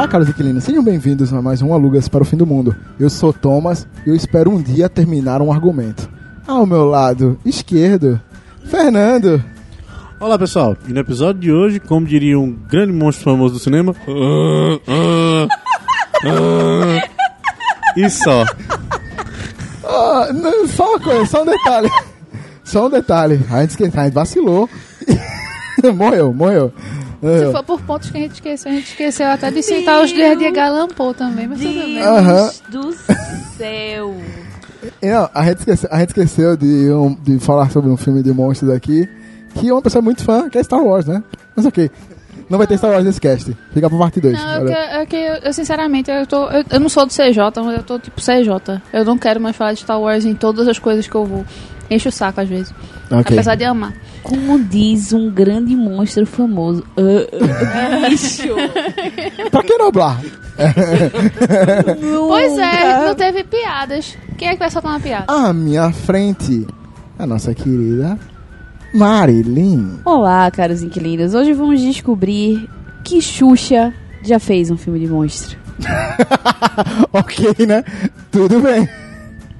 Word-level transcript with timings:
Olá, 0.00 0.08
caros 0.08 0.30
inquilinos, 0.30 0.64
sejam 0.64 0.82
bem-vindos 0.82 1.30
a 1.30 1.42
mais 1.42 1.60
um 1.60 1.74
Alugas 1.74 2.08
para 2.08 2.22
o 2.22 2.24
Fim 2.24 2.38
do 2.38 2.46
Mundo. 2.46 2.74
Eu 2.98 3.10
sou 3.10 3.34
Thomas 3.34 3.86
e 4.06 4.08
eu 4.08 4.16
espero 4.16 4.50
um 4.50 4.62
dia 4.62 4.88
terminar 4.88 5.42
um 5.42 5.52
argumento. 5.52 6.08
Ao 6.48 6.64
meu 6.64 6.86
lado 6.86 7.38
esquerdo, 7.44 8.18
Fernando. 8.64 9.44
Olá 10.18 10.38
pessoal, 10.38 10.74
e 10.88 10.92
no 10.94 11.00
episódio 11.00 11.42
de 11.42 11.52
hoje, 11.52 11.78
como 11.80 12.06
diria 12.06 12.38
um 12.38 12.50
grande 12.50 12.94
monstro 12.94 13.30
famoso 13.30 13.52
do 13.52 13.60
cinema, 13.60 13.94
e 17.94 18.08
só. 18.08 18.46
Ah, 19.84 20.30
não, 20.32 20.66
só 20.66 20.92
uma 20.92 21.00
coisa, 21.00 21.26
só 21.26 21.42
um 21.42 21.46
detalhe. 21.46 21.90
Só 22.64 22.86
um 22.86 22.90
detalhe. 22.90 23.38
A 23.50 23.60
gente, 23.60 23.70
esque- 23.72 23.84
a 23.84 24.04
gente 24.04 24.14
vacilou. 24.14 24.66
morreu, 25.94 26.32
morreu. 26.32 26.72
Se 27.20 27.26
morreu. 27.26 27.52
for 27.52 27.62
por 27.64 27.80
pontos 27.82 28.10
que 28.10 28.16
a 28.18 28.20
gente 28.20 28.32
esqueceu, 28.34 28.72
a 28.72 28.74
gente 28.74 28.86
esqueceu 28.88 29.26
até 29.26 29.50
de 29.50 29.62
citar 29.62 30.02
os 30.02 30.10
dias 30.10 30.38
de 30.38 30.50
Poe 30.94 31.14
também, 31.14 31.46
mas 31.46 31.58
tudo 31.60 31.74
bem. 31.74 31.98
Do 32.70 32.92
céu. 33.56 34.14
Não, 35.02 35.28
a 35.34 35.44
gente 35.44 35.58
esqueceu, 35.58 35.88
a 35.92 35.98
gente 36.00 36.08
esqueceu 36.08 36.56
de, 36.56 36.90
um- 36.90 37.14
de 37.14 37.38
falar 37.38 37.70
sobre 37.70 37.90
um 37.90 37.96
filme 37.96 38.22
de 38.22 38.32
monstros 38.32 38.70
aqui, 38.70 39.06
que 39.54 39.68
é 39.68 39.72
uma 39.72 39.82
pessoa 39.82 40.00
muito 40.00 40.24
fã, 40.24 40.48
que 40.48 40.56
é 40.56 40.62
Star 40.62 40.82
Wars, 40.82 41.04
né? 41.06 41.22
Mas 41.54 41.66
ok. 41.66 41.90
Não 42.48 42.58
vai 42.58 42.66
ter 42.66 42.78
Star 42.78 42.90
Wars 42.90 43.04
nesse 43.04 43.20
cast. 43.20 43.56
Fica 43.72 43.88
pra 43.88 43.98
parte 43.98 44.20
2. 44.20 44.34
Não, 44.36 44.50
é 44.50 44.64
que, 44.64 44.72
é 44.72 45.06
que 45.06 45.16
eu, 45.16 45.34
eu, 45.44 45.52
sinceramente, 45.52 46.10
eu, 46.10 46.26
tô, 46.26 46.48
eu, 46.50 46.64
eu 46.68 46.80
não 46.80 46.88
sou 46.88 47.06
do 47.06 47.12
CJ, 47.12 47.38
mas 47.64 47.76
eu 47.76 47.82
tô 47.82 47.98
tipo 47.98 48.20
CJ. 48.20 48.80
Eu 48.92 49.04
não 49.04 49.16
quero 49.18 49.40
mais 49.40 49.54
falar 49.54 49.72
de 49.74 49.80
Star 49.80 50.00
Wars 50.00 50.24
em 50.24 50.34
todas 50.34 50.66
as 50.66 50.78
coisas 50.78 51.06
que 51.06 51.14
eu 51.14 51.24
vou. 51.24 51.44
Enche 51.88 52.08
o 52.08 52.12
saco 52.12 52.40
às 52.40 52.48
vezes. 52.48 52.72
Ok. 53.10 53.36
Apesar 53.36 53.54
de 53.54 53.64
amar. 53.64 53.92
Como 54.22 54.58
diz 54.58 55.12
um 55.12 55.30
grande 55.30 55.74
monstro 55.74 56.26
famoso. 56.26 56.84
Ah, 56.96 58.04
ah, 58.04 58.08
bicho. 58.08 58.54
Pra 59.50 59.62
que 59.62 59.76
noblar? 59.78 60.20
Pois 62.28 62.58
é, 62.58 63.06
não 63.06 63.14
teve 63.14 63.44
piadas. 63.44 64.16
Quem 64.36 64.48
é 64.48 64.52
que 64.52 64.58
vai 64.58 64.70
soltar 64.70 64.92
uma 64.92 65.00
piada? 65.00 65.24
À 65.28 65.52
minha 65.52 65.90
frente, 65.92 66.66
a 67.18 67.26
nossa 67.26 67.54
querida 67.54 68.18
Marilyn. 68.92 70.00
Olá, 70.04 70.50
caros 70.50 70.82
inquilinos. 70.82 71.32
Hoje 71.34 71.52
vamos 71.52 71.80
descobrir 71.80 72.68
que 73.04 73.20
Xuxa 73.20 73.94
já 74.22 74.38
fez 74.38 74.70
um 74.70 74.76
filme 74.76 75.00
de 75.00 75.06
monstro. 75.06 75.56
ok, 77.12 77.66
né? 77.66 77.84
Tudo 78.30 78.60
bem. 78.60 78.88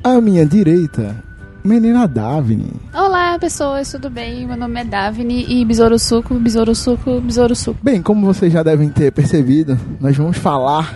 À 0.03 0.21
minha 0.21 0.45
direita, 0.45 1.23
menina 1.65 2.07
Davine. 2.07 2.73
Olá, 2.95 3.39
pessoas, 3.39 3.91
tudo 3.91 4.09
bem? 4.11 4.47
Meu 4.47 4.57
nome 4.57 4.81
é 4.81 4.85
Davine 4.85 5.45
e 5.49 5.65
Besouro 5.65 5.99
Suco, 5.99 6.35
Besouro 6.35 6.75
Suco, 6.75 7.21
Besouro 7.21 7.55
Suco. 7.55 7.79
Bem, 7.83 8.03
como 8.03 8.27
vocês 8.27 8.53
já 8.53 8.63
devem 8.63 8.89
ter 8.89 9.13
percebido, 9.13 9.79
nós 10.01 10.17
vamos 10.17 10.39
falar 10.39 10.95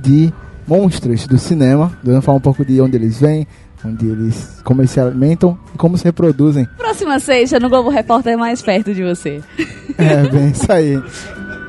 de 0.00 0.32
monstros 0.66 1.26
do 1.26 1.38
cinema. 1.38 1.92
Vamos 2.02 2.24
falar 2.24 2.38
um 2.38 2.42
pouco 2.42 2.64
de 2.64 2.80
onde 2.80 2.96
eles 2.96 3.18
vêm, 3.18 3.46
onde 3.84 4.06
eles, 4.06 4.60
como 4.64 4.80
eles 4.80 4.90
se 4.90 5.00
alimentam 5.00 5.58
e 5.74 5.78
como 5.78 5.98
se 5.98 6.04
reproduzem. 6.04 6.66
Próxima 6.76 7.18
sexta 7.18 7.58
no 7.58 7.68
Globo 7.68 7.90
Repórter 7.90 8.38
mais 8.38 8.62
perto 8.62 8.94
de 8.94 9.02
você. 9.02 9.40
É, 9.96 10.28
bem, 10.28 10.50
isso 10.50 10.70
aí. 10.70 11.02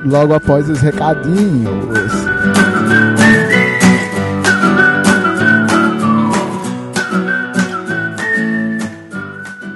Logo 0.04 0.32
após 0.32 0.68
os 0.70 0.80
recadinhos. 0.80 1.68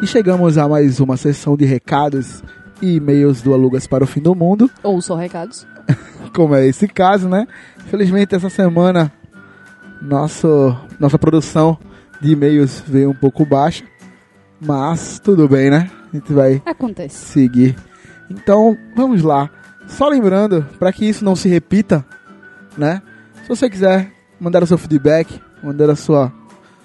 E 0.05 0.07
chegamos 0.07 0.59
a 0.59 0.69
mais 0.69 1.01
uma 1.01 1.17
sessão 1.17 1.57
de 1.57 1.65
recados 1.65 2.45
e 2.83 2.97
e-mails 2.97 3.41
do 3.41 3.55
Alugas 3.55 3.87
para 3.87 4.05
o 4.05 4.07
Fim 4.07 4.21
do 4.21 4.35
Mundo, 4.35 4.71
Ou 4.85 5.01
só 5.01 5.17
recados. 5.17 5.67
como 6.35 6.55
é 6.55 6.67
esse 6.67 6.87
caso, 6.87 7.27
né? 7.27 7.49
Infelizmente, 7.87 8.35
essa 8.35 8.51
semana, 8.51 9.11
nosso, 10.03 10.77
nossa 11.01 11.19
produção 11.19 11.79
de 12.21 12.33
e-mails 12.33 12.83
veio 12.87 13.09
um 13.09 13.15
pouco 13.15 13.47
baixa, 13.47 13.83
mas 14.61 15.19
tudo 15.19 15.49
bem, 15.49 15.71
né? 15.71 15.91
A 16.13 16.17
gente 16.19 16.35
vai 16.35 16.61
Acontece. 16.67 17.17
seguir. 17.33 17.75
Então, 18.29 18.77
vamos 18.95 19.23
lá. 19.23 19.49
Só 19.87 20.07
lembrando, 20.07 20.67
para 20.79 20.93
que 20.93 21.09
isso 21.09 21.25
não 21.25 21.35
se 21.35 21.49
repita, 21.49 22.05
né? 22.77 23.01
Se 23.43 23.49
você 23.49 23.71
quiser 23.71 24.13
mandar 24.39 24.63
o 24.63 24.67
seu 24.67 24.77
feedback, 24.77 25.41
mandar 25.63 25.89
a 25.89 25.97
sua 25.97 26.31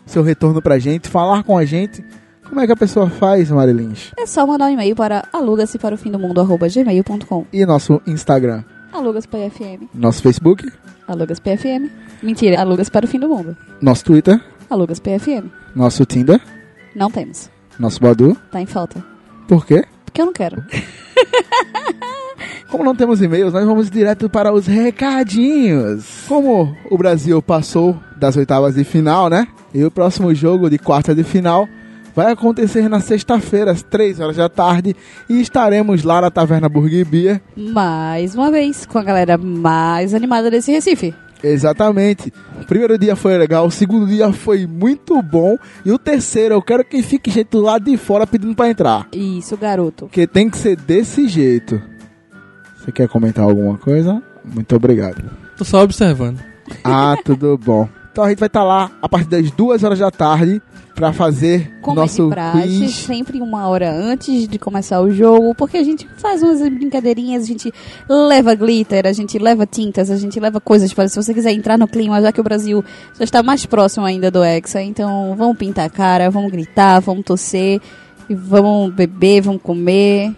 seu 0.05 0.23
retorno 0.23 0.61
pra 0.61 0.79
gente, 0.79 1.09
falar 1.09 1.43
com 1.43 1.57
a 1.57 1.65
gente, 1.65 2.01
como 2.49 2.59
é 2.61 2.65
que 2.65 2.71
a 2.73 2.75
pessoa 2.75 3.09
faz, 3.09 3.49
Marilins? 3.51 4.11
É 4.17 4.25
só 4.25 4.45
mandar 4.45 4.65
um 4.65 4.69
e-mail 4.69 4.95
para 4.95 5.23
aluga-se 5.31 5.77
para 5.77 5.95
o 5.95 5.97
fim 5.97 6.11
do 6.11 6.19
mundo, 6.19 6.41
arroba 6.41 6.67
gmail.com. 6.67 7.45
E 7.53 7.65
nosso 7.65 8.01
Instagram, 8.07 8.63
Alugas 8.91 9.25
PFM. 9.25 9.87
nosso 9.93 10.21
Facebook, 10.21 10.69
Alugas 11.07 11.39
PFM. 11.39 11.89
Mentira, 12.21 12.59
alugas 12.59 12.89
para 12.89 13.05
o 13.05 13.07
fim 13.07 13.19
do 13.19 13.29
mundo. 13.29 13.55
nosso 13.81 14.03
Twitter, 14.05 14.39
Alugas 14.69 14.99
PFM. 14.99 15.49
nosso 15.75 16.05
Tinder, 16.05 16.39
Não 16.95 17.09
temos. 17.09 17.49
nosso 17.79 17.99
Badu. 18.01 18.35
Tá 18.51 18.59
em 18.61 18.65
falta. 18.65 19.03
Por 19.47 19.65
quê? 19.65 19.83
Porque 20.05 20.21
eu 20.21 20.25
não 20.25 20.33
quero. 20.33 20.63
Como 22.69 22.83
não 22.83 22.95
temos 22.95 23.19
e-mails, 23.21 23.51
nós 23.53 23.65
vamos 23.65 23.89
direto 23.89 24.29
para 24.29 24.53
os 24.53 24.67
recadinhos. 24.67 26.25
Como 26.27 26.75
o 26.89 26.97
Brasil 26.97 27.41
passou 27.41 27.97
das 28.15 28.37
oitavas 28.37 28.75
de 28.75 28.83
final, 28.83 29.27
né? 29.29 29.47
E 29.73 29.83
o 29.83 29.89
próximo 29.89 30.33
jogo 30.35 30.69
de 30.69 30.77
quarta 30.77 31.15
de 31.15 31.23
final 31.23 31.67
vai 32.19 32.33
acontecer 32.33 32.89
na 32.89 32.99
sexta-feira, 32.99 33.71
às 33.71 33.81
3 33.81 34.19
horas 34.19 34.35
da 34.35 34.49
tarde, 34.49 34.93
e 35.29 35.39
estaremos 35.39 36.03
lá 36.03 36.19
na 36.19 36.29
Taverna 36.29 36.67
Burger 36.67 37.05
Beer. 37.05 37.41
Mais 37.55 38.35
uma 38.35 38.51
vez, 38.51 38.85
com 38.85 38.99
a 38.99 39.03
galera 39.03 39.37
mais 39.37 40.13
animada 40.13 40.51
desse 40.51 40.69
Recife. 40.69 41.15
Exatamente. 41.41 42.33
O 42.61 42.65
primeiro 42.65 42.97
dia 42.97 43.15
foi 43.15 43.37
legal, 43.37 43.65
o 43.65 43.71
segundo 43.71 44.05
dia 44.05 44.33
foi 44.33 44.67
muito 44.67 45.21
bom, 45.21 45.57
e 45.85 45.93
o 45.93 45.97
terceiro 45.97 46.55
eu 46.55 46.61
quero 46.61 46.83
que 46.83 47.01
fique 47.01 47.31
gente 47.31 47.51
do 47.51 47.61
lado 47.61 47.85
de 47.85 47.95
fora 47.95 48.27
pedindo 48.27 48.53
para 48.53 48.69
entrar. 48.69 49.07
Isso, 49.13 49.55
garoto. 49.55 50.07
Porque 50.07 50.27
tem 50.27 50.49
que 50.49 50.57
ser 50.57 50.75
desse 50.75 51.25
jeito. 51.25 51.81
Você 52.77 52.91
quer 52.91 53.07
comentar 53.07 53.45
alguma 53.45 53.77
coisa? 53.77 54.21
Muito 54.43 54.75
obrigado. 54.75 55.23
Tô 55.57 55.63
só 55.63 55.83
observando. 55.83 56.41
Ah, 56.83 57.15
tudo 57.23 57.57
bom. 57.57 57.87
Então 58.11 58.23
a 58.23 58.29
gente 58.29 58.39
vai 58.39 58.47
estar 58.47 58.63
lá 58.63 58.91
a 59.01 59.07
partir 59.07 59.29
das 59.29 59.51
duas 59.51 59.83
horas 59.83 59.99
da 59.99 60.11
tarde 60.11 60.61
pra 60.95 61.13
fazer 61.13 61.71
Como 61.81 61.95
nosso 62.01 62.27
é 62.27 62.29
praxe, 62.29 62.67
quiz. 62.67 62.95
sempre 62.95 63.41
uma 63.41 63.67
hora 63.69 63.89
antes 63.89 64.47
de 64.47 64.59
começar 64.59 64.99
o 64.99 65.09
jogo, 65.09 65.55
porque 65.55 65.77
a 65.77 65.83
gente 65.83 66.05
faz 66.17 66.43
umas 66.43 66.59
brincadeirinhas, 66.59 67.43
a 67.43 67.47
gente 67.47 67.71
leva 68.09 68.53
glitter, 68.53 69.07
a 69.07 69.13
gente 69.13 69.39
leva 69.39 69.65
tintas, 69.65 70.11
a 70.11 70.17
gente 70.17 70.37
leva 70.39 70.59
coisas 70.59 70.93
para 70.93 71.07
se 71.07 71.15
você 71.15 71.33
quiser 71.33 71.53
entrar 71.53 71.77
no 71.77 71.87
clima, 71.87 72.21
já 72.21 72.33
que 72.33 72.41
o 72.41 72.43
Brasil 72.43 72.83
já 73.17 73.23
está 73.23 73.41
mais 73.41 73.65
próximo 73.65 74.05
ainda 74.05 74.29
do 74.29 74.43
Hexa, 74.43 74.81
então 74.81 75.35
vamos 75.37 75.57
pintar 75.57 75.85
a 75.85 75.89
cara, 75.89 76.29
vamos 76.29 76.51
gritar, 76.51 76.99
vamos 76.99 77.23
torcer, 77.23 77.79
e 78.29 78.35
vamos 78.35 78.93
beber, 78.93 79.41
vamos 79.41 79.61
comer. 79.61 80.35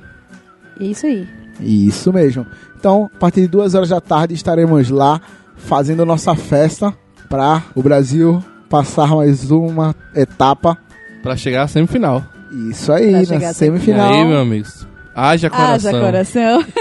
É 0.79 0.83
isso 0.83 1.07
aí. 1.07 1.27
Isso 1.59 2.13
mesmo. 2.13 2.45
Então, 2.79 3.09
a 3.13 3.17
partir 3.17 3.41
de 3.41 3.47
duas 3.47 3.73
horas 3.75 3.89
da 3.89 3.99
tarde 3.99 4.33
estaremos 4.33 4.89
lá 4.89 5.19
fazendo 5.55 6.05
nossa 6.05 6.35
festa 6.35 6.95
pra 7.31 7.63
o 7.73 7.81
Brasil 7.81 8.43
passar 8.69 9.15
mais 9.15 9.49
uma 9.51 9.95
etapa. 10.13 10.77
Pra 11.23 11.37
chegar 11.37 11.63
à 11.63 11.67
semifinal. 11.67 12.21
Isso 12.69 12.91
aí, 12.91 13.09
Pra 13.11 13.19
na 13.19 13.25
chegar 13.25 13.47
à 13.47 13.51
E 13.51 13.53
semifinal. 13.53 14.11
aí, 14.13 14.25
meus 14.25 14.41
amigos? 14.41 14.87
Haja 15.15 15.49
coração. 15.49 15.89
Haja 15.89 15.99
coração. 15.99 16.65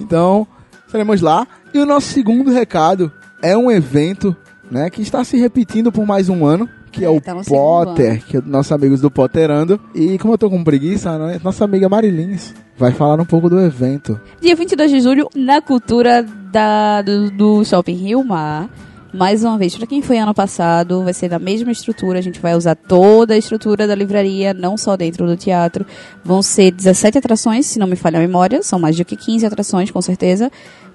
Então, 0.00 0.46
estaremos 0.86 1.20
lá. 1.20 1.46
E 1.74 1.78
o 1.78 1.84
nosso 1.84 2.06
segundo 2.08 2.50
recado 2.50 3.12
é 3.42 3.54
um 3.56 3.70
evento, 3.70 4.34
né, 4.70 4.88
que 4.88 5.02
está 5.02 5.22
se 5.22 5.36
repetindo 5.36 5.92
por 5.92 6.06
mais 6.06 6.30
um 6.30 6.46
ano, 6.46 6.66
que 6.88 7.04
é, 7.04 7.06
É, 7.06 7.10
o 7.10 7.20
tá 7.20 7.34
no 7.34 7.44
segundo 7.44 7.60
Potter, 7.60 8.24
que 8.24 8.36
é 8.36 8.40
nossos 8.40 8.72
amigos 8.72 9.00
do 9.00 9.10
Potterando. 9.10 9.80
E 9.94 10.18
como 10.18 10.34
eu 10.34 10.38
tô 10.38 10.48
com 10.50 10.62
preguiça, 10.64 11.18
né, 11.18 11.40
nossa 11.42 11.64
amiga 11.64 11.88
Marilins 11.88 12.54
vai 12.76 12.92
falar 12.92 13.20
um 13.20 13.24
pouco 13.24 13.50
do 13.50 13.60
evento. 13.60 14.20
Dia 14.40 14.54
22 14.54 14.90
de 14.90 15.00
julho, 15.00 15.28
na 15.34 15.60
cultura 15.60 16.22
da, 16.22 17.02
do, 17.02 17.30
do 17.30 17.64
Shopping 17.64 17.94
Rio 17.94 18.24
Mar. 18.24 18.70
Mais 19.12 19.42
uma 19.42 19.56
vez, 19.56 19.74
para 19.74 19.86
quem 19.86 20.02
foi 20.02 20.18
ano 20.18 20.34
passado, 20.34 21.02
vai 21.02 21.14
ser 21.14 21.30
da 21.30 21.38
mesma 21.38 21.72
estrutura. 21.72 22.18
A 22.18 22.22
gente 22.22 22.40
vai 22.40 22.54
usar 22.54 22.74
toda 22.74 23.32
a 23.32 23.38
estrutura 23.38 23.86
da 23.86 23.94
livraria, 23.94 24.52
não 24.52 24.76
só 24.76 24.96
dentro 24.98 25.26
do 25.26 25.34
teatro. 25.34 25.86
Vão 26.22 26.42
ser 26.42 26.70
17 26.70 27.16
atrações, 27.16 27.64
se 27.66 27.78
não 27.78 27.86
me 27.86 27.96
falha 27.96 28.18
a 28.18 28.20
memória. 28.20 28.62
São 28.62 28.78
mais 28.78 28.96
do 28.96 29.04
que 29.04 29.16
15 29.16 29.46
atrações, 29.46 29.90
com 29.90 30.02
certeza. 30.02 30.52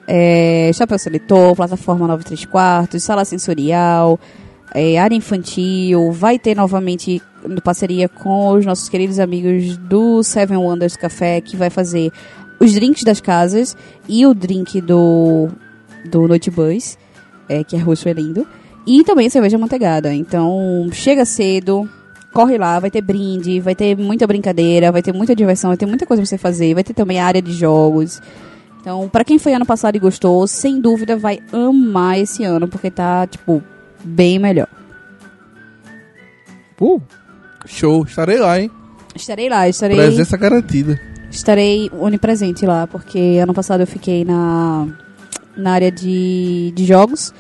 É, 0.08 0.70
chapéu 0.74 1.00
seletor, 1.00 1.56
plataforma 1.56 2.08
9 2.08 2.24
3 2.24 2.46
quartos, 2.46 3.04
sala 3.04 3.26
sensorial, 3.26 4.20
é, 4.74 4.98
área 4.98 5.16
infantil. 5.16 6.12
Vai 6.12 6.40
ter 6.40 6.56
novamente 6.56 7.22
parceria 7.64 8.10
com 8.10 8.54
os 8.54 8.66
nossos 8.66 8.90
queridos 8.90 9.20
amigos 9.20 9.78
do 9.78 10.24
Seven 10.24 10.58
Wonders 10.58 10.96
Café, 10.96 11.42
que 11.42 11.56
vai 11.56 11.70
fazer 11.70 12.12
os 12.60 12.74
drinks 12.74 13.04
das 13.04 13.20
casas 13.20 13.76
e 14.08 14.26
o 14.26 14.34
drink 14.34 14.80
do, 14.82 15.50
do 16.10 16.28
Noite 16.28 16.50
Bus, 16.50 16.98
é, 17.50 17.64
que 17.64 17.76
é 17.76 17.80
roxo 17.80 18.08
e 18.10 18.14
lindo. 18.14 18.48
E 18.86 19.04
também 19.04 19.30
cerveja 19.30 19.58
manteigada. 19.58 20.14
Então, 20.14 20.90
chega 20.92 21.24
cedo, 21.24 21.88
corre 22.34 22.58
lá, 22.58 22.80
vai 22.80 22.92
ter 22.92 23.02
brinde, 23.02 23.60
vai 23.60 23.76
ter 23.76 23.98
muita 23.98 24.28
brincadeira, 24.28 24.92
vai 24.92 25.02
ter 25.02 25.14
muita 25.14 25.36
diversão, 25.36 25.70
vai 25.70 25.78
ter 25.78 25.86
muita 25.86 26.06
coisa 26.06 26.22
pra 26.22 26.28
você 26.28 26.38
fazer, 26.38 26.74
vai 26.74 26.84
ter 26.84 26.94
também 26.94 27.20
área 27.20 27.42
de 27.42 27.54
jogos. 27.54 28.22
Então, 28.82 29.08
pra 29.08 29.24
quem 29.24 29.40
foi 29.40 29.54
ano 29.54 29.66
passado 29.66 29.96
e 29.96 30.00
gostou, 30.00 30.46
sem 30.46 30.82
dúvida 30.82 31.16
vai 31.16 31.40
amar 31.54 32.20
esse 32.20 32.44
ano, 32.44 32.68
porque 32.68 32.92
tá, 32.92 33.26
tipo, 33.26 33.64
bem 34.04 34.40
melhor. 34.40 34.68
Uh, 36.80 37.02
Show, 37.66 38.04
estarei 38.04 38.40
lá, 38.40 38.60
hein? 38.60 38.70
Estarei 39.16 39.48
lá, 39.50 39.70
estarei, 39.70 39.96
Presença 39.96 40.36
garantida. 40.36 41.00
estarei 41.32 41.90
onipresente 41.98 42.66
lá, 42.66 42.88
porque 42.88 43.40
ano 43.42 43.54
passado 43.54 43.82
eu 43.82 43.88
fiquei 43.88 44.26
na, 44.26 44.88
na 45.56 45.72
área 45.72 45.92
de, 45.92 46.74
de 46.76 46.86
jogos. 46.86 47.34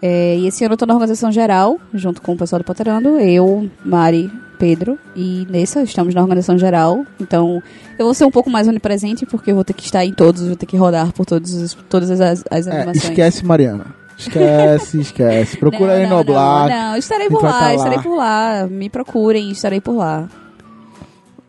É, 0.00 0.36
e 0.36 0.46
esse 0.46 0.62
ano 0.64 0.74
eu 0.74 0.78
tô 0.78 0.86
na 0.86 0.92
organização 0.94 1.32
geral, 1.32 1.80
junto 1.92 2.20
com 2.22 2.34
o 2.34 2.36
pessoal 2.36 2.60
do 2.60 2.64
Potterando, 2.64 3.18
eu, 3.18 3.68
Mari, 3.84 4.30
Pedro 4.58 4.98
e 5.16 5.46
Nessa, 5.50 5.82
estamos 5.82 6.14
na 6.14 6.20
organização 6.22 6.56
geral. 6.58 7.04
Então, 7.18 7.60
eu 7.98 8.04
vou 8.04 8.14
ser 8.14 8.24
um 8.26 8.30
pouco 8.30 8.50
mais 8.50 8.68
onipresente, 8.68 9.24
porque 9.26 9.50
eu 9.50 9.54
vou 9.54 9.64
ter 9.64 9.72
que 9.72 9.82
estar 9.82 10.04
em 10.04 10.12
todos, 10.12 10.46
vou 10.46 10.54
ter 10.56 10.66
que 10.66 10.76
rodar 10.76 11.12
por 11.12 11.24
todos 11.26 11.52
os- 11.54 11.74
todas 11.88 12.10
as, 12.20 12.44
as 12.50 12.66
é, 12.66 12.70
animações. 12.70 13.04
esquece 13.04 13.44
Mariana. 13.44 13.86
Esquece, 14.16 15.00
esquece. 15.00 15.56
Procura 15.58 15.94
não, 15.94 16.02
aí 16.02 16.06
não, 16.08 16.18
no 16.18 16.24
Black. 16.24 16.70
Não, 16.70 16.90
não, 16.90 16.96
estarei 16.96 17.28
por 17.28 17.42
lá, 17.42 17.52
tá 17.52 17.58
lá. 17.66 17.74
estarei 17.74 17.98
por 17.98 18.16
lá. 18.16 18.66
Me 18.70 18.88
procurem, 18.88 19.50
estarei 19.50 19.80
por 19.80 19.96
lá. 19.96 20.28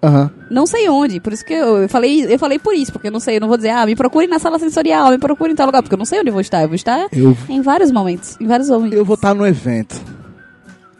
Aham. 0.03 0.29
Não 0.51 0.67
sei 0.67 0.87
onde, 0.89 1.19
por 1.19 1.33
isso 1.33 1.43
que 1.43 1.53
eu, 1.53 1.77
eu 1.83 1.89
falei, 1.89 2.31
eu 2.31 2.37
falei 2.37 2.59
por 2.59 2.73
isso, 2.75 2.91
porque 2.91 3.07
eu 3.07 3.11
não 3.11 3.19
sei, 3.19 3.37
eu 3.37 3.41
não 3.41 3.47
vou 3.47 3.57
dizer, 3.57 3.69
ah, 3.71 3.83
me 3.85 3.95
procurem 3.95 4.29
na 4.29 4.37
sala 4.37 4.59
sensorial, 4.59 5.09
me 5.09 5.17
procurem 5.17 5.53
em 5.53 5.55
tal 5.55 5.65
lugar, 5.65 5.81
porque 5.81 5.95
eu 5.95 5.97
não 5.97 6.05
sei 6.05 6.19
onde 6.19 6.29
eu 6.29 6.33
vou 6.33 6.41
estar. 6.41 6.61
Eu 6.61 6.67
vou 6.67 6.75
estar 6.75 7.07
Eu, 7.11 7.35
em 7.49 7.61
vários 7.61 7.91
momentos, 7.91 8.37
em 8.39 8.45
vários 8.45 8.69
momentos. 8.69 8.95
eu 8.97 9.03
vou 9.03 9.15
estar 9.15 9.33
no 9.33 9.45
evento. 9.45 9.99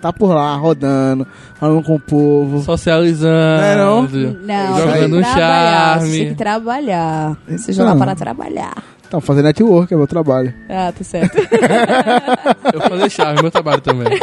Tá 0.02 0.14
por 0.14 0.28
lá, 0.34 0.56
rodando, 0.56 1.26
falando 1.56 1.84
com 1.84 1.96
o 1.96 2.00
povo. 2.00 2.62
Socializando. 2.62 3.64
É, 3.64 3.76
não? 3.76 4.02
Não, 4.04 4.78
Jogando 4.78 5.18
um 5.18 5.22
trabalhar, 5.22 5.98
charme. 5.98 6.08
Você 6.12 6.18
tem 6.20 6.28
que 6.30 6.36
trabalhar. 6.36 7.38
Seja 7.58 7.82
Então. 7.84 7.94
lá 7.94 8.06
para 8.06 8.16
trabalhar. 8.16 8.84
Então, 9.08 9.22
fazer 9.22 9.42
network 9.42 9.94
é 9.94 9.98
meu 9.98 10.08
trabalho. 10.08 10.54
Ah, 10.68 10.92
tá 10.92 11.04
certo. 11.04 11.38
Eu 12.74 12.80
vou 12.80 12.90
fazer 12.90 13.10
chave, 13.10 13.42
meu 13.42 13.52
trabalho 13.52 13.82
também. 13.82 14.20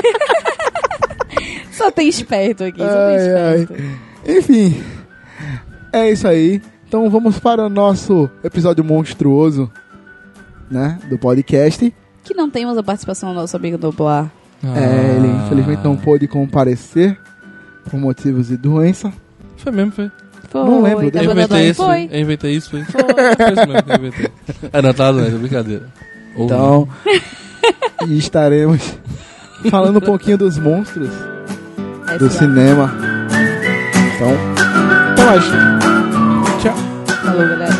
só 1.72 1.90
tem 1.90 2.06
esperto 2.08 2.64
aqui, 2.64 2.78
só 2.78 2.86
tem 2.86 3.16
Ai, 3.16 3.62
esperto. 3.62 3.74
Enfim, 4.26 4.82
é 5.92 6.10
isso 6.10 6.28
aí. 6.28 6.60
Então 6.86 7.08
vamos 7.08 7.38
para 7.38 7.64
o 7.64 7.68
nosso 7.68 8.30
episódio 8.42 8.84
monstruoso, 8.84 9.70
né, 10.70 10.98
do 11.08 11.18
podcast. 11.18 11.92
Que 12.22 12.34
não 12.34 12.50
temos 12.50 12.76
a 12.76 12.82
participação 12.82 13.30
do 13.30 13.40
nosso 13.40 13.56
amigo 13.56 13.78
do 13.78 13.90
Boa. 13.90 14.30
É, 14.62 15.16
ele 15.16 15.28
infelizmente 15.28 15.82
não 15.82 15.96
pôde 15.96 16.28
comparecer 16.28 17.18
por 17.84 17.98
motivos 17.98 18.48
de 18.48 18.56
doença. 18.56 19.12
Foi 19.56 19.72
mesmo, 19.72 19.92
foi. 19.92 20.10
Foi, 20.54 20.64
Não 20.64 20.82
lembro 20.82 21.04
Eu 21.06 21.10
dele. 21.10 21.32
inventei 21.32 21.70
isso, 21.70 21.84
Foi. 21.84 22.08
eu 22.12 22.20
inventei 22.20 22.52
isso, 22.54 22.70
foi. 22.70 22.84
Foi 22.84 23.00
isso 23.02 23.66
mesmo, 23.66 23.84
eu 23.88 23.96
inventei. 23.96 24.28
É, 24.72 24.80
não, 24.80 24.94
tá 24.94 25.10
doendo, 25.10 25.34
é 25.34 25.38
brincadeira. 25.40 25.82
Ou 26.36 26.44
Então, 26.44 26.88
e 28.06 28.16
estaremos 28.16 28.80
falando 29.68 29.96
um 29.96 30.00
pouquinho 30.00 30.38
dos 30.38 30.56
monstros 30.56 31.10
É 32.06 32.18
do 32.18 32.30
cinema. 32.30 32.94
Então, 34.14 34.30
até 35.10 35.24
mais. 35.24 35.44
Tchau. 36.62 36.74
Falou, 37.24 37.48
galera. 37.48 37.73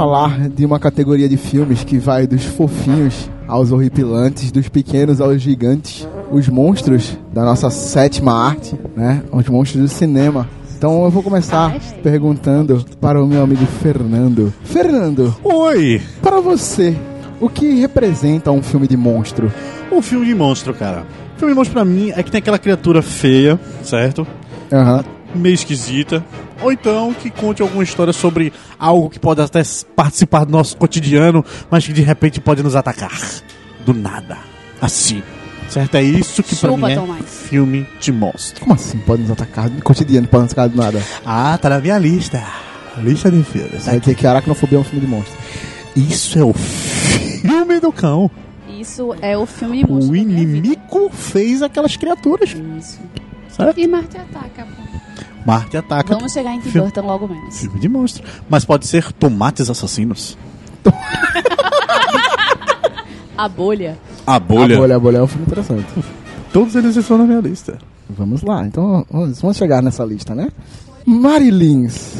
Falar 0.00 0.48
de 0.48 0.64
uma 0.64 0.78
categoria 0.78 1.28
de 1.28 1.36
filmes 1.36 1.84
que 1.84 1.98
vai 1.98 2.26
dos 2.26 2.42
fofinhos 2.42 3.28
aos 3.46 3.70
horripilantes, 3.70 4.50
dos 4.50 4.66
pequenos 4.66 5.20
aos 5.20 5.42
gigantes, 5.42 6.08
os 6.32 6.48
monstros 6.48 7.18
da 7.34 7.44
nossa 7.44 7.68
sétima 7.68 8.32
arte, 8.32 8.74
né? 8.96 9.22
Os 9.30 9.46
monstros 9.46 9.82
do 9.82 9.88
cinema. 9.88 10.48
Então 10.74 11.04
eu 11.04 11.10
vou 11.10 11.22
começar 11.22 11.78
perguntando 12.02 12.82
para 12.98 13.22
o 13.22 13.26
meu 13.26 13.42
amigo 13.42 13.66
Fernando. 13.66 14.50
Fernando, 14.64 15.36
Oi! 15.44 16.00
para 16.22 16.40
você, 16.40 16.96
o 17.38 17.50
que 17.50 17.74
representa 17.74 18.50
um 18.50 18.62
filme 18.62 18.88
de 18.88 18.96
monstro? 18.96 19.52
Um 19.92 20.00
filme 20.00 20.24
de 20.24 20.34
monstro, 20.34 20.72
cara. 20.72 21.04
filme 21.36 21.52
de 21.52 21.58
monstro 21.58 21.74
pra 21.74 21.84
mim 21.84 22.10
é 22.16 22.22
que 22.22 22.30
tem 22.30 22.38
aquela 22.38 22.58
criatura 22.58 23.02
feia, 23.02 23.60
certo? 23.82 24.26
Aham. 24.72 25.04
Meio 25.34 25.54
esquisita. 25.54 26.24
Ou 26.62 26.72
então 26.72 27.14
que 27.14 27.30
conte 27.30 27.62
alguma 27.62 27.82
história 27.82 28.12
sobre 28.12 28.52
algo 28.78 29.08
que 29.08 29.18
pode 29.18 29.40
até 29.40 29.62
participar 29.96 30.44
do 30.44 30.52
nosso 30.52 30.76
cotidiano, 30.76 31.44
mas 31.70 31.86
que 31.86 31.92
de 31.92 32.02
repente 32.02 32.40
pode 32.40 32.62
nos 32.62 32.76
atacar. 32.76 33.18
Do 33.84 33.94
nada. 33.94 34.38
Assim. 34.80 35.22
Certo? 35.68 35.94
É 35.94 36.02
isso 36.02 36.42
que 36.42 36.56
pra 36.56 36.70
Chupa, 36.70 36.88
mim 36.88 37.18
é 37.20 37.22
filme 37.22 37.86
de 38.00 38.10
monstro. 38.10 38.60
Como 38.60 38.74
assim 38.74 38.98
pode 38.98 39.22
nos 39.22 39.30
atacar 39.30 39.70
no 39.70 39.80
cotidiano, 39.82 40.26
pode 40.26 40.42
nos 40.42 40.52
atacar 40.52 40.68
do 40.68 40.76
nada? 40.76 41.02
Ah, 41.24 41.56
tá 41.56 41.68
na 41.70 41.78
minha 41.78 41.96
lista. 41.96 42.44
Lista 42.98 43.30
de 43.30 43.42
filmes. 43.44 43.86
Vai 43.86 44.00
dizer 44.00 44.14
que 44.16 44.26
aracnofobia 44.26 44.78
é 44.78 44.80
um 44.80 44.84
filme 44.84 45.06
de 45.06 45.10
monstro. 45.10 45.38
Isso 45.94 46.38
é 46.38 46.44
o 46.44 46.52
filme 46.52 47.78
do 47.80 47.92
cão. 47.92 48.30
Isso 48.68 49.14
é 49.20 49.36
o 49.36 49.46
filme 49.46 49.84
de 49.84 49.90
monstro. 49.90 50.12
O 50.12 50.16
da 50.16 50.24
minha 50.24 50.38
vida. 50.38 50.58
inimigo 50.58 51.08
fez 51.10 51.62
aquelas 51.62 51.96
criaturas. 51.96 52.50
Isso. 52.78 52.98
Certo? 53.48 53.78
E 53.78 53.86
Marte 53.86 54.16
ataca, 54.16 54.66
pô. 54.66 54.79
Marte 55.46 55.76
ataca. 55.76 56.14
Vamos 56.14 56.32
chegar 56.32 56.52
em 56.54 56.60
Tim 56.60 56.70
Filme- 56.70 56.90
Burton 56.90 57.06
logo 57.06 57.28
menos. 57.28 57.58
Filme 57.60 57.80
de 57.80 57.88
monstro. 57.88 58.22
Mas 58.48 58.64
pode 58.64 58.86
ser 58.86 59.12
tomates 59.12 59.68
assassinos. 59.70 60.36
A 63.36 63.48
bolha. 63.48 63.98
A 64.26 64.34
A 64.34 64.38
bolha, 64.40 64.96
a 64.96 64.98
bolha 64.98 65.16
é 65.18 65.22
um 65.22 65.26
filme 65.26 65.46
interessante. 65.46 65.86
Todos 66.52 66.74
eles 66.74 66.94
estão 66.96 67.16
na 67.16 67.24
minha 67.24 67.40
lista. 67.40 67.78
Vamos 68.08 68.42
lá, 68.42 68.66
então 68.66 69.06
vamos, 69.10 69.40
vamos 69.40 69.56
chegar 69.56 69.80
nessa 69.82 70.04
lista, 70.04 70.34
né? 70.34 70.48
Marilins, 71.06 72.16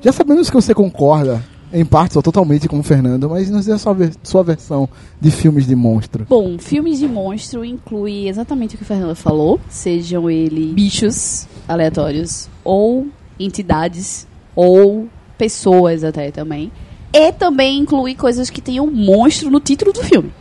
já 0.00 0.12
sabemos 0.12 0.48
que 0.48 0.54
você 0.54 0.72
concorda, 0.72 1.42
em 1.78 1.84
partes 1.84 2.16
ou 2.16 2.22
totalmente 2.22 2.68
com 2.68 2.78
o 2.78 2.82
Fernando, 2.82 3.28
mas 3.28 3.50
nos 3.50 3.66
dê 3.66 3.72
a 3.72 3.78
sua, 3.78 3.92
ver- 3.92 4.14
sua 4.22 4.42
versão 4.42 4.88
de 5.20 5.30
filmes 5.30 5.66
de 5.66 5.76
monstro. 5.76 6.26
Bom, 6.28 6.58
filmes 6.58 6.98
de 6.98 7.06
monstro 7.06 7.64
inclui 7.64 8.28
exatamente 8.28 8.74
o 8.74 8.78
que 8.78 8.84
o 8.84 8.86
Fernando 8.86 9.14
falou, 9.14 9.60
sejam 9.68 10.30
ele 10.30 10.72
bichos 10.72 11.46
aleatórios 11.68 12.48
ou 12.64 13.06
entidades 13.38 14.26
ou 14.54 15.06
pessoas 15.36 16.02
até 16.02 16.30
também. 16.30 16.72
E 17.12 17.32
também 17.32 17.78
inclui 17.78 18.14
coisas 18.14 18.48
que 18.50 18.60
tenham 18.60 18.86
monstro 18.90 19.50
no 19.50 19.60
título 19.60 19.92
do 19.92 20.02
filme. 20.02 20.32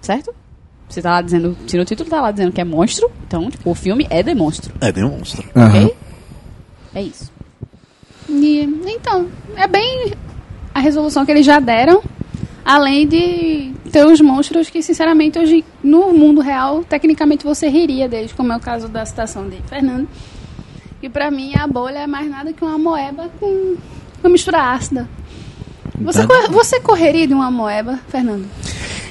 Certo? 0.00 0.34
Você 0.88 1.00
tá 1.00 1.10
lá 1.12 1.22
dizendo, 1.22 1.56
se 1.66 1.76
no 1.76 1.84
título 1.84 2.08
tá 2.10 2.20
lá 2.20 2.30
dizendo 2.30 2.52
que 2.52 2.60
é 2.60 2.64
monstro, 2.64 3.10
então, 3.26 3.50
tipo, 3.50 3.70
o 3.70 3.74
filme 3.74 4.06
é 4.10 4.22
de 4.22 4.34
monstro, 4.34 4.74
É 4.80 4.92
de 4.92 5.02
monstro. 5.02 5.48
ok? 5.54 5.94
É 6.94 7.02
isso. 7.02 7.32
E, 8.42 8.62
então, 8.86 9.26
é 9.56 9.66
bem 9.66 10.12
a 10.74 10.80
resolução 10.80 11.24
que 11.24 11.30
eles 11.30 11.46
já 11.46 11.60
deram, 11.60 12.02
além 12.64 13.06
de 13.06 13.72
ter 13.90 14.04
os 14.06 14.20
monstros 14.20 14.68
que, 14.70 14.82
sinceramente, 14.82 15.38
hoje, 15.38 15.64
no 15.82 16.12
mundo 16.12 16.40
real, 16.40 16.82
tecnicamente 16.84 17.44
você 17.44 17.68
riria 17.68 18.08
deles, 18.08 18.32
como 18.32 18.52
é 18.52 18.56
o 18.56 18.60
caso 18.60 18.88
da 18.88 19.04
citação 19.06 19.48
de 19.48 19.56
Fernando. 19.68 20.08
E 21.02 21.08
pra 21.08 21.30
mim, 21.30 21.52
a 21.54 21.66
bolha 21.66 21.98
é 22.00 22.06
mais 22.06 22.28
nada 22.30 22.52
que 22.52 22.64
uma 22.64 22.78
moeba 22.78 23.28
com 23.38 23.76
uma 24.22 24.30
mistura 24.30 24.72
ácida. 24.72 25.08
Você, 26.00 26.26
Tá. 26.26 26.26
cor- 26.26 26.50
você 26.50 26.80
correria 26.80 27.26
de 27.26 27.34
uma 27.34 27.50
moeba, 27.50 28.00
Fernando? 28.08 28.46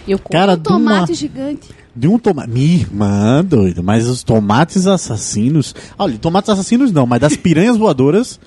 Eu 0.08 0.20
Cara, 0.20 0.54
Um 0.54 0.58
de 0.58 0.68
uma, 0.70 0.80
tomate 0.80 1.14
gigante. 1.14 1.70
de 1.96 2.08
um 2.10 2.18
tomate. 2.20 2.50
Minha 2.50 2.76
irmã, 2.76 3.46
doido. 3.46 3.82
Mas 3.84 4.06
os 4.10 4.22
tomates 4.24 4.86
assassinos. 4.86 5.74
Olha, 5.98 6.18
tomates 6.18 6.50
assassinos 6.50 6.92
não, 6.92 7.06
mas 7.06 7.22
das 7.22 7.38
piranhas 7.38 7.78
voadoras 7.78 8.38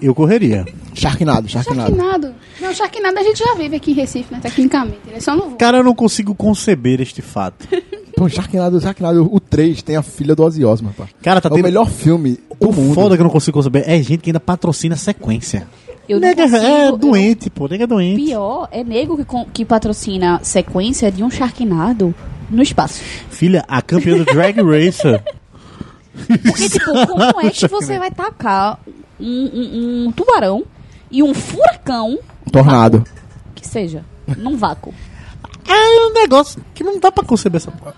eu 0.00 0.14
correria. 0.14 0.64
Sharknado, 0.94 1.48
Sharknado. 1.48 1.96
Sharknado. 1.96 2.34
Não, 2.60 2.72
Sharknado 2.74 3.18
a 3.18 3.22
gente 3.22 3.38
já 3.38 3.54
vive 3.54 3.76
aqui 3.76 3.90
em 3.92 3.94
Recife, 3.94 4.32
né? 4.32 4.40
Tecnicamente. 4.42 4.98
Ele 5.08 5.20
só 5.20 5.34
não 5.36 5.48
voa. 5.48 5.56
Cara, 5.58 5.78
eu 5.78 5.84
não 5.84 5.94
consigo 5.94 6.34
conceber 6.34 7.00
este 7.00 7.22
fato. 7.22 7.66
Pô, 8.16 8.28
Sharknado, 8.28 8.80
Sharknado, 8.80 9.28
o 9.30 9.38
3 9.38 9.82
tem 9.82 9.94
a 9.96 10.02
filha 10.02 10.34
do 10.34 10.42
Ozzy 10.42 10.64
Osbourne, 10.64 10.96
pá. 10.96 11.06
Cara, 11.22 11.38
tá 11.40 11.50
É 11.50 11.52
o 11.52 11.54
tendo. 11.56 11.64
melhor 11.64 11.86
filme 11.90 12.38
do 12.58 12.68
O 12.70 12.72
mundo. 12.72 12.94
foda 12.94 13.14
que 13.14 13.20
eu 13.20 13.24
não 13.24 13.30
consigo 13.30 13.58
conceber 13.58 13.84
é 13.86 14.02
gente 14.02 14.18
que 14.22 14.30
ainda 14.30 14.40
patrocina 14.40 14.94
a 14.94 14.98
sequência. 14.98 15.66
Eu 16.08 16.18
não 16.18 16.26
Nega 16.28 16.44
consigo, 16.44 16.64
é 16.64 16.88
eu 16.88 16.96
doente, 16.96 17.50
pô. 17.50 17.68
Nega 17.68 17.84
é 17.84 17.86
doente. 17.86 18.24
Pior 18.24 18.68
é 18.72 18.82
nego 18.82 19.18
que, 19.18 19.26
que 19.52 19.64
patrocina 19.66 20.40
sequência 20.42 21.12
de 21.12 21.22
um 21.22 21.30
Sharknado 21.30 22.14
no 22.50 22.62
espaço. 22.62 23.02
Filha, 23.28 23.64
a 23.68 23.82
campeã 23.82 24.16
do 24.16 24.24
Drag 24.24 24.56
Racer. 24.62 25.22
Porque, 26.42 26.68
tipo, 26.68 27.06
como 27.06 27.40
é 27.40 27.50
que 27.50 27.66
você 27.68 27.98
vai 27.98 28.10
tacar 28.10 28.78
um, 29.20 29.26
um- 29.26 30.06
um 30.08 30.12
tubarão 30.12 30.64
e 31.10 31.22
um 31.22 31.32
furacão, 31.34 32.18
Tornado. 32.50 33.04
que 33.54 33.66
seja, 33.66 34.04
num 34.36 34.56
vácuo? 34.56 34.92
É 35.68 36.06
um 36.08 36.12
negócio 36.12 36.62
que 36.74 36.82
não 36.84 36.98
dá 37.00 37.10
pra 37.10 37.24
conceber 37.24 37.60
essa 37.60 37.70
porra. 37.70 37.94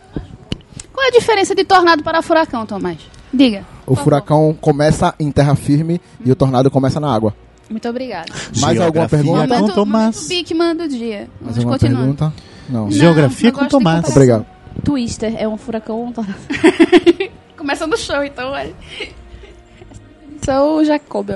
Qual 0.92 1.04
é 1.04 1.08
a 1.08 1.12
diferença 1.12 1.54
de 1.54 1.64
tornado 1.64 2.02
para 2.02 2.20
furacão, 2.22 2.64
Tomás? 2.66 2.98
Diga. 3.32 3.64
O 3.87 3.94
furacão 3.94 4.56
começa 4.60 5.14
em 5.20 5.30
terra 5.30 5.54
firme 5.54 6.00
e 6.25 6.32
o 6.32 6.34
tornado 6.37 6.70
começa 6.70 6.98
na 6.98 7.14
água. 7.14 7.34
Muito 7.70 7.87
obrigada. 7.88 8.32
Mais 8.60 8.80
alguma 8.80 9.06
pergunta? 9.08 9.46
com 9.46 9.54
Momento, 9.54 9.75
Tomás. 9.75 10.16
momento 10.16 10.28
Bigman 10.28 10.75
do 10.76 10.88
dia. 10.88 11.18
Mais 11.18 11.28
Vamos 11.40 11.58
alguma 11.58 11.72
continuando. 11.78 11.98
pergunta? 12.16 12.32
Não. 12.70 12.84
Não, 12.84 12.90
Geografia 12.90 13.50
eu 13.50 13.52
com 13.52 13.66
Tomás. 13.66 14.08
Obrigado. 14.08 14.46
Twister 14.82 15.34
é 15.37 15.46
um 15.46 15.56
furacão 15.58 15.96
ou 15.96 16.06
um 16.06 16.12
tornado? 16.12 16.38
Começando 17.59 17.95
o 17.95 17.97
show, 17.97 18.23
então, 18.23 18.53
olha. 18.53 18.73
Sou 20.45 20.79
o 20.79 20.85
Jacob. 20.85 21.33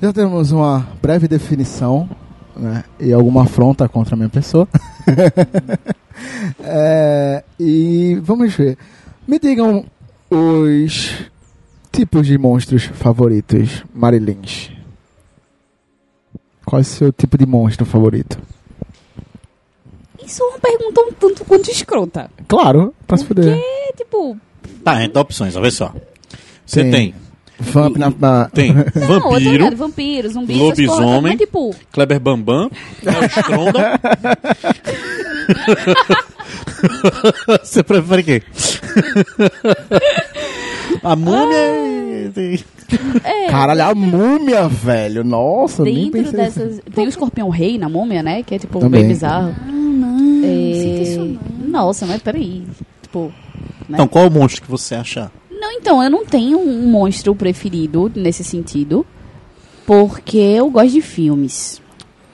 Já 0.00 0.12
temos 0.12 0.52
uma 0.52 0.86
breve 1.00 1.26
definição 1.26 2.08
né, 2.54 2.84
e 3.00 3.10
alguma 3.12 3.44
afronta 3.44 3.88
contra 3.88 4.14
a 4.14 4.16
minha 4.16 4.28
pessoa. 4.28 4.68
É, 6.60 7.44
e 7.60 8.18
vamos 8.22 8.52
ver. 8.52 8.76
Me 9.26 9.38
digam 9.38 9.86
os 10.28 11.30
tipos 11.92 12.26
de 12.26 12.36
monstros 12.36 12.84
favoritos, 12.86 13.84
Marilins. 13.94 14.72
Qual 16.64 16.80
é 16.80 16.82
o 16.82 16.84
seu 16.84 17.12
tipo 17.12 17.38
de 17.38 17.46
monstro 17.46 17.86
favorito? 17.86 18.36
Isso 20.28 20.42
é 20.42 20.46
uma 20.46 20.58
pergunta 20.58 21.00
um 21.00 21.12
tanto 21.12 21.44
quanto 21.44 21.70
escrota. 21.70 22.30
Claro, 22.46 22.94
pra 23.06 23.16
se 23.16 23.24
fuder. 23.24 23.56
É, 23.58 23.92
tipo... 23.96 24.36
Tá, 24.84 24.92
a 24.92 25.00
gente 25.00 25.12
dá 25.12 25.22
opções, 25.22 25.56
olha 25.56 25.70
só. 25.70 25.92
Você 26.66 26.82
Tem. 26.82 26.90
tem, 26.90 27.14
Vamp 27.60 27.96
na, 27.96 28.12
na- 28.16 28.48
tem 28.50 28.72
Não, 28.94 29.20
vampiro, 29.20 29.74
vampiro, 29.76 30.28
zumbi, 30.30 30.54
lobisomem. 30.54 31.06
porra, 31.06 31.20
mas, 31.22 31.36
tipo... 31.38 31.74
Kleber 31.90 32.20
Bambam, 32.20 32.70
Léo 33.02 33.24
Stronda. 33.24 34.00
Você 37.64 37.82
prefere 37.82 38.22
quê? 38.22 38.42
A 41.02 41.16
múmia 41.16 42.30
e... 42.36 42.60
É, 43.24 43.46
Caralho, 43.50 43.84
a 43.84 43.94
múmia, 43.94 44.68
velho. 44.68 45.24
Nossa, 45.24 45.84
dentro 45.84 46.32
dessas... 46.32 46.80
Tem 46.94 47.06
o 47.06 47.08
escorpião 47.08 47.48
rei 47.48 47.78
na 47.78 47.88
múmia, 47.88 48.22
né? 48.22 48.42
Que 48.42 48.54
é, 48.54 48.58
tipo, 48.58 48.78
Também. 48.80 49.02
bem 49.02 49.08
bizarro. 49.08 49.54
Ah, 49.60 49.70
não. 49.70 50.44
É... 50.44 50.74
sinto 50.74 51.02
isso 51.02 51.38
Nossa, 51.66 52.06
mas 52.06 52.22
peraí. 52.22 52.64
Tipo... 53.02 53.32
né? 53.88 53.94
Então, 53.94 54.08
qual 54.08 54.26
o 54.26 54.30
monstro 54.30 54.62
que 54.62 54.70
você 54.70 54.94
acha? 54.94 55.30
Não, 55.50 55.72
então, 55.72 56.02
eu 56.02 56.10
não 56.10 56.24
tenho 56.24 56.58
um 56.58 56.88
monstro 56.88 57.34
preferido 57.34 58.10
nesse 58.14 58.44
sentido, 58.44 59.04
porque 59.86 60.38
eu 60.38 60.70
gosto 60.70 60.92
de 60.92 61.02
filmes. 61.02 61.82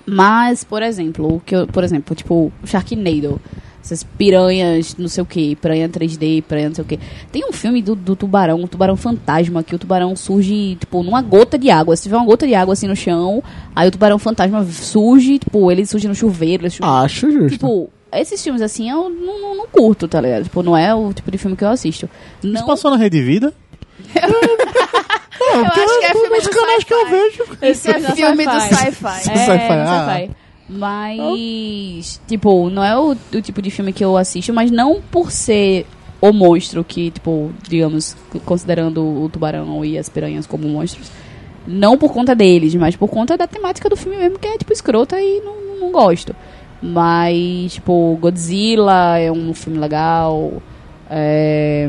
Mas, 0.07 0.63
por 0.63 0.83
exemplo, 0.83 1.37
o 1.37 1.41
que 1.41 1.57
eu, 1.57 1.67
por 1.67 1.83
exemplo, 1.83 2.15
tipo, 2.15 2.53
o 2.63 2.67
Sharknado, 2.67 3.41
essas 3.85 4.03
piranhas, 4.03 4.97
não 4.97 5.09
sei 5.09 5.23
o 5.23 5.27
que, 5.27 5.55
piranha 5.57 5.89
3D, 5.89 6.43
piranha 6.43 6.69
não 6.69 6.75
sei 6.75 6.85
o 6.85 6.87
que. 6.87 6.99
Tem 7.31 7.45
um 7.47 7.53
filme 7.53 7.83
do, 7.83 7.95
do 7.95 8.17
tubarão, 8.17 8.63
o 8.65 8.67
tubarão 8.67 8.97
fantasma, 8.97 9.63
que 9.63 9.75
o 9.75 9.79
tubarão 9.79 10.17
surge, 10.17 10.77
tipo, 10.77 11.03
numa 11.03 11.21
gota 11.21 11.59
de 11.59 11.69
água. 11.71 11.95
Se 11.95 12.05
tiver 12.05 12.17
uma 12.17 12.25
gota 12.25 12.47
de 12.47 12.55
água 12.55 12.73
assim 12.73 12.87
no 12.89 12.97
chão, 12.97 13.43
aí 13.77 13.87
o 13.87 13.91
tubarão 13.91 14.19
fantasma 14.19 14.65
surge, 14.65 15.39
tipo, 15.39 15.71
ele 15.71 15.85
surge 15.85 16.09
no 16.09 16.15
chuveiro, 16.15 16.63
ele 16.63 16.71
surge 16.71 16.91
Acho 16.91 17.31
justo. 17.31 17.51
Tipo, 17.51 17.91
esses 18.11 18.43
filmes 18.43 18.63
assim 18.63 18.89
eu 18.89 19.11
não, 19.11 19.41
não, 19.41 19.57
não 19.57 19.67
curto, 19.67 20.09
tá 20.09 20.19
ligado? 20.19 20.45
Tipo, 20.45 20.63
não 20.63 20.75
é 20.75 20.95
o 20.95 21.13
tipo 21.13 21.31
de 21.31 21.37
filme 21.37 21.55
que 21.55 21.65
eu 21.65 21.69
assisto. 21.69 22.09
Isso 22.43 22.53
Não, 22.55 22.67
passou 22.67 22.91
na 22.91 22.97
Rede 22.97 23.21
Vida? 23.21 23.53
Eu 25.55 25.65
acho 25.67 25.99
que 26.01 26.07
é 26.07 26.13
filme 26.13 26.41
do 26.41 26.51
canais 26.51 26.85
que 26.85 26.95
eu 26.95 27.09
vejo. 27.09 27.45
Esse 27.63 27.91
é 27.91 28.01
filme 28.01 28.45
do 28.45 28.61
sci-fi. 28.61 28.93
sci-fi. 28.93 29.31
É, 29.31 29.37
Sci-fi, 29.37 30.31
Mas, 30.69 32.21
tipo, 32.27 32.69
não 32.71 32.83
é 32.85 32.97
o, 32.99 33.11
o 33.13 33.43
tipo 33.43 33.61
de 33.61 33.71
filme 33.71 33.93
que 33.93 34.05
eu 34.05 34.17
assisto, 34.17 34.53
mas 34.53 34.71
não 34.71 35.01
por 35.11 35.31
ser 35.31 35.87
o 36.21 36.33
monstro 36.33 36.83
que, 36.83 37.11
tipo, 37.11 37.51
digamos, 37.69 38.17
considerando 38.45 39.03
o 39.25 39.29
tubarão 39.29 39.85
e 39.85 39.99
as 39.99 40.09
piranhas 40.09 40.47
como 40.47 40.67
monstros. 40.69 41.11
Não 41.67 41.97
por 41.99 42.13
conta 42.13 42.35
deles, 42.35 42.75
mas 42.75 42.97
por 42.97 43.09
conta 43.09 43.37
da 43.37 43.47
temática 43.47 43.89
do 43.89 43.97
filme 43.97 44.17
mesmo, 44.19 44.39
que 44.39 44.47
é, 44.47 44.57
tipo, 44.59 44.73
escrota 44.73 45.21
e 45.21 45.41
não, 45.41 45.55
não- 45.61 45.81
não 45.81 45.93
gosto. 45.93 46.35
Mas, 46.83 47.75
tipo, 47.75 48.17
Godzilla 48.21 49.19
é 49.19 49.31
um 49.33 49.55
filme 49.55 49.79
legal. 49.79 50.63
É... 51.09 51.89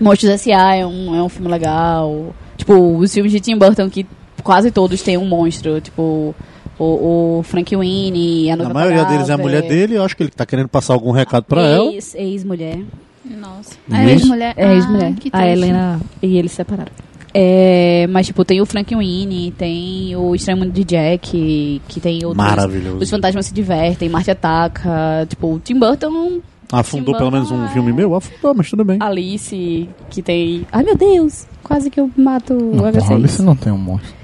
Monstros 0.00 0.30
S.A. 0.32 0.74
é 0.76 0.86
um, 0.86 1.14
é 1.14 1.22
um 1.22 1.28
filme 1.28 1.48
legal. 1.50 2.34
Tipo, 2.56 2.96
os 2.98 3.12
filmes 3.12 3.30
de 3.32 3.40
Tim 3.40 3.56
Burton, 3.56 3.88
que 3.88 4.06
quase 4.42 4.70
todos 4.70 5.02
têm 5.02 5.16
um 5.16 5.26
monstro. 5.26 5.80
Tipo, 5.80 6.34
o, 6.80 7.38
o 7.38 7.42
Frank 7.42 7.76
Winnie, 7.76 8.50
a 8.50 8.54
A 8.54 8.56
Noiva 8.56 8.72
maioria 8.74 9.04
deles 9.04 9.28
é 9.28 9.32
a 9.34 9.38
mulher 9.38 9.62
dele, 9.62 9.96
eu 9.96 10.02
acho 10.02 10.16
que 10.16 10.22
ele 10.22 10.30
tá 10.30 10.46
querendo 10.46 10.68
passar 10.68 10.94
algum 10.94 11.10
recado 11.10 11.44
pra 11.44 11.62
ela. 11.62 11.92
Ex, 11.92 12.14
ex-mulher. 12.14 12.78
Nossa. 13.24 13.74
É 13.92 14.10
ex-mulher. 14.10 14.54
É 14.56 14.74
ex-mulher. 14.74 15.14
Ah, 15.32 15.38
a. 15.38 15.46
Helena 15.48 16.00
e 16.22 16.38
eles 16.38 16.52
se 16.52 16.56
separaram. 16.56 16.90
É, 17.32 18.08
mas, 18.10 18.26
tipo, 18.26 18.44
tem 18.44 18.60
o 18.60 18.66
Frank 18.66 18.92
Winnie, 18.94 19.52
tem 19.52 20.16
o 20.16 20.34
Estranho 20.34 20.58
Mundo 20.58 20.72
de 20.72 20.82
Jack, 20.82 21.80
que 21.86 22.00
tem 22.00 22.24
outros... 22.24 22.36
Maravilhoso. 22.36 22.98
Os 22.98 23.08
fantasmas 23.08 23.46
se 23.46 23.54
divertem, 23.54 24.08
Marte 24.08 24.32
ataca. 24.32 25.26
Tipo, 25.28 25.54
o 25.54 25.60
Tim 25.60 25.78
Burton, 25.78 26.40
Afundou 26.72 27.14
Tim 27.14 27.18
pelo 27.18 27.30
menos 27.30 27.50
um 27.50 27.58
Burton 27.58 27.72
filme 27.72 27.90
é- 27.90 27.94
meu? 27.94 28.14
Afundou, 28.14 28.54
mas 28.54 28.70
tudo 28.70 28.84
bem. 28.84 28.98
Alice, 29.00 29.88
que 30.08 30.22
tem. 30.22 30.66
Ai 30.72 30.82
meu 30.82 30.96
Deus! 30.96 31.46
Quase 31.62 31.90
que 31.90 32.00
eu 32.00 32.10
mato 32.16 32.54
o 32.54 32.74
Não, 32.74 32.84
porra, 32.90 33.00
HC. 33.00 33.12
Alice 33.12 33.42
não 33.42 33.54
tem 33.54 33.72
um 33.72 33.78
monstro. 33.78 34.19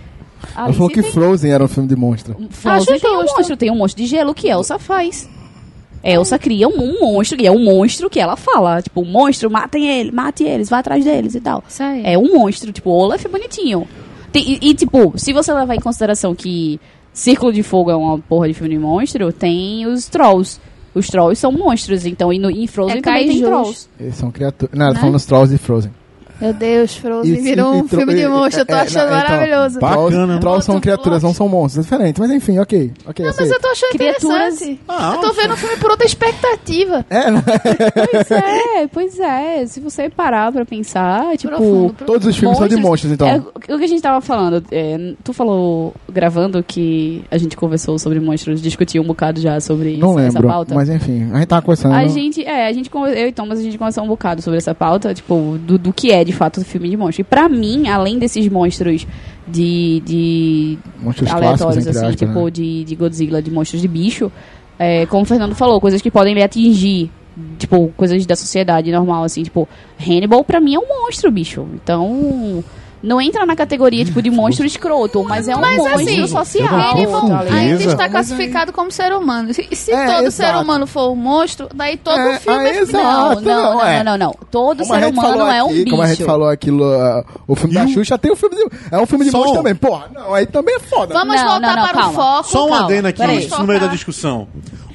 Ela 0.54 0.64
Alice 0.66 0.78
falou 0.78 0.90
que 0.92 1.02
tem... 1.02 1.10
Frozen 1.12 1.52
era 1.52 1.64
um 1.64 1.68
filme 1.68 1.88
de 1.88 1.96
monstro. 1.96 2.36
Frozen 2.50 2.94
Acho 2.94 3.02
tem 3.02 3.12
um 3.16 3.24
monstro, 3.24 3.56
tem 3.56 3.70
um 3.70 3.76
monstro 3.76 4.02
de 4.02 4.08
gelo 4.08 4.34
que 4.34 4.48
Elsa 4.48 4.78
faz. 4.78 5.28
Elsa 6.04 6.38
cria 6.38 6.68
um, 6.68 7.00
monstro, 7.00 7.40
e 7.40 7.46
é 7.46 7.50
um 7.50 7.64
monstro 7.64 8.08
que 8.08 8.20
ela 8.20 8.36
fala. 8.36 8.80
Tipo, 8.80 9.04
monstro, 9.04 9.50
matem 9.50 9.88
ele, 9.88 10.12
mate 10.12 10.44
eles, 10.44 10.68
vá 10.68 10.78
atrás 10.78 11.04
deles 11.04 11.34
e 11.34 11.40
tal. 11.40 11.64
Aí. 11.80 12.02
É 12.04 12.16
um 12.18 12.32
monstro, 12.38 12.70
tipo, 12.72 12.90
Olaf 12.90 13.24
é 13.24 13.28
bonitinho. 13.28 13.88
Tem- 14.30 14.44
e, 14.62 14.70
e, 14.70 14.74
tipo, 14.74 15.14
se 15.18 15.32
você 15.32 15.52
levar 15.52 15.74
em 15.74 15.80
consideração 15.80 16.34
que 16.34 16.78
Círculo 17.12 17.52
de 17.52 17.62
Fogo 17.62 17.90
é 17.90 17.96
uma 17.96 18.18
porra 18.18 18.46
de 18.46 18.54
filme 18.54 18.74
de 18.74 18.78
monstro, 18.78 19.32
tem 19.32 19.84
os 19.86 20.06
Trolls. 20.06 20.60
Os 20.94 21.08
Trolls 21.08 21.40
são 21.40 21.50
monstros, 21.50 22.06
então, 22.06 22.32
e 22.32 22.38
no, 22.38 22.50
em 22.50 22.66
Frozen 22.66 22.98
É 22.98 23.02
também 23.02 23.26
tem. 23.28 23.42
Trolls. 23.42 23.88
Eles 23.98 24.14
são 24.14 24.30
criaturas. 24.30 24.74
Não, 24.78 24.84
ela 24.86 24.92
tá 24.92 24.98
Né? 24.98 25.00
falando 25.00 25.16
os 25.16 25.24
Trolls 25.26 25.50
de 25.52 25.58
Frozen. 25.58 25.90
Meu 26.40 26.52
Deus, 26.52 26.96
Frozen 26.96 27.32
E- 27.34 27.40
virou 27.40 27.74
e- 27.74 27.76
um 27.76 27.84
e 27.84 27.88
tro- 27.88 27.98
filme 27.98 28.14
de 28.14 28.20
e- 28.22 28.28
monstro. 28.28 28.60
Eu 28.60 28.66
tô 28.66 28.74
é, 28.74 28.80
achando 28.80 29.10
não, 29.10 29.18
então, 29.18 29.30
maravilhoso. 29.30 29.80
Bacana. 29.80 30.08
Trolls, 30.10 30.40
Trolls 30.40 30.64
são 30.66 30.80
criaturas, 30.80 31.20
plot. 31.20 31.22
não 31.30 31.34
são 31.34 31.48
monstros. 31.48 31.86
É 31.86 31.88
diferente, 31.90 32.20
mas 32.20 32.30
enfim, 32.30 32.58
ok. 32.58 32.92
ok 33.06 33.24
Não, 33.26 33.32
mas 33.38 33.50
eu 33.50 33.60
tô 33.60 33.68
achando 33.68 33.90
Criaturas- 33.92 34.54
interessante. 34.60 34.80
Ah, 34.88 35.12
eu 35.14 35.20
tô 35.20 35.32
vendo 35.32 35.54
o 35.54 35.56
filme 35.56 35.76
por 35.76 35.90
outra 35.90 36.06
expectativa. 36.06 37.04
É, 37.08 37.30
né? 37.30 37.42
Pois 38.12 38.30
é, 38.30 38.86
pois 38.92 39.18
é. 39.20 39.66
Se 39.66 39.80
você 39.80 40.08
parar 40.08 40.52
pra 40.52 40.64
pensar, 40.64 41.36
tipo. 41.36 41.48
Profundo, 41.56 41.94
profundo. 41.94 42.04
Todos 42.06 42.26
os 42.26 42.36
filmes 42.36 42.58
são 42.58 42.68
de 42.68 42.76
monstros, 42.76 43.12
então. 43.12 43.26
É, 43.28 43.38
o 43.72 43.78
que 43.78 43.84
a 43.84 43.86
gente 43.88 44.02
tava 44.02 44.20
falando, 44.20 44.62
é, 44.70 45.14
tu 45.24 45.32
falou 45.32 45.94
gravando 46.12 46.62
que 46.62 47.24
a 47.30 47.38
gente 47.38 47.56
conversou 47.56 47.98
sobre 47.98 48.20
monstros, 48.20 48.60
discutiu 48.60 49.02
um 49.02 49.06
bocado 49.06 49.40
já 49.40 49.58
sobre 49.60 49.96
não 49.96 50.18
essa 50.18 50.38
lembro, 50.38 50.48
pauta. 50.48 50.74
mas 50.74 50.88
enfim, 50.88 51.30
a 51.32 51.38
gente 51.38 51.46
tava 51.48 51.62
conversando. 51.62 51.94
A 51.94 52.06
gente, 52.06 52.44
é, 52.44 52.66
a 52.66 52.72
gente, 52.72 52.90
eu 52.92 53.28
e 53.28 53.32
Thomas, 53.32 53.58
a 53.58 53.62
gente 53.62 53.78
conversou 53.78 54.04
um 54.04 54.08
bocado 54.08 54.42
sobre 54.42 54.58
essa 54.58 54.74
pauta, 54.74 55.14
tipo, 55.14 55.56
do, 55.60 55.78
do 55.78 55.92
que 55.92 56.10
é 56.12 56.24
de 56.26 56.32
fato 56.32 56.60
o 56.60 56.64
filme 56.64 56.90
de 56.90 56.96
monstro. 56.96 57.22
E 57.22 57.24
pra 57.24 57.48
mim, 57.48 57.88
além 57.88 58.18
desses 58.18 58.46
monstros 58.48 59.06
de, 59.46 60.02
de 60.04 60.78
Monstros 61.00 61.30
aleatórios, 61.30 61.86
assim, 61.86 61.98
aspas, 61.98 62.16
tipo 62.16 62.44
né? 62.44 62.50
de, 62.50 62.84
de 62.84 62.94
Godzilla, 62.94 63.40
de 63.40 63.50
monstros 63.50 63.80
de 63.80 63.88
bicho, 63.88 64.30
é, 64.78 65.06
como 65.06 65.22
o 65.22 65.26
Fernando 65.26 65.54
falou, 65.54 65.80
coisas 65.80 66.02
que 66.02 66.10
podem 66.10 66.34
lhe 66.34 66.42
atingir, 66.42 67.10
tipo, 67.58 67.92
coisas 67.96 68.26
da 68.26 68.36
sociedade 68.36 68.90
normal, 68.90 69.24
assim, 69.24 69.42
tipo, 69.42 69.68
Hannibal 69.98 70.44
pra 70.44 70.60
mim 70.60 70.74
é 70.74 70.78
um 70.78 70.86
monstro, 70.86 71.30
bicho. 71.30 71.66
Então, 71.74 72.62
não 73.06 73.20
entra 73.20 73.46
na 73.46 73.54
categoria, 73.54 74.04
tipo, 74.04 74.20
de 74.20 74.30
monstro 74.30 74.66
escroto, 74.66 75.24
mas 75.24 75.46
é 75.48 75.56
um 75.56 75.60
Mas, 75.60 75.76
monstro 75.76 75.94
assim, 75.94 76.26
social. 76.26 76.96
Ligado? 76.96 77.52
ainda 77.52 77.84
está 77.84 78.08
classificado 78.08 78.72
como 78.72 78.90
ser 78.90 79.12
humano. 79.12 79.54
Se, 79.54 79.66
se 79.72 79.92
É, 79.92 80.06
todo 80.06 80.26
exato. 80.26 80.52
ser 80.52 80.62
humano 80.62 80.86
for 80.86 81.10
um 81.12 81.16
monstro, 81.16 81.68
daí 81.74 81.96
todo 81.96 82.18
É, 82.18 82.38
filme 82.40 82.58
ah, 82.58 82.68
é 82.68 82.78
exato. 82.78 83.40
Não, 83.40 83.40
não, 83.40 83.74
não, 83.74 83.84
é. 83.86 84.02
não, 84.02 84.18
não, 84.18 84.26
não. 84.26 84.34
Todo 84.50 84.78
Como 84.84 84.94
ser 85.00 85.06
humano 85.06 85.28
falou 85.38 85.50
é 85.50 85.62
um 85.62 85.66
aqui, 85.66 85.74
bicho. 85.74 85.90
Como 85.90 86.02
a 86.02 86.06
gente 86.08 86.24
falou 86.24 86.48
aquilo, 86.48 86.84
uh, 86.84 87.24
o 87.46 87.54
filme 87.54 87.74
da 87.74 87.84
E 87.84 87.92
Xuxa 87.94 88.18
tem 88.18 88.32
um 88.32 88.36
filme 88.36 88.56
de, 88.56 88.66
é 88.90 88.98
um 88.98 89.06
filme 89.06 89.24
de 89.24 89.30
Só 89.30 89.38
monstro 89.38 89.56
também. 89.58 89.74
Porra, 89.74 90.08
não, 90.12 90.34
aí 90.34 90.44
também 90.46 90.74
é 90.74 90.80
foda. 90.80 91.14
Vamos 91.14 91.36
Não, 91.36 91.42
voltar 91.48 91.60
não, 91.60 91.76
não, 91.76 91.82
para 91.88 91.92
calma. 92.02 92.10
o 92.10 92.12
foco. 92.12 92.48
Só 92.48 92.68
um 92.68 92.74
adendo 92.74 93.08
aqui, 93.08 93.18
peraí. 93.18 93.48
no 93.48 93.66
meio 93.66 93.80
da 93.80 93.86
discussão. 93.86 94.48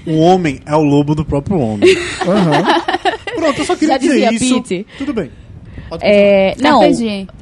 O 0.05 0.17
homem 0.19 0.59
é 0.65 0.75
o 0.75 0.81
lobo 0.81 1.13
do 1.15 1.23
próprio 1.23 1.59
homem. 1.59 1.95
Aham. 2.27 2.81
Pronto, 3.35 3.59
eu 3.59 3.65
só 3.65 3.75
queria 3.75 3.93
Já 3.95 3.97
dizer 3.99 4.29
dizia 4.29 4.47
isso. 4.47 4.61
Pete. 4.63 4.87
Tudo 4.97 5.13
bem. 5.13 5.31
É, 5.99 6.55
não, 6.59 6.81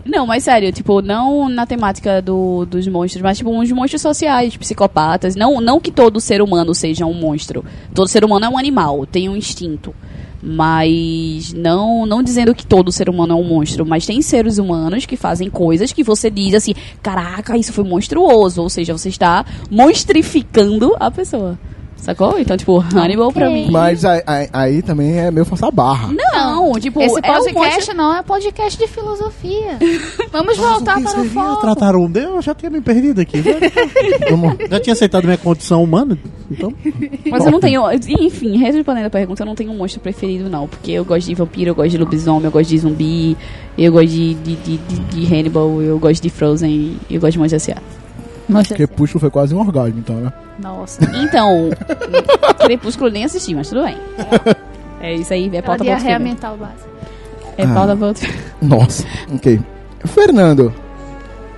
não, 0.06 0.26
mas 0.26 0.44
sério, 0.44 0.72
tipo, 0.72 1.02
não 1.02 1.48
na 1.50 1.66
temática 1.66 2.22
do, 2.22 2.66
dos 2.66 2.88
monstros, 2.88 3.22
mas 3.22 3.38
tipo, 3.38 3.52
uns 3.52 3.72
monstros 3.72 4.02
sociais, 4.02 4.58
psicopatas. 4.58 5.36
Não, 5.36 5.62
não 5.62 5.80
que 5.80 5.92
todo 5.92 6.20
ser 6.20 6.42
humano 6.42 6.74
seja 6.74 7.06
um 7.06 7.14
monstro. 7.14 7.64
Todo 7.94 8.08
ser 8.08 8.26
humano 8.26 8.46
é 8.46 8.50
um 8.50 8.58
animal, 8.58 9.06
tem 9.06 9.30
um 9.30 9.36
instinto. 9.36 9.94
Mas 10.42 11.52
não, 11.54 12.06
não 12.06 12.24
dizendo 12.24 12.56
que 12.56 12.66
todo 12.66 12.94
ser 12.94 13.10
humano 13.10 13.34
é 13.34 13.36
um 13.36 13.44
monstro, 13.44 13.86
mas 13.86 14.06
tem 14.06 14.22
seres 14.22 14.58
humanos 14.58 15.06
que 15.06 15.18
fazem 15.18 15.50
coisas 15.50 15.92
que 15.92 16.02
você 16.02 16.30
diz 16.30 16.54
assim, 16.54 16.74
caraca, 17.04 17.58
isso 17.58 17.74
foi 17.74 17.84
monstruoso. 17.84 18.62
Ou 18.62 18.70
seja, 18.70 18.98
você 18.98 19.10
está 19.10 19.46
monstrificando 19.70 20.96
a 21.00 21.12
pessoa. 21.12 21.60
Sacou? 22.02 22.40
Então, 22.40 22.56
tipo, 22.58 22.80
Hannibal 22.96 23.32
pra 23.32 23.50
mim. 23.50 23.70
Mas 23.70 24.04
aí, 24.06 24.24
aí- 24.26 24.50
aí 24.54 24.82
também 24.82 25.20
é 25.20 25.30
meio 25.30 25.46
forçar 25.46 25.70
a 25.70 25.72
barra. 25.72 26.10
Não, 26.14 26.74
tipo, 26.80 27.02
Esse 27.02 27.14
é 27.16 27.18
um 27.18 27.22
podcast 27.22 27.54
monstro- 27.76 27.96
não 27.96 28.16
é 28.16 28.24
podcast 28.24 28.80
de 28.80 28.88
filosofia. 28.88 29.78
Vamos 30.32 30.58
voltar 30.58 31.02
para 31.02 31.22
o 31.22 31.26
foco. 31.26 31.62
tratar 31.62 31.96
um 31.96 32.10
deus, 32.10 32.36
eu 32.36 32.42
já 32.42 32.56
tinha 32.56 32.70
me 32.70 32.82
perdido 32.82 33.22
aqui. 33.22 33.42
Já, 33.42 33.52
Vamos- 34.32 34.56
já 34.70 34.80
tinha 34.80 34.94
aceitado 34.94 35.26
minha 35.26 35.38
condição 35.38 35.84
humana, 35.84 36.18
então... 36.50 36.74
Mas 37.30 37.46
eu 37.46 37.52
não 37.52 37.60
tenho. 37.60 37.84
Enfim, 37.92 38.58
respondendo 38.58 39.06
a 39.06 39.10
pergunta, 39.10 39.44
eu 39.44 39.46
não 39.48 39.56
tenho 39.56 39.72
um 39.72 39.78
monstro 39.78 40.00
preferido, 40.02 40.50
não. 40.50 40.68
Porque 40.68 40.92
eu 40.92 41.06
gosto 41.06 41.28
de 41.28 41.36
vampiro, 41.36 41.72
eu 41.72 41.76
gosto 41.76 41.90
de 41.92 41.98
lobisomem, 41.98 42.46
eu 42.46 42.52
gosto 42.52 42.70
de 42.70 42.78
zumbi, 42.80 43.38
eu 43.78 43.92
gosto 43.92 44.08
de, 44.08 44.34
de, 44.36 44.56
de, 44.56 44.78
de- 44.78 45.00
de 45.28 45.36
Hannibal, 45.36 45.82
eu 45.82 46.00
gosto 46.00 46.22
de 46.24 46.30
Frozen, 46.30 46.98
eu 47.10 47.20
gosto 47.20 47.34
de 47.34 47.40
Monstros 47.40 47.64
S.A. 47.68 47.99
Mostra 48.50 48.76
Crepúsculo 48.76 49.20
foi 49.20 49.30
quase 49.30 49.54
um 49.56 49.60
orgasmo, 49.60 50.00
então, 50.00 50.16
né? 50.18 50.34
Nossa. 50.62 51.00
Então, 51.24 51.70
Crepúsculo 52.60 53.10
nem 53.10 53.24
assisti, 53.26 53.54
mas 53.56 53.70
tudo 53.70 53.84
bem. 53.84 53.98
É 55.02 55.14
isso 55.16 55.32
aí, 55.34 55.46
é 55.46 55.48
Aquela 55.60 55.64
pauta 55.64 55.84
pra 55.84 55.94
outro 55.94 56.06
filme. 56.08 56.26
mental 56.26 56.58
básica. 56.58 56.90
É 57.58 57.64
Ah. 57.64 57.74
pauta 57.74 57.96
pra 57.96 58.08
outro 58.08 58.26
filme. 58.26 58.40
Nossa, 58.62 59.06
ok. 59.34 59.60
Fernando. 60.06 60.74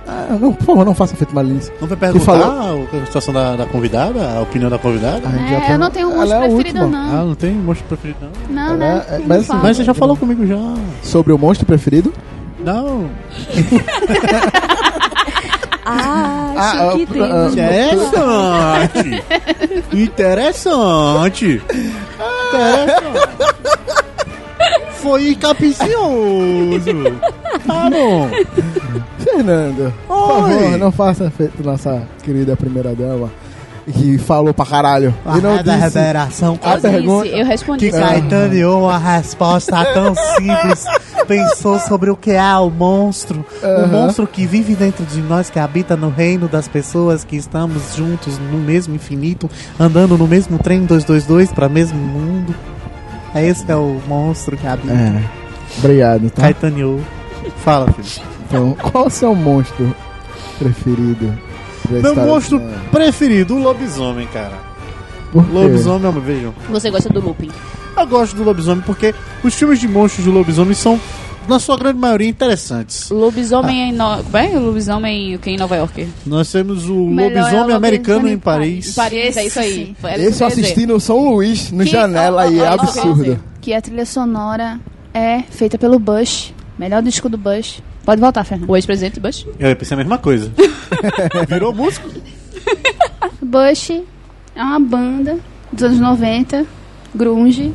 Ah, 0.06 0.36
não, 0.40 0.52
por 0.52 0.64
favor, 0.66 0.84
não 0.84 0.94
faça 0.94 1.14
feito 1.16 1.32
malins. 1.34 1.70
Não 1.80 1.86
vai 1.88 1.96
Tu 1.96 2.00
perguntar 2.00 2.24
falou- 2.24 2.88
a 3.02 3.06
situação 3.06 3.32
da, 3.32 3.54
da 3.56 3.66
convidada, 3.66 4.32
a 4.36 4.40
opinião 4.42 4.68
da 4.68 4.76
convidada? 4.78 5.26
A 5.26 5.30
gente 5.30 5.48
já 5.50 5.56
É, 5.68 5.74
eu 5.74 5.78
não 5.78 5.90
tenho 5.90 6.08
um 6.08 6.12
Ela 6.20 6.20
monstro 6.20 6.34
é 6.34 6.38
a 6.38 6.48
preferido, 6.48 6.80
última. 6.84 6.98
Ah, 6.98 7.12
não. 7.18 7.26
não 7.28 7.34
tem 7.36 7.52
monstro 7.54 7.86
preferido, 7.86 8.18
não? 8.20 8.54
Não, 8.54 8.66
Ela 8.68 8.76
né? 8.76 9.04
é- 9.08 9.18
Não 9.18 9.26
mas 9.28 9.38
assim, 9.38 9.46
fala. 9.46 9.62
Mas 9.62 9.76
você 9.76 9.84
já 9.84 9.94
falou 9.94 10.16
comigo 10.16 10.44
já. 10.46 10.56
Sobre 11.04 11.32
o 11.32 11.38
monstro 11.38 11.64
preferido? 11.66 12.12
Não. 12.64 13.08
Ah, 15.84 16.41
Ah, 16.62 16.88
achei 16.90 17.02
ah, 17.04 17.06
tem. 17.12 17.22
ah, 17.22 17.48
Interessante. 17.52 19.22
Interessante. 19.92 21.62
Interessante. 22.48 23.22
Foi 24.92 25.34
capicioso. 25.34 27.20
Tá 27.66 27.90
bom. 27.90 28.30
Fernando, 29.18 29.92
por 30.06 30.28
favor, 30.28 30.78
não 30.78 30.92
faça 30.92 31.30
feito 31.30 31.62
nossa 31.62 32.02
querida 32.22 32.56
primeira 32.56 32.94
dama. 32.94 33.28
Que 33.92 34.16
falou 34.16 34.54
pra 34.54 34.64
caralho. 34.64 35.12
E 35.36 35.40
não 35.40 35.56
disse 35.60 35.76
revelação. 35.76 36.56
a 36.62 36.74
Eu 36.76 36.80
pergunta. 36.80 37.24
disse, 37.24 37.38
eu 37.40 37.44
respondi. 37.44 37.90
Que 37.90 37.98
Caetano 37.98 38.88
a 38.88 38.96
resposta 38.96 39.84
tão 39.92 40.14
simples. 40.36 40.84
Pensou 41.32 41.78
sobre 41.80 42.10
o 42.10 42.16
que 42.16 42.32
é 42.32 42.56
o 42.56 42.70
monstro. 42.70 43.44
O 43.62 43.66
Aham. 43.66 43.86
monstro 43.86 44.26
que 44.26 44.46
vive 44.46 44.74
dentro 44.74 45.04
de 45.04 45.20
nós, 45.20 45.50
que 45.50 45.58
habita 45.58 45.96
no 45.96 46.10
reino 46.10 46.48
das 46.48 46.68
pessoas, 46.68 47.24
que 47.24 47.36
estamos 47.36 47.96
juntos 47.96 48.38
no 48.38 48.58
mesmo 48.58 48.94
infinito, 48.94 49.50
andando 49.78 50.16
no 50.18 50.26
mesmo 50.26 50.58
trem 50.58 50.84
222 50.84 51.52
para 51.52 51.68
mesmo 51.68 51.98
mundo. 51.98 52.54
É 53.34 53.46
esse 53.46 53.70
é 53.70 53.76
o 53.76 54.00
monstro 54.06 54.56
que 54.56 54.66
habita. 54.66 54.92
É. 54.92 55.22
Obrigado, 55.78 56.30
tá? 56.30 56.42
Caetano. 56.42 57.04
Fala, 57.64 57.90
filho. 57.92 58.26
Então, 58.46 58.76
qual 58.82 59.06
o 59.06 59.10
seu 59.10 59.34
monstro 59.34 59.94
preferido? 60.58 61.32
Meu 61.90 62.14
monstro 62.14 62.58
cinema? 62.58 62.82
preferido, 62.90 63.56
o 63.56 63.58
lobisomem, 63.58 64.26
cara. 64.28 64.52
Por 65.32 65.44
quê? 65.44 65.52
Lobisomem, 65.52 66.12
vejam. 66.20 66.54
Você 66.70 66.90
gosta 66.90 67.08
do 67.08 67.20
Lupin. 67.20 67.50
Eu 67.96 68.06
gosto 68.06 68.36
do 68.36 68.44
lobisomem 68.44 68.82
porque 68.84 69.14
os 69.42 69.54
filmes 69.54 69.80
de 69.80 69.88
monstros 69.88 70.24
de 70.24 70.30
lobisomem 70.30 70.74
são, 70.74 71.00
na 71.48 71.58
sua 71.58 71.76
grande 71.76 71.98
maioria, 71.98 72.28
interessantes. 72.28 73.10
Lobisomem 73.10 73.90
em 73.90 73.92
no... 73.92 74.22
Como 74.24 74.36
é? 74.36 74.48
Lobisomem 74.58 75.34
o 75.34 75.38
quê? 75.38 75.50
em 75.50 75.56
Nova 75.56 75.76
York. 75.76 76.08
Nós 76.26 76.50
temos 76.50 76.88
o 76.88 77.06
Melhor 77.06 77.36
é 77.36 77.40
lobisomem 77.40 77.72
o 77.72 77.76
americano 77.76 78.28
em 78.28 78.38
Paris. 78.38 78.94
Paris, 78.94 79.36
é 79.36 79.46
isso 79.46 79.58
aí. 79.58 79.94
Isso 79.98 80.06
Esse 80.06 80.36
que 80.38 80.42
eu 80.42 80.46
assisti 80.46 80.86
no 80.86 81.00
São 81.00 81.30
Luís, 81.30 81.70
no 81.70 81.84
Que- 81.84 81.90
Janela, 81.90 82.46
ó, 82.46 82.50
e 82.50 82.60
ó, 82.60 82.64
é 82.64 82.68
ó, 82.70 82.72
absurdo. 82.74 83.40
Que 83.60 83.72
a 83.74 83.80
trilha 83.80 84.06
sonora 84.06 84.80
é 85.14 85.42
feita 85.42 85.76
pelo 85.78 85.98
Bush. 85.98 86.52
Melhor 86.78 87.02
disco 87.02 87.28
do 87.28 87.36
Bush. 87.38 87.82
Pode 88.04 88.20
voltar, 88.20 88.42
Fernando. 88.44 88.68
O 88.68 88.76
ex-presidente 88.76 89.20
Bush. 89.20 89.46
Eu 89.58 89.76
pensei 89.76 89.94
a 89.94 89.98
mesma 89.98 90.18
coisa. 90.18 90.50
Virou 91.48 91.72
músico? 91.72 92.08
Bush 93.40 93.90
é 94.54 94.62
uma 94.62 94.80
banda 94.80 95.38
dos 95.72 95.82
anos 95.84 96.00
90, 96.00 96.66
grunge, 97.14 97.72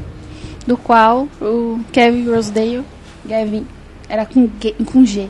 do 0.66 0.76
qual 0.78 1.28
o 1.42 1.80
Kevin 1.92 2.30
Rosedale, 2.30 2.84
Gavin, 3.28 3.66
era 4.10 4.26
com, 4.26 4.50
G- 4.62 4.76
com 4.92 5.06
G. 5.06 5.28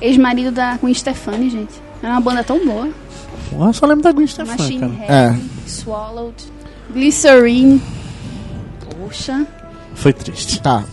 Ex-marido 0.00 0.50
da 0.50 0.76
Gwen 0.76 0.92
Stefani, 0.94 1.48
gente. 1.50 1.72
Era 2.02 2.12
uma 2.12 2.20
banda 2.20 2.44
tão 2.44 2.64
boa. 2.64 2.88
Eu 3.52 3.72
só 3.72 3.86
lembro 3.86 4.02
da 4.04 4.12
Gwen 4.12 4.26
Stefani, 4.26 4.58
Machine 4.58 4.80
cara. 4.98 5.30
Head, 5.30 5.42
Swallowed, 5.66 6.44
Glycerine. 6.92 7.80
Poxa. 9.00 9.46
Foi 9.94 10.12
triste. 10.12 10.60
Tá. 10.60 10.84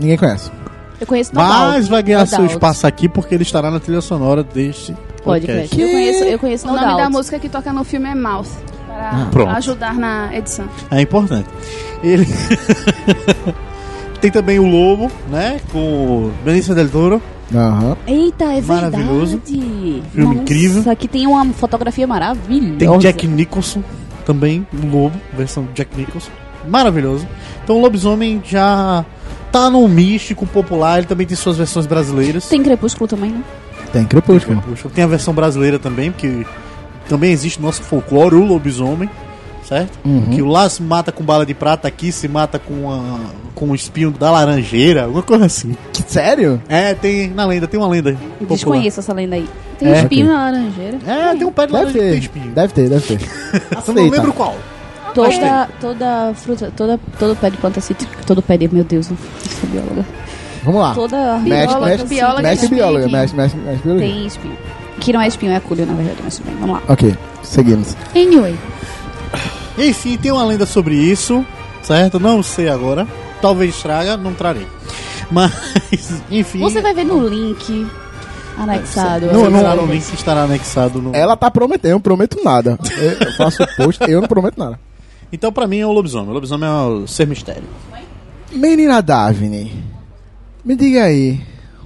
Ninguém 0.00 0.16
conhece. 0.16 0.50
Eu 0.98 1.06
conheço 1.06 1.30
Mas 1.34 1.88
vai 1.88 2.02
ganhar 2.02 2.24
seu 2.26 2.46
espaço 2.46 2.86
aqui 2.86 3.06
porque 3.08 3.34
ele 3.34 3.42
estará 3.42 3.70
na 3.70 3.78
trilha 3.78 4.00
sonora 4.00 4.42
deste 4.42 4.92
Pode, 5.22 5.46
podcast. 5.46 5.68
pode. 5.68 5.82
Eu 5.82 5.90
conheço, 5.90 6.24
eu 6.24 6.38
conheço 6.38 6.66
O 6.68 6.70
No 6.72 6.80
nome 6.80 6.96
da 6.96 7.10
música 7.10 7.38
que 7.38 7.48
toca 7.50 7.70
no 7.72 7.84
filme 7.84 8.08
é 8.08 8.14
Mouth. 8.14 8.46
Para 8.86 9.26
Pronto. 9.30 9.50
ajudar 9.50 9.92
na 9.94 10.34
edição. 10.34 10.66
É 10.90 11.02
importante. 11.02 11.48
Ele 12.02 12.26
tem 14.18 14.30
também 14.30 14.58
o 14.58 14.66
Lobo, 14.66 15.10
né? 15.30 15.60
Com 15.72 15.78
o 15.78 16.32
Benício 16.44 16.74
del 16.74 16.88
Toro. 16.88 17.22
Aham. 17.54 17.96
Eita, 18.06 18.44
é 18.44 18.60
verdade. 18.60 18.96
Maravilhoso. 18.96 19.40
Filme 19.44 20.02
Filme 20.12 20.34
incrível. 20.36 20.90
Aqui 20.90 21.06
tem 21.06 21.26
uma 21.26 21.44
fotografia 21.46 22.06
maravilhosa. 22.06 22.78
Tem 22.78 22.98
Jack 22.98 23.26
Nicholson 23.26 23.82
também, 24.24 24.66
o 24.72 24.86
Lobo, 24.86 25.16
versão 25.36 25.68
Jack 25.74 25.96
Nicholson. 25.96 26.30
Maravilhoso. 26.68 27.26
Então 27.62 27.76
o 27.76 27.80
Lobisomem 27.80 28.42
já 28.44 29.04
tá 29.52 29.70
no 29.70 29.86
místico 29.86 30.46
popular, 30.46 30.98
ele 30.98 31.06
também 31.06 31.26
tem 31.26 31.36
suas 31.36 31.56
versões 31.56 31.86
brasileiras. 31.86 32.48
Tem 32.48 32.62
Crepúsculo 32.62 33.06
também, 33.06 33.30
né? 33.30 33.42
Tem 33.92 34.04
Crepúsculo. 34.04 34.60
Puxa, 34.62 34.88
Tem 34.88 35.04
a 35.04 35.06
versão 35.06 35.32
brasileira 35.32 35.78
também, 35.78 36.10
porque 36.10 36.44
também 37.08 37.30
existe 37.30 37.60
no 37.60 37.66
nosso 37.66 37.82
folclore 37.82 38.34
o 38.34 38.44
lobisomem, 38.44 39.08
certo? 39.68 39.98
Uhum. 40.04 40.26
Que 40.30 40.42
lá 40.42 40.68
se 40.68 40.82
mata 40.82 41.10
com 41.12 41.24
bala 41.24 41.44
de 41.44 41.54
prata, 41.54 41.88
aqui 41.88 42.12
se 42.12 42.28
mata 42.28 42.58
com, 42.58 42.90
a, 42.90 43.18
com 43.54 43.70
o 43.70 43.74
espinho 43.74 44.10
da 44.10 44.30
laranjeira, 44.30 45.04
alguma 45.04 45.22
coisa 45.22 45.46
assim. 45.46 45.76
Sério? 46.06 46.60
É, 46.68 46.94
tem 46.94 47.28
na 47.28 47.44
lenda, 47.44 47.66
tem 47.66 47.78
uma 47.78 47.88
lenda 47.88 48.12
popular. 48.12 48.48
Desconheço 48.50 49.00
essa 49.00 49.12
lenda 49.12 49.36
aí. 49.36 49.48
Tem 49.78 49.88
É, 49.88 49.98
espinho 50.02 50.26
ok. 50.26 50.36
na 50.36 50.44
laranjeira. 50.44 50.98
É, 51.06 51.34
tem 51.34 51.46
um 51.46 51.52
pé 51.52 51.66
de 51.66 51.72
Deve 51.72 51.84
laranja 51.84 51.92
que 51.92 51.98
tem 51.98 52.10
ter. 52.12 52.18
espinho. 52.18 52.50
Deve 52.52 52.72
ter, 52.72 52.88
deve 52.88 53.16
ter. 53.16 53.28
Eu 53.88 53.94
não 53.94 54.08
lembro 54.08 54.32
qual. 54.32 54.54
Toda, 55.14 55.68
toda 55.80 56.34
fruta, 56.34 56.72
toda, 56.76 57.00
todo 57.18 57.34
pé 57.36 57.48
de 57.50 57.56
planta 57.56 57.80
cítrica, 57.80 58.18
todo 58.26 58.42
pé 58.42 58.58
de, 58.58 58.68
meu 58.72 58.84
Deus, 58.84 59.08
não 59.08 59.16
sou 59.16 59.68
bióloga. 59.70 60.04
Vamos 60.62 60.80
lá. 60.82 60.94
Toda 60.94 61.38
Bióloga, 61.38 61.86
mexe, 61.86 62.04
bióloga 62.06 62.42
mexe 62.42 62.68
bióloga, 62.68 63.08
mexe, 63.08 63.34
mexe, 63.36 63.56
mexe 63.56 63.82
bióloga. 63.82 64.04
tem 64.04 64.26
espinho. 64.26 64.56
Que 65.00 65.12
não 65.12 65.20
é 65.20 65.28
espinho, 65.28 65.52
é 65.52 65.60
culho, 65.60 65.86
na 65.86 65.94
verdade, 65.94 66.18
mas 66.24 66.38
bem, 66.40 66.54
vamos 66.60 66.76
lá. 66.76 66.82
Ok, 66.88 67.16
seguimos. 67.42 67.96
Anyway. 68.14 68.56
Enfim, 69.78 70.16
tem 70.16 70.32
uma 70.32 70.44
lenda 70.44 70.66
sobre 70.66 70.94
isso, 70.94 71.44
certo? 71.82 72.18
Não 72.18 72.42
sei 72.42 72.68
agora. 72.68 73.06
Talvez 73.40 73.80
traga, 73.82 74.16
não 74.16 74.32
trarei. 74.32 74.66
Mas, 75.30 75.52
enfim. 76.30 76.60
Você 76.60 76.80
vai 76.80 76.94
ver 76.94 77.04
no 77.04 77.26
link 77.28 77.86
anexado. 78.56 79.26
Não, 79.26 79.50
não, 79.50 79.84
o 79.84 79.86
link 79.86 80.02
estará 80.14 80.44
anexado 80.44 81.00
no. 81.00 81.14
Ela 81.14 81.36
tá 81.36 81.50
prometendo, 81.50 81.90
eu 81.90 81.94
não 81.96 82.00
prometo 82.00 82.42
nada. 82.42 82.78
Eu 83.20 83.32
faço 83.34 83.66
post, 83.76 84.02
eu 84.08 84.20
não 84.20 84.28
prometo 84.28 84.58
nada. 84.58 84.80
Então, 85.32 85.52
pra 85.52 85.66
mim, 85.66 85.78
é 85.78 85.86
o 85.86 85.92
lobisomem. 85.92 86.30
O 86.30 86.32
lobisomem 86.32 86.68
é 86.68 86.72
o 86.72 87.06
ser 87.06 87.26
mistério. 87.26 87.64
Menina 88.52 89.02
Daphne, 89.02 89.84
me 90.64 90.76
diga 90.76 91.04
aí, 91.04 91.40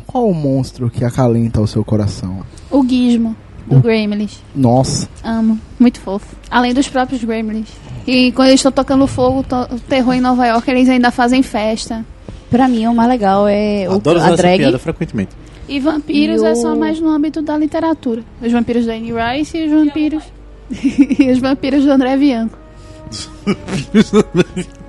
qual 0.07 0.29
o 0.29 0.35
monstro 0.35 0.91
que 0.91 1.05
acalenta 1.05 1.61
o 1.61 1.67
seu 1.67 1.85
coração? 1.85 2.45
O 2.71 2.87
Gizmo, 2.87 3.35
do 3.71 3.81
Gremlins. 3.81 4.39
Nossa, 4.55 5.09
Amo. 5.25 5.59
Muito 5.79 6.01
fofo. 6.01 6.35
Além 6.51 6.75
dos 6.75 6.89
próprios 6.89 7.23
Gremlins. 7.25 7.69
E 8.07 8.33
quando 8.33 8.49
eles 8.49 8.61
estão 8.61 8.73
tocando 8.73 9.07
fogo, 9.07 9.43
to- 9.43 9.75
o 9.75 9.79
terror 9.81 10.15
em 10.15 10.21
Nova 10.21 10.47
York, 10.47 10.71
eles 10.71 10.89
ainda 10.89 11.11
fazem 11.11 11.43
festa. 11.43 12.05
Pra 12.51 12.67
mim, 12.67 12.87
o 12.87 12.95
mais 12.95 13.09
legal 13.09 13.47
é 13.49 13.87
o, 13.89 13.93
Adoro 13.95 14.21
a 14.21 14.35
drag. 14.35 14.59
piada 14.59 14.79
frequentemente. 14.79 15.31
E 15.69 15.79
vampiros 15.79 16.43
E 16.43 16.47
é 16.47 16.51
o- 16.53 16.57
só 16.57 16.75
mais 16.75 16.99
no 17.01 17.09
âmbito 17.09 17.41
da 17.43 17.57
literatura. 17.57 18.23
Os 18.43 18.51
vampiros 18.51 18.87
da 18.87 18.93
Anne 18.95 19.13
Rice 19.13 19.57
e 19.57 19.67
os 19.67 19.71
vampiros. 19.73 20.23
e 21.19 21.31
os 21.31 21.39
vampiros 21.39 21.85
do 21.85 21.93
André 21.93 22.17
Bianco. 22.17 22.59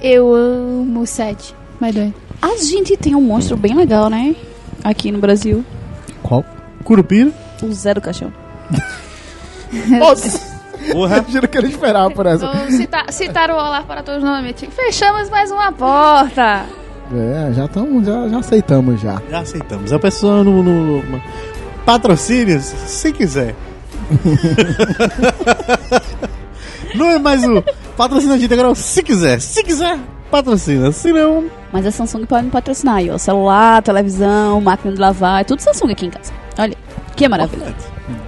Eu 0.02 0.34
amo 0.34 1.02
o 1.02 1.06
sete. 1.08 1.54
Vai 1.80 1.92
doido. 1.92 2.14
A 2.42 2.56
gente 2.58 2.98
tem 2.98 3.16
um 3.16 3.22
monstro 3.22 3.56
bem 3.56 3.76
legal, 3.76 4.10
né? 4.10 4.36
aqui 4.84 5.12
no 5.12 5.20
Brasil. 5.20 5.64
Qual? 6.24 6.44
Curupira. 6.84 7.32
O 7.62 7.72
Zé 7.72 7.94
do 7.94 8.02
Caixão. 8.02 8.34
Porra. 10.92 11.24
Juro 11.30 11.48
que 11.48 11.58
ele 11.58 11.68
esperava 11.68 12.10
por 12.12 12.26
essa. 12.26 12.52
Vou 12.52 12.72
citar, 12.72 13.06
citar 13.12 13.50
o 13.52 13.54
Olá 13.54 13.84
para 13.84 14.02
Todos 14.04 14.24
novamente. 14.24 14.68
Fechamos 14.72 15.30
mais 15.30 15.52
uma 15.52 15.72
porta. 15.72 16.66
É, 17.14 17.52
já, 17.54 17.68
tamo, 17.68 18.04
já, 18.04 18.28
já 18.28 18.40
aceitamos 18.40 19.00
já. 19.02 19.22
Já 19.30 19.40
aceitamos. 19.42 19.94
A 19.94 20.00
pessoa 20.00 20.44
no, 20.44 20.64
no, 20.64 21.04
no- 21.04 21.22
patrocínios, 21.86 22.64
se 22.64 23.12
quiser. 23.12 23.54
não 26.96 27.10
é 27.12 27.20
mais 27.20 27.44
o 27.44 27.64
patrocínio 27.96 28.38
de 28.38 28.46
integral, 28.46 28.76
se 28.76 29.02
quiser. 29.04 29.40
Se 29.42 29.64
quiser, 29.64 29.98
patrocina. 30.30 30.92
Se 30.92 31.12
não, 31.12 31.46
Mas 31.72 31.86
a 31.86 31.92
Samsung 31.92 32.26
pode 32.26 32.46
me 32.46 32.52
patrocinar 32.52 32.96
aí, 32.96 33.10
ó. 33.10 33.18
Celular, 33.18 33.82
televisão, 33.84 34.60
máquina 34.62 34.94
de 34.94 35.00
lavar, 35.00 35.42
é 35.42 35.44
tudo 35.44 35.62
Samsung 35.62 35.92
aqui 35.92 36.06
em 36.06 36.10
casa. 36.10 36.32
Olha, 36.58 36.76
que 37.16 37.28
maravilha. 37.28 37.74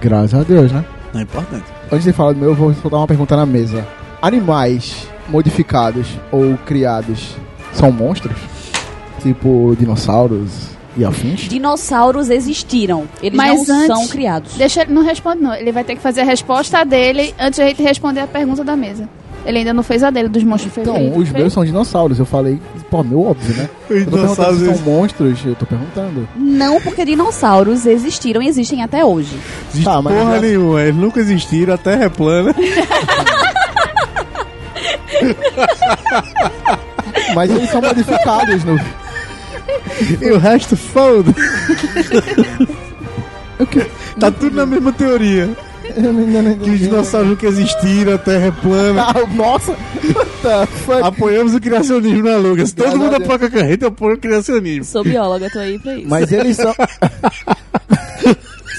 Graças 0.00 0.34
a 0.34 0.42
Deus, 0.42 0.70
né? 0.72 0.84
não 1.12 1.20
é 1.20 1.22
importante. 1.22 1.64
Antes 1.92 2.04
de 2.04 2.12
falar 2.12 2.32
do 2.32 2.38
meu, 2.40 2.50
eu 2.50 2.54
vou 2.54 2.74
soltar 2.74 2.98
uma 3.00 3.06
pergunta 3.06 3.36
na 3.36 3.46
mesa. 3.46 3.86
Animais 4.20 5.06
modificados 5.28 6.08
ou 6.32 6.56
criados 6.66 7.36
são 7.72 7.92
monstros? 7.92 8.36
Tipo 9.22 9.74
dinossauros 9.78 10.68
e 10.96 11.04
afins? 11.04 11.42
Dinossauros 11.48 12.30
existiram. 12.30 13.04
Eles 13.22 13.36
Mas 13.36 13.66
não 13.68 13.76
antes- 13.76 13.86
são 13.86 14.08
criados. 14.08 14.54
Deixa 14.54 14.82
ele 14.82 14.92
não 14.92 15.02
responde, 15.04 15.42
não. 15.42 15.54
Ele 15.54 15.72
vai 15.72 15.84
ter 15.84 15.94
que 15.96 16.02
fazer 16.02 16.22
a 16.22 16.24
resposta 16.24 16.84
dele 16.84 17.34
antes 17.38 17.56
de 17.56 17.62
a 17.62 17.68
gente 17.68 17.82
responder 17.82 18.20
a 18.20 18.26
pergunta 18.26 18.62
da 18.64 18.76
mesa. 18.76 19.08
Ele 19.44 19.58
ainda 19.58 19.74
não 19.74 19.82
fez 19.82 20.02
a 20.02 20.10
dele, 20.10 20.28
dos 20.28 20.42
monstros 20.42 20.76
Então, 20.78 20.94
feitos. 20.94 21.18
os 21.22 21.30
meus 21.30 21.52
são 21.52 21.64
dinossauros. 21.64 22.18
Eu 22.18 22.24
falei, 22.24 22.58
pô, 22.90 23.02
meu 23.02 23.22
óbvio, 23.24 23.54
né? 23.54 23.68
Perguntando 23.86 24.58
se 24.58 24.64
são 24.64 24.78
monstros, 24.84 25.38
eu 25.44 25.54
tô 25.54 25.66
perguntando. 25.66 26.26
Não 26.36 26.80
porque 26.80 27.04
dinossauros 27.04 27.84
existiram 27.84 28.40
e 28.42 28.48
existem 28.48 28.82
até 28.82 29.04
hoje. 29.04 29.36
Existe 29.70 29.84
Tá, 29.84 30.00
mas 30.00 30.14
porra 30.14 30.34
já- 30.36 30.40
nenhuma, 30.40 30.80
eles 30.82 30.96
nunca 30.96 31.20
existiram, 31.20 31.74
a 31.74 31.78
Terra 31.78 32.04
é 32.04 32.08
plana. 32.08 32.54
Mas 37.34 37.50
eles 37.50 37.70
são 37.70 37.80
modificados 37.80 38.64
no. 38.64 38.78
e 40.20 40.30
o 40.30 40.38
resto 40.38 40.76
foda. 40.76 41.32
tá 44.20 44.30
tudo 44.30 44.56
na 44.56 44.66
mesma 44.66 44.92
teoria. 44.92 45.48
Eu 45.96 46.10
ainda 46.10 46.42
não 46.42 46.58
Que 46.58 46.70
os 46.70 46.78
dinossauros 46.78 47.28
nunca 47.30 47.46
existiram, 47.46 48.14
a 48.14 48.18
Terra 48.18 48.46
é 48.46 48.50
plana. 48.50 49.02
Ah, 49.02 49.14
Nossa! 49.34 49.72
What 49.72 50.30
the 50.42 50.66
fuck? 50.66 51.02
Apoiamos 51.02 51.54
o 51.54 51.60
criacionismo 51.60 52.22
na 52.28 52.36
Lucas. 52.36 52.72
Todo 52.72 52.84
Graças 52.84 53.00
mundo 53.00 53.14
apoia 53.16 53.46
a 53.46 53.50
carreta, 53.50 53.84
eu 53.84 53.88
apoio 53.88 54.14
o 54.16 54.18
criacionismo. 54.18 54.84
Sou 54.84 55.04
bióloga, 55.04 55.50
tô 55.50 55.58
aí 55.58 55.78
pra 55.78 55.94
isso. 55.96 56.08
Mas 56.08 56.32
eles 56.32 56.56
são. 56.56 56.74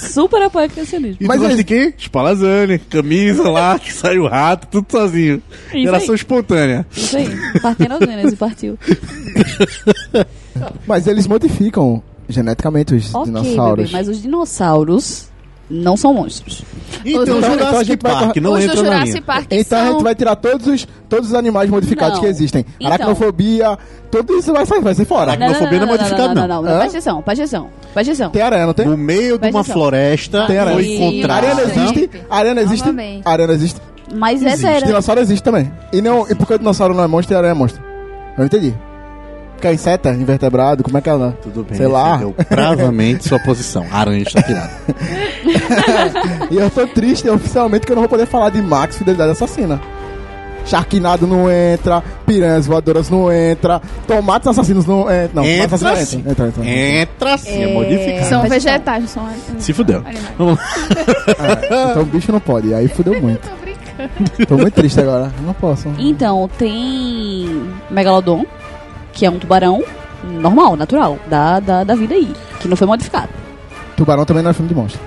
Super 0.10 0.42
apoio 0.44 0.70
criacionismo. 0.70 1.18
E 1.22 1.26
Mas 1.28 1.42
eles- 1.42 1.58
de 1.58 1.64
quê? 1.64 1.94
Spalazane, 1.98 2.80
camisa 2.80 3.50
lá, 3.50 3.78
que 3.80 3.92
sai 3.94 4.18
o 4.18 4.28
rato, 4.28 4.68
tudo 4.68 4.88
sozinho. 4.90 5.42
Isso 5.74 5.80
Geração 5.84 6.10
aí. 6.12 6.16
espontânea. 6.16 6.86
Isso 6.96 7.18
aí. 7.18 7.28
Partenogênese 7.62 8.36
partiu. 8.36 8.78
Mas 10.88 11.08
eles 11.08 11.28
modificam 11.28 12.02
geneticamente 12.30 12.94
os 12.96 13.14
Ok, 13.14 13.26
dinossauros. 13.32 13.86
bebê, 13.86 13.98
mas 13.98 14.08
os 14.08 14.22
dinossauros 14.22 15.28
não 15.70 15.98
são 15.98 16.14
monstros. 16.14 16.64
Então, 17.04 17.24
Então, 17.24 17.38
então 17.38 17.50
a 17.50 17.54
Jurassic 17.58 17.86
gente 17.86 18.02
vai 18.02 18.12
Park 18.14 18.36
não 18.38 18.60
entra 18.60 18.84
na 18.84 19.04
linha. 19.04 19.22
Park 19.22 19.48
Então 19.52 19.80
a 19.80 19.84
são... 19.84 19.92
gente 19.94 20.04
vai 20.04 20.16
tirar 20.16 20.36
todos 20.36 20.68
os, 20.68 20.88
todos 21.10 21.30
os 21.30 21.34
animais 21.36 21.70
modificados 21.70 22.16
Não. 22.16 22.22
que 22.22 22.28
existem. 22.28 22.66
Então. 22.80 22.88
Aracnofobia, 22.94 23.78
tudo 24.12 24.38
isso 24.38 24.54
vai 24.54 24.66
sair, 24.66 24.82
vai 24.82 24.94
ser 24.94 25.06
fora. 25.06 25.36
Não. 25.36 25.46
Aracnofobia 25.48 25.80
não 25.80 25.88
é 25.88 25.92
modificado, 25.92 26.36
não. 26.36 26.48
não, 26.48 26.62
não, 26.62 26.72
Hã? 26.72 26.78
Presta 26.80 26.98
atenção, 26.98 27.22
presta 27.22 27.44
atenção. 27.44 27.70
Presta 27.94 28.12
atenção. 28.12 28.30
Tem 28.32 28.42
aranha, 28.42 28.66
não 28.68 28.74
tem? 28.74 28.86
No 28.86 28.98
meio 28.98 29.38
de 29.38 29.50
uma 29.50 29.64
floresta, 29.64 30.46
Tem 30.46 30.58
aranha. 30.58 30.78
foi. 30.78 31.24
Arena 31.32 31.54
Não. 31.56 31.62
existe? 31.64 32.10
Arena 32.30 32.62
existe? 32.62 32.90
Arena 33.26 33.54
existe? 33.54 33.82
Mas 34.14 34.40
essa 34.44 34.48
Existe. 34.54 34.66
era. 34.68 34.86
Dinossauro 34.86 35.20
existe 35.20 35.44
também. 35.44 35.72
E, 35.92 36.00
não, 36.00 36.30
e 36.30 36.36
porque 36.36 36.54
o 36.54 36.58
dinossauro 36.60 36.94
não 36.94 37.04
é 37.04 37.08
monstro 37.08 37.34
e 37.34 37.36
a 37.36 37.40
aranha 37.40 37.52
é 37.52 37.56
monstro? 37.56 37.82
Eu 37.84 38.38
não 38.40 38.46
entendi. 38.46 38.74
Porque 39.56 39.68
é 39.68 39.74
inseta, 39.74 40.10
invertebrado, 40.12 40.84
como 40.84 40.98
é 40.98 41.02
que 41.02 41.10
ela... 41.10 41.38
Tudo 41.42 41.64
bem, 41.64 41.78
Sei 41.78 41.88
lá. 41.88 42.18
defendeu 42.18 42.36
bravamente 42.50 43.28
sua 43.28 43.40
posição. 43.40 43.86
Aranha 43.92 44.24
está 44.24 44.42
tirada. 44.42 44.72
E 46.52 46.58
eu 46.58 46.70
tô 46.70 46.86
triste 46.88 47.30
oficialmente 47.30 47.86
que 47.86 47.92
eu 47.92 47.96
não 47.96 48.04
vou 48.04 48.10
poder 48.10 48.26
falar 48.26 48.50
de 48.50 48.62
Max 48.62 48.98
Fidelidade 48.98 49.32
Assassina. 49.32 49.80
Sharknado 50.66 51.28
não 51.28 51.50
entra, 51.52 52.02
piranhas 52.26 52.66
voadoras 52.66 53.10
não 53.10 53.32
entra, 53.32 53.80
tomates 54.08 54.48
assassinos 54.48 54.86
não 54.86 55.02
entra. 55.02 55.30
Não, 55.36 55.44
tomates 55.44 55.60
Entra 55.64 55.76
assassinos 55.76 56.10
sim. 56.10 56.18
entra. 56.32 56.48
Entra, 56.48 56.62
entra. 56.64 56.66
Entra 56.68 57.38
sim, 57.38 57.64
é, 57.64 57.70
É. 57.70 57.74
modificado. 57.74 58.26
São 58.30 58.42
Presta 58.42 58.50
vegetais, 58.70 59.02
não 59.02 59.08
são 59.08 59.28
Se 59.60 59.74
fudeu. 59.74 60.04
É, 60.08 61.92
então 61.92 62.02
o 62.02 62.06
bicho 62.06 62.32
não 62.32 62.40
pode, 62.40 62.74
aí 62.74 62.88
fudeu 62.88 63.22
muito. 63.22 63.48
Tô 63.48 63.56
brincando. 63.62 64.48
Tô 64.48 64.58
muito 64.58 64.74
triste 64.74 65.00
agora, 65.00 65.32
não 65.46 65.54
posso. 65.54 65.88
Então, 66.00 66.50
tem 66.58 67.64
Megalodon, 67.92 68.44
que 69.16 69.26
é 69.26 69.30
um 69.32 69.40
tubarão 69.40 69.84
normal, 70.24 70.76
natural, 70.76 71.18
da, 71.28 71.60
da, 71.60 71.84
da 71.84 71.96
vida 71.96 72.14
aí, 72.14 72.32
que 72.60 72.68
não 72.68 72.78
foi 72.78 72.86
modificado. 72.86 73.30
Tubarão 73.98 74.26
também 74.26 74.44
não 74.44 74.52
é 74.52 74.54
filme 74.54 74.70
de 74.70 74.76
monstro. 74.76 75.02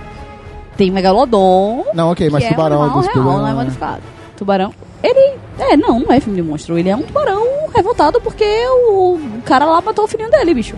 Tem 0.77 0.91
Megalodon, 0.91 1.85
Não, 1.95 2.11
ok, 2.11 2.29
mas 2.31 2.43
que 2.45 2.51
tubarão 2.51 2.83
é 2.83 2.87
um 2.87 2.89
real, 2.89 2.95
não 2.95 3.01
é 3.01 3.13
tubarão- 3.13 3.55
modificado. 3.57 4.03
Tubarão, 4.37 4.73
ele... 5.03 5.35
É, 5.59 5.77
não, 5.77 5.99
não 6.01 6.13
é 6.13 6.21
filme 6.21 6.41
de 6.41 6.49
monstro. 6.49 6.79
Ele 6.79 6.89
é 6.89 6.97
um 6.97 7.03
tubarão 7.03 7.43
revoltado 7.75 8.21
porque 8.21 8.45
o 8.89 9.19
cara 9.45 9.65
lá 9.65 9.81
matou 9.81 10.05
o 10.05 10.09
filhinho 10.09 10.31
dele, 10.31 10.55
bicho. 10.55 10.77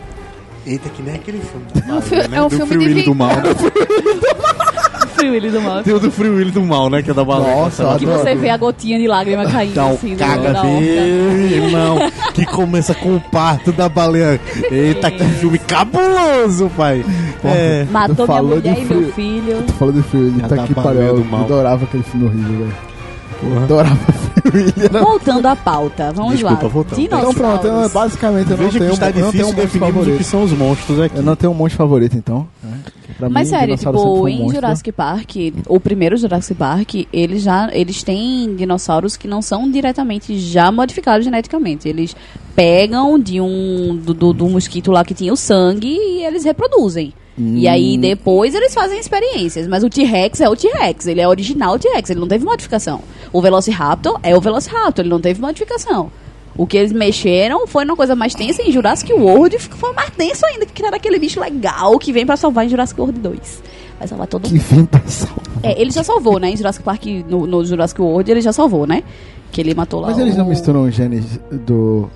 Eita, 0.67 0.89
que 0.89 1.03
nem 1.03 1.15
aquele 1.15 1.39
filme. 1.41 1.67
É 1.87 1.93
um 1.93 2.01
fi- 2.01 2.15
é 2.35 2.43
um 2.43 2.49
do 2.49 2.57
filme 2.57 2.67
Free 2.75 2.79
de 2.79 2.85
Willy 2.89 3.03
do 3.05 3.15
mal. 3.15 3.31
Frio 5.21 5.35
ele 5.35 5.51
do 5.51 5.61
mal. 5.61 5.83
Tem 5.83 5.95
o 5.95 6.01
do 6.01 6.11
Free 6.11 6.29
Willy 6.29 6.51
do 6.51 6.63
mal, 6.63 6.91
né? 6.91 7.03
Que 7.03 7.11
é 7.11 7.15
da 7.15 7.25
baleia. 7.25 7.55
Nossa, 7.55 7.85
Que 7.99 8.05
adoro. 8.05 8.19
você 8.23 8.35
vê 8.35 8.51
a 8.51 8.57
gotinha 8.57 8.99
de 8.99 9.07
lágrima 9.07 9.45
caindo 9.47 9.71
Então, 9.73 9.91
assim 9.91 10.15
do- 10.15 10.19
caga 10.19 10.53
da 10.53 10.63
dele, 10.63 11.55
irmão. 11.55 11.99
Que 12.35 12.45
começa 12.47 12.95
com 12.95 13.17
o 13.17 13.21
parto 13.21 13.71
da 13.73 13.89
baleia. 13.89 14.41
Eita, 14.71 15.11
que 15.11 15.25
filme 15.25 15.59
cabuloso, 15.59 16.71
pai. 16.77 17.05
É. 17.45 17.87
Matou 17.91 18.15
minha 18.17 18.27
falou 18.27 18.57
mulher 18.57 18.75
de 18.75 18.81
e 18.83 18.85
frio. 18.87 19.01
meu 19.01 19.13
filho. 19.13 19.63
Tu 19.67 19.73
falou 19.75 19.95
do 19.95 20.03
Free 20.03 20.21
Willy, 20.21 20.41
Já 20.41 20.49
tá 20.49 20.57
tá 20.57 20.63
aqui 20.65 20.75
valendo 20.75 20.97
pariu. 20.97 21.17
Eu 21.19 21.25
mal. 21.25 21.41
adorava 21.45 21.85
aquele 21.85 22.03
filme 22.03 22.27
horrível, 22.27 22.67
velho. 22.67 23.63
Adorava 23.63 23.97
Free 23.97 24.13
Willy. 24.13 24.30
Voltando 25.03 25.47
à 25.47 25.57
pauta, 25.57 26.13
vamos 26.13 26.33
Desculpa, 26.35 26.63
lá. 26.65 26.69
voltando. 26.69 27.01
Então 27.01 27.35
pronto, 27.35 27.67
eu, 27.67 27.71
Dinossauros. 27.71 27.93
basicamente 27.93 28.51
eu 28.51 28.57
não 28.57 28.65
Veja 28.65 28.79
tenho, 28.79 28.91
que 28.91 28.95
está 28.95 29.11
eu 29.11 29.25
não 29.25 29.33
tenho 29.33 29.33
difícil 29.33 29.47
um 29.47 29.53
monstro 29.53 29.63
definirmos 29.65 29.91
o 29.91 30.01
que 30.01 30.25
favorito. 30.25 30.25
são 30.25 30.43
os 30.45 30.53
monstros 30.53 31.01
aqui. 31.01 31.17
Eu 31.17 31.23
não 31.23 31.37
tenho 31.37 31.53
um 31.53 31.55
monstro 31.55 31.79
favorito, 31.79 32.17
então. 32.17 32.47
né? 32.63 32.79
Pra 33.19 33.29
Mas 33.29 33.49
mim, 33.51 33.57
sério, 33.59 33.77
tipo, 33.77 33.91
um 34.23 34.29
em 34.29 34.39
monstro. 34.39 34.55
Jurassic 34.55 34.93
Park, 34.93 35.31
o 35.69 35.79
primeiro 35.79 36.17
Jurassic 36.17 36.55
Park, 36.55 36.95
eles 37.13 37.43
já 37.43 37.69
eles 37.73 38.03
têm 38.03 38.55
dinossauros 38.57 39.17
que 39.17 39.29
não 39.29 39.43
são 39.43 39.71
diretamente 39.71 40.39
já 40.39 40.73
modificados 40.73 41.25
geneticamente. 41.25 41.87
Eles 41.89 42.17
pegam 42.57 43.19
de 43.19 43.41
um 43.41 43.95
do, 43.97 44.15
do, 44.15 44.33
do 44.33 44.49
mosquito 44.49 44.91
lá 44.91 45.05
que 45.05 45.13
tinha 45.15 45.33
o 45.33 45.37
sangue 45.37 45.89
e 45.89 46.25
eles 46.25 46.45
reproduzem. 46.45 47.13
E 47.39 47.67
aí 47.69 47.97
Hum. 47.97 48.01
depois 48.01 48.55
eles 48.55 48.75
fazem 48.75 48.99
experiências. 48.99 49.67
Mas 49.67 49.83
o 49.85 49.89
T-Rex 49.89 50.41
é 50.41 50.49
o 50.49 50.55
T-Rex, 50.57 51.07
ele 51.07 51.21
é 51.21 51.29
original 51.29 51.79
T-Rex, 51.79 52.11
ele 52.11 52.21
não 52.21 52.29
teve 52.29 52.45
modificação. 52.45 53.01
O 53.33 53.41
Velociraptor 53.41 54.19
é 54.23 54.37
o 54.37 54.41
Velociraptor, 54.41 55.03
ele 55.05 55.09
não 55.11 55.21
teve 55.21 55.41
modificação. 55.41 56.11
O 56.57 56.67
que 56.67 56.77
eles 56.77 56.93
mexeram 56.93 57.67
foi 57.67 57.85
numa 57.85 57.97
coisa 57.97 58.15
mais 58.15 58.35
tensa 58.35 58.61
em 58.63 58.71
Jurassic 58.73 59.11
World, 59.13 59.57
foi 59.59 59.93
mais 59.95 60.11
tenso 60.11 60.45
ainda, 60.45 60.67
que 60.67 60.73
criaram 60.73 60.97
aquele 60.97 61.19
bicho 61.19 61.41
legal 61.41 61.99
que 61.99 62.13
vem 62.13 62.27
pra 62.27 62.37
salvar 62.37 62.67
em 62.67 62.69
Jurassic 62.69 63.01
World 63.01 63.19
2. 63.21 63.63
Vai 63.99 64.09
salvar 64.09 64.27
todo 64.27 64.43
Que 64.49 64.55
mundo. 64.55 64.63
fim 64.65 64.85
pra 64.85 65.01
salvar. 65.07 65.45
É, 65.63 65.81
ele 65.81 65.91
já 65.91 66.03
salvou, 66.03 66.39
né? 66.39 66.51
Em 66.51 66.57
Jurassic 66.57 66.85
Park, 66.85 67.07
no, 67.29 67.47
no 67.47 67.65
Jurassic 67.65 68.01
World, 68.03 68.31
ele 68.31 68.41
já 68.41 68.53
salvou, 68.53 68.87
né? 68.87 69.03
Que 69.53 69.61
ele 69.61 69.75
matou 69.75 70.01
lá 70.01 70.09
Mas 70.09 70.19
eles 70.19 70.37
não 70.37 70.47
o- 70.47 70.49
misturam 70.49 70.83
os 70.85 70.95
genes 70.95 71.41
do. 71.51 72.11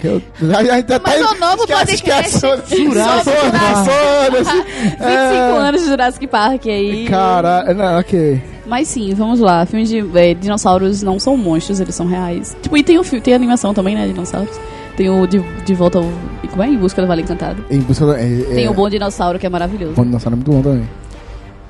Que 0.00 0.06
eu... 0.06 0.22
a, 0.42 0.56
a, 0.56 0.96
a, 0.96 1.00
Mas 1.04 1.30
o 1.30 1.34
novo 1.38 1.66
podcast 1.66 2.38
sobre 2.38 2.76
Jurassic. 2.84 3.30
Foda-se. 3.30 4.62
25 4.90 5.04
É. 5.04 5.58
anos 5.58 5.82
de 5.82 5.86
Jurassic 5.88 6.26
Park 6.26 6.66
aí. 6.66 7.06
Cara, 7.06 7.74
não, 7.74 7.98
ok. 7.98 8.42
Mas 8.66 8.88
sim, 8.88 9.12
vamos 9.14 9.40
lá. 9.40 9.66
Filmes 9.66 9.88
de 9.88 9.98
é, 10.14 10.32
dinossauros 10.32 11.02
não 11.02 11.18
são 11.18 11.36
monstros, 11.36 11.80
eles 11.80 11.94
são 11.94 12.06
reais. 12.06 12.56
Tipo, 12.62 12.76
e 12.76 12.82
tem 12.82 12.98
o 12.98 13.04
filme, 13.04 13.20
tem 13.20 13.34
a 13.34 13.36
animação 13.36 13.74
também, 13.74 13.94
né? 13.94 14.06
Dinossauros. 14.06 14.58
Tem 14.96 15.08
o 15.10 15.26
De, 15.26 15.40
de 15.64 15.74
Volta 15.74 15.98
ao. 15.98 16.04
Como 16.50 16.62
é? 16.62 16.68
Em 16.68 16.76
Busca 16.76 17.00
do 17.02 17.08
Vale 17.08 17.22
Encantado. 17.22 17.64
Em 17.70 17.80
busca 17.80 18.04
do. 18.06 18.12
É, 18.12 18.26
Tem 18.54 18.64
é, 18.66 18.70
o 18.70 18.74
Bom 18.74 18.88
Dinossauro, 18.88 19.38
que 19.38 19.46
é 19.46 19.48
maravilhoso. 19.48 19.94
Bom 19.94 20.04
Dinossauro 20.04 20.34
é 20.34 20.36
muito 20.36 20.50
bom 20.50 20.62
também. 20.62 20.88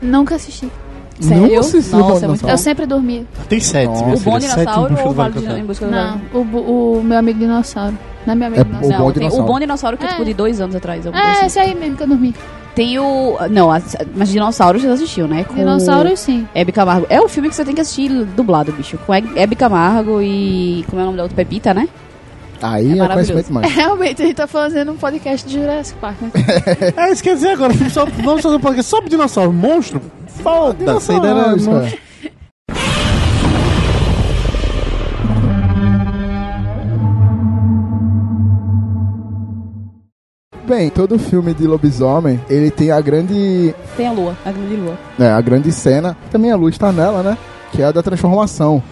Nunca 0.00 0.36
assisti. 0.36 0.68
Sério? 1.20 1.48
Não 1.52 1.59
assisti 1.61 1.90
Bom 1.90 1.98
Nossa, 1.98 2.24
é 2.24 2.28
muito 2.28 2.38
Dinossauro. 2.40 2.52
Eu 2.54 2.59
sempre 2.59 2.87
dormia. 2.87 3.24
Tem 3.48 3.61
sete, 3.61 3.87
Nossa. 3.88 4.04
minha 4.04 4.16
O 4.16 4.20
Bom 4.20 4.40
filha. 4.40 4.46
Em 4.46 4.48
Dinossauro 4.56 4.96
ou 5.00 5.09
o 5.09 5.12
Vale 5.12 5.33
de, 5.33 5.38
em 5.38 5.42
Encantado. 5.42 5.66
Busca 5.66 5.85
do 5.87 5.90
Não, 5.92 6.20
o, 6.35 6.98
o 6.98 7.04
meu 7.04 7.18
amigo 7.18 7.38
dinossauro. 7.38 7.98
Não 8.26 8.33
é 8.33 8.37
meu 8.37 8.46
amigo 8.48 8.61
É 8.61 8.64
dinossauro. 8.64 8.94
o 8.94 8.98
Bom 8.98 9.12
tem 9.12 9.16
o 9.16 9.20
Dinossauro. 9.20 9.46
Bom 9.52 9.59
Dinossauro, 9.61 9.96
que 9.96 10.04
é 10.04 10.09
tipo 10.09 10.24
de 10.24 10.35
dois 10.35 10.61
anos 10.61 10.74
atrás. 10.76 11.06
É, 11.06 11.09
assim. 11.11 11.46
esse 11.46 11.59
aí 11.59 11.74
mesmo 11.74 11.96
que 11.96 12.02
eu 12.02 12.06
dormi. 12.09 12.35
Tem 12.74 12.98
o. 12.98 13.37
Não, 13.50 13.70
as- 13.70 13.96
mas 14.14 14.28
Dinossauros 14.28 14.80
já 14.83 14.92
assistiu, 14.92 15.26
né? 15.26 15.44
Com 15.44 15.54
Dinossauros, 15.54 16.20
sim. 16.20 16.46
Hebe 16.54 16.70
Camargo. 16.72 17.06
É 17.11 17.20
o 17.20 17.28
filme 17.28 17.48
que 17.48 17.54
você 17.54 17.64
tem 17.64 17.74
que 17.74 17.80
assistir 17.80 18.09
dublado, 18.37 18.72
bicho. 18.72 18.96
Com 19.06 19.12
Hebe 19.14 19.56
Camargo 19.56 20.22
e. 20.22 20.85
Como 20.88 21.00
é 21.00 21.02
o 21.02 21.06
nome 21.06 21.16
da 21.16 21.24
outra? 21.24 21.37
Pepita, 21.37 21.74
né? 21.74 21.88
Aí 22.62 22.98
É 22.98 23.02
é, 23.02 23.09
conhecimento 23.09 23.52
mais. 23.52 23.70
Realmente, 23.74 24.22
a 24.22 24.26
gente 24.26 24.37
tá 24.37 24.46
fazendo 24.46 24.92
um 24.92 24.96
podcast 24.96 25.48
de 25.48 25.59
Jurassic 25.59 25.98
Park. 25.98 26.20
Né? 26.22 26.30
É, 26.96 27.11
isso 27.12 27.22
quer 27.22 27.35
dizer 27.35 27.50
agora, 27.50 27.72
filme 27.74 27.90
só, 27.90 28.04
vamos 28.22 28.42
fazer 28.42 28.56
um 28.56 28.61
podcast 28.61 28.88
só 28.90 29.00
pro 29.00 29.09
dinossauro. 29.11 29.52
Monstro? 29.52 30.00
Foda-se, 30.42 31.12
ainda 31.12 31.29
era 31.29 31.57
Isso, 31.57 31.70
é. 31.70 31.98
Bem, 40.66 40.88
todo 40.88 41.18
filme 41.18 41.53
de 41.53 41.66
lobisomem, 41.66 42.40
ele 42.48 42.70
tem 42.70 42.90
a 42.92 43.00
grande, 43.00 43.74
Tem 43.96 44.07
a 44.07 44.12
lua, 44.12 44.37
a 44.44 44.53
grande 44.53 44.76
lua. 44.76 44.96
né, 45.18 45.31
a 45.33 45.40
grande 45.40 45.72
cena, 45.72 46.16
também 46.31 46.50
a 46.53 46.57
luz 46.57 46.79
tá 46.79 46.92
nela, 46.92 47.22
né? 47.22 47.38
Que 47.72 47.83
é 47.83 47.87
a 47.87 47.92
da 47.92 48.03
transformação. 48.03 48.83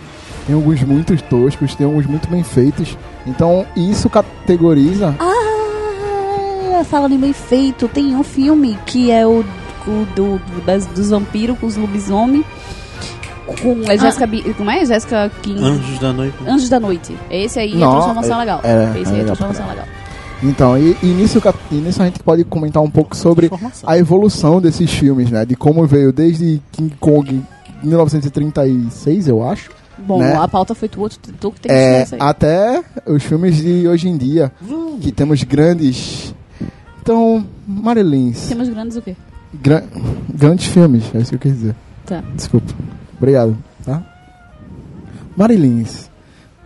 Tem 0.47 0.55
alguns 0.57 0.83
muito 0.83 1.17
toscos, 1.25 1.75
tem 1.75 1.87
alguns 1.87 2.07
muito 2.07 2.29
bem 2.29 2.43
feitos. 2.43 2.97
Então, 3.27 3.67
isso 3.77 4.09
categoriza 4.09 5.15
Ah, 5.21 6.83
falando 6.85 7.13
em 7.13 7.19
bem 7.19 7.33
feito, 7.33 7.87
tem 7.87 8.17
um 8.17 8.25
filme 8.25 8.77
que 8.87 9.11
é 9.11 9.27
o, 9.27 9.45
o 9.89 10.07
do, 10.15 10.39
do- 10.39 10.65
das, 10.67 10.87
dos 10.87 11.11
vampiros 11.11 11.59
com 11.59 11.67
os 11.67 11.77
lobisomem. 11.77 12.45
Com 13.63 13.91
a 13.91 13.97
Jéssica. 13.97 14.27
Bi- 14.27 14.55
Como 14.55 14.71
é? 14.71 14.85
Jéssica 14.85 15.31
King. 15.43 15.63
Anjos 15.63 15.99
da 15.99 16.13
Noite. 16.13 16.37
Anjos 16.47 16.69
da 16.69 16.79
Noite. 16.79 17.17
Esse 17.31 17.59
aí 17.59 17.73
é 17.73 17.77
Não, 17.77 17.91
transformação 17.93 18.37
é- 18.37 18.39
legal. 18.41 18.61
é- 18.63 18.69
é 18.69 18.83
Esse 18.85 18.97
aí 18.97 19.03
é 19.05 19.23
legal 19.23 19.25
transformação 19.37 19.65
pra 19.65 19.75
legal. 19.75 19.87
Então, 20.43 20.79
e, 20.79 20.97
e 21.03 21.07
nisso, 21.07 21.43
e 21.73 21.75
nisso 21.77 22.01
a 22.03 22.05
gente 22.05 22.21
pode 22.23 22.45
comentar 22.45 22.81
um 22.83 22.91
pouco 22.91 23.17
sobre 23.17 23.51
a 23.85 23.99
evolução 23.99 24.61
desses 24.61 24.91
filmes, 24.93 25.31
né? 25.31 25.45
De 25.45 25.57
como 25.57 25.85
veio 25.87 26.13
desde 26.13 26.61
King 26.71 26.95
Kong 27.01 27.43
em 27.83 27.87
1936, 27.89 29.27
eu 29.29 29.43
acho. 29.49 29.71
Bom, 29.99 30.21
Né? 30.21 30.33
a 30.37 30.47
pauta 30.47 30.77
foi 30.77 30.89
tua, 30.89 31.09
tu, 31.09 31.19
tu 31.41 31.51
que 31.51 31.61
tem 31.63 31.71
que 31.71 31.75
É, 31.77 32.03
aí. 32.13 32.19
até 32.21 32.85
os 33.05 33.21
filmes 33.25 33.57
de 33.57 33.89
hoje 33.89 34.09
em 34.09 34.17
dia, 34.17 34.53
que 35.01 35.11
temos 35.11 35.43
grandes... 35.43 36.33
Então, 37.03 37.45
Marilins, 37.67 38.49
Temos 38.49 38.69
grandes 38.69 38.97
o 38.97 39.03
quê? 39.03 39.17
Gran- 39.55 39.83
grandes 40.33 40.67
filmes, 40.67 41.05
é 41.15 41.19
isso 41.19 41.31
que 41.31 41.37
eu 41.37 41.41
quis 41.41 41.53
dizer. 41.55 41.75
Tá. 42.07 42.23
Desculpa. 42.35 42.73
Obrigado, 43.17 43.57
tá? 43.85 44.03
Marilins, 45.37 46.11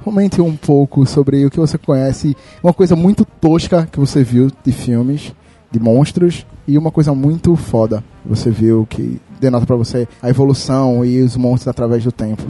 comente 0.04 0.40
um 0.40 0.56
pouco 0.56 1.04
sobre 1.06 1.44
o 1.44 1.50
que 1.50 1.58
você 1.60 1.76
conhece, 1.78 2.36
uma 2.62 2.72
coisa 2.72 2.96
muito 2.96 3.24
tosca 3.24 3.86
que 3.90 3.98
você 4.00 4.22
viu 4.24 4.50
de 4.64 4.72
filmes, 4.72 5.32
de 5.70 5.78
monstros, 5.78 6.46
e 6.66 6.78
uma 6.78 6.90
coisa 6.90 7.12
muito 7.14 7.56
foda 7.56 8.04
que 8.22 8.28
você 8.28 8.50
viu 8.50 8.86
que 8.88 9.20
denota 9.40 9.66
pra 9.66 9.74
você 9.76 10.06
a 10.22 10.30
evolução 10.30 11.04
e 11.04 11.20
os 11.20 11.36
monstros 11.36 11.68
através 11.68 12.04
do 12.04 12.12
tempo. 12.12 12.44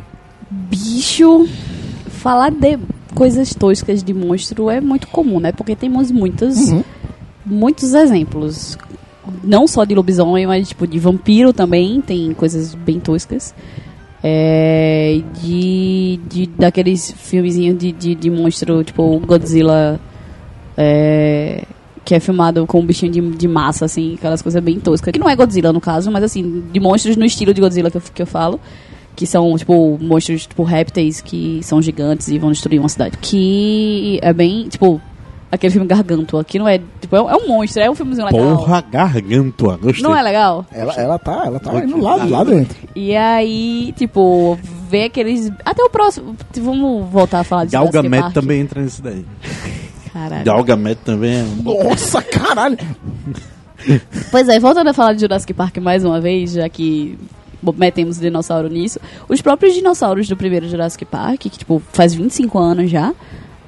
Bicho, 0.51 1.49
falar 2.09 2.51
de 2.51 2.79
coisas 3.14 3.55
toscas 3.55 4.03
de 4.03 4.12
monstro 4.12 4.68
é 4.68 4.81
muito 4.81 5.07
comum, 5.09 5.40
né? 5.40 5.51
Porque 5.51 5.75
temos 5.75 6.11
muitas, 6.11 6.59
Uhum. 6.71 6.85
muitos 7.47 7.95
exemplos. 7.95 8.77
Não 9.42 9.66
só 9.66 9.85
de 9.85 9.94
lobisomem, 9.94 10.46
mas 10.46 10.68
tipo 10.68 10.87
de 10.87 10.98
vampiro 10.98 11.52
também, 11.52 12.00
tem 12.00 12.32
coisas 12.35 12.74
bem 12.74 12.98
toscas. 12.98 13.54
É, 14.24 15.20
de, 15.40 16.20
de 16.28 16.46
daqueles 16.46 17.11
filmezinhos 17.11 17.76
de, 17.76 17.90
de, 17.92 18.14
de 18.14 18.30
monstro, 18.30 18.85
tipo 18.85 19.18
Godzilla, 19.20 20.00
é, 20.76 21.64
que 22.04 22.14
é 22.14 22.20
filmado 22.20 22.66
com 22.66 22.80
um 22.80 22.87
bichinho 22.87 23.12
de, 23.12 23.20
de 23.20 23.48
massa, 23.48 23.85
assim, 23.85 24.14
aquelas 24.14 24.42
coisas 24.42 24.62
bem 24.62 24.78
toscas. 24.78 25.12
Que 25.12 25.18
não 25.18 25.28
é 25.28 25.37
Godzilla 25.37 25.72
no 25.72 25.80
caso, 25.80 26.11
mas 26.11 26.24
assim, 26.24 26.64
de 26.72 26.80
monstros 26.80 27.16
no 27.16 27.24
estilo 27.24 27.52
de 27.52 27.61
Godzilla 27.61 27.90
que 27.90 27.96
eu, 27.96 28.02
que 28.14 28.22
eu 28.22 28.26
falo. 28.26 28.61
Que 29.14 29.26
são, 29.26 29.54
tipo, 29.58 29.98
monstros, 30.00 30.46
tipo, 30.46 30.62
répteis 30.62 31.20
que 31.20 31.61
são 31.62 31.82
gigantes 31.82 32.28
e 32.28 32.38
vão 32.38 32.50
destruir 32.50 32.78
uma 32.78 32.88
cidade. 32.88 33.18
Que 33.18 34.18
é 34.22 34.32
bem, 34.32 34.68
tipo, 34.68 35.00
aquele 35.52 35.70
filme 35.70 35.86
Gargantua, 35.86 36.42
que 36.42 36.58
não 36.58 36.66
é, 36.66 36.80
tipo, 36.98 37.14
é 37.14 37.20
um, 37.20 37.30
é 37.30 37.36
um 37.36 37.46
monstro, 37.46 37.82
é 37.82 37.90
um 37.90 37.94
filmezinho 37.94 38.26
legal. 38.26 38.56
Porra, 38.56 38.80
gargantua. 38.80 39.76
Gostei. 39.76 40.02
Não 40.02 40.16
é 40.16 40.22
legal? 40.22 40.64
Ela, 40.72 40.94
ela 40.94 41.18
tá, 41.18 41.42
ela 41.44 41.60
tá 41.60 41.72
Oi, 41.72 41.82
indo 41.82 42.00
lá, 42.00 42.16
lá 42.16 42.42
dentro. 42.42 42.74
E 42.96 43.14
aí, 43.14 43.92
tipo, 43.92 44.58
ver 44.88 45.04
aqueles. 45.04 45.52
Até 45.62 45.82
o 45.84 45.90
próximo. 45.90 46.34
Vamos 46.56 47.06
voltar 47.10 47.40
a 47.40 47.44
falar 47.44 47.66
de 47.66 47.72
Jurassic 47.72 47.92
Galgamet 47.92 48.32
também 48.32 48.60
entra 48.62 48.80
nisso 48.80 49.02
daí. 49.02 49.26
Caralho. 50.10 50.44
Galgamet 50.44 50.98
também 51.04 51.36
é. 51.36 51.44
Nossa, 51.62 52.22
caralho! 52.22 52.78
Pois 54.30 54.48
é, 54.48 54.60
voltando 54.60 54.88
a 54.88 54.92
falar 54.92 55.14
de 55.14 55.20
Jurassic 55.20 55.52
Park 55.54 55.78
mais 55.78 56.04
uma 56.04 56.20
vez, 56.20 56.52
já 56.52 56.68
que 56.68 57.18
metemos 57.76 58.18
o 58.18 58.20
dinossauro 58.20 58.68
nisso. 58.68 59.00
Os 59.28 59.40
próprios 59.40 59.74
dinossauros 59.74 60.28
do 60.28 60.36
primeiro 60.36 60.68
Jurassic 60.68 61.04
Park, 61.04 61.40
que 61.40 61.50
tipo, 61.50 61.82
faz 61.92 62.14
25 62.14 62.58
anos 62.58 62.90
já, 62.90 63.14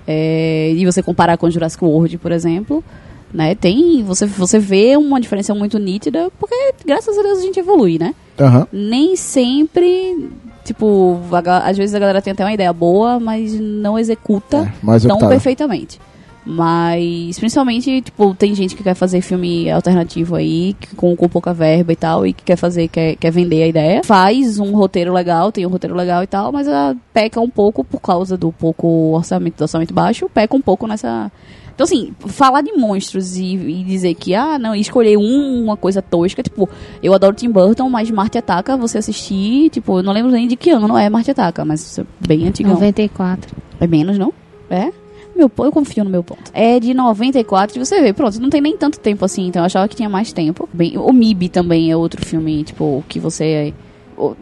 é, 0.06 0.72
e 0.74 0.84
você 0.84 1.02
comparar 1.02 1.36
com 1.36 1.46
o 1.46 1.50
Jurassic 1.50 1.84
World, 1.84 2.18
por 2.18 2.32
exemplo, 2.32 2.84
né, 3.32 3.54
tem, 3.54 4.02
você, 4.04 4.26
você 4.26 4.58
vê 4.58 4.96
uma 4.96 5.20
diferença 5.20 5.54
muito 5.54 5.78
nítida, 5.78 6.30
porque 6.38 6.54
graças 6.86 7.18
a 7.18 7.22
Deus 7.22 7.38
a 7.38 7.42
gente 7.42 7.58
evolui, 7.58 7.98
né? 7.98 8.14
Aham. 8.38 8.66
nem 8.72 9.14
sempre, 9.14 10.28
tipo, 10.64 11.20
a 11.32 11.68
às 11.68 11.76
vezes 11.76 11.94
a 11.94 11.98
galera 11.98 12.20
tem 12.20 12.32
até 12.32 12.44
uma 12.44 12.52
ideia 12.52 12.72
boa, 12.72 13.20
mas 13.20 13.58
não 13.58 13.98
executa 13.98 14.72
É, 14.82 14.98
tão 15.08 15.18
perfeitamente. 15.28 16.00
Mas, 16.46 17.38
principalmente, 17.38 18.00
tipo, 18.02 18.34
tem 18.34 18.54
gente 18.54 18.76
que 18.76 18.82
quer 18.82 18.94
fazer 18.94 19.20
filme 19.20 19.70
alternativo 19.70 20.34
aí, 20.36 20.74
que- 20.78 20.94
com, 20.94 21.16
com 21.16 21.28
pouca 21.28 21.52
verba 21.54 21.92
e 21.92 21.96
tal, 21.96 22.26
e 22.26 22.32
que 22.32 22.44
quer 22.44 22.56
fazer, 22.56 22.88
quer, 22.88 23.16
quer 23.16 23.30
vender 23.30 23.62
a 23.62 23.66
ideia. 23.66 24.02
Faz 24.04 24.58
um 24.58 24.72
roteiro 24.74 25.12
legal, 25.12 25.50
tem 25.50 25.64
um 25.66 25.70
roteiro 25.70 25.94
legal 25.96 26.22
e 26.22 26.26
tal, 26.26 26.52
mas 26.52 26.66
ela 26.68 26.94
peca 27.12 27.40
um 27.40 27.48
pouco 27.50 27.82
por 27.82 28.00
causa 28.00 28.36
do 28.36 28.52
pouco 28.52 28.86
orçamento, 29.14 29.56
do 29.58 29.62
orçamento 29.62 29.94
baixo, 29.94 30.28
peca 30.32 30.54
um 30.56 30.60
pouco 30.60 30.86
nessa... 30.86 31.30
Então, 31.74 31.84
assim, 31.84 32.12
falar 32.28 32.60
de 32.60 32.72
monstros 32.74 33.36
e, 33.36 33.56
e 33.56 33.82
dizer 33.82 34.14
que, 34.14 34.32
ah, 34.32 34.56
não, 34.60 34.76
e 34.76 34.80
escolher 34.80 35.16
um, 35.16 35.64
uma 35.64 35.76
coisa 35.76 36.00
tosca, 36.00 36.40
tipo, 36.40 36.68
eu 37.02 37.12
adoro 37.12 37.34
Tim 37.34 37.50
Burton, 37.50 37.90
mas 37.90 38.08
Marte 38.12 38.38
Ataca, 38.38 38.76
você 38.76 38.98
assistir, 38.98 39.70
tipo, 39.70 39.98
eu 39.98 40.02
não 40.04 40.12
lembro 40.12 40.30
nem 40.30 40.46
de 40.46 40.54
que 40.54 40.70
ano 40.70 40.96
é 40.96 41.10
Marte 41.10 41.32
Ataca, 41.32 41.64
mas 41.64 41.98
é 41.98 42.04
bem 42.24 42.46
antigão. 42.46 42.74
94. 42.74 43.56
É 43.80 43.88
menos, 43.88 44.16
não? 44.16 44.32
É? 44.70 44.92
Meu, 45.34 45.50
eu 45.58 45.72
confio 45.72 46.04
no 46.04 46.10
meu 46.10 46.22
ponto. 46.22 46.50
É 46.52 46.78
de 46.78 46.94
94 46.94 47.76
e 47.76 47.84
você 47.84 48.00
vê, 48.00 48.12
pronto, 48.12 48.40
não 48.40 48.50
tem 48.50 48.60
nem 48.60 48.76
tanto 48.76 49.00
tempo 49.00 49.24
assim, 49.24 49.46
então 49.48 49.62
eu 49.62 49.66
achava 49.66 49.88
que 49.88 49.96
tinha 49.96 50.08
mais 50.08 50.32
tempo. 50.32 50.68
Bem, 50.72 50.96
o 50.96 51.12
MIB 51.12 51.48
também 51.48 51.90
é 51.90 51.96
outro 51.96 52.24
filme, 52.24 52.62
tipo, 52.62 53.04
que 53.08 53.18
você. 53.18 53.74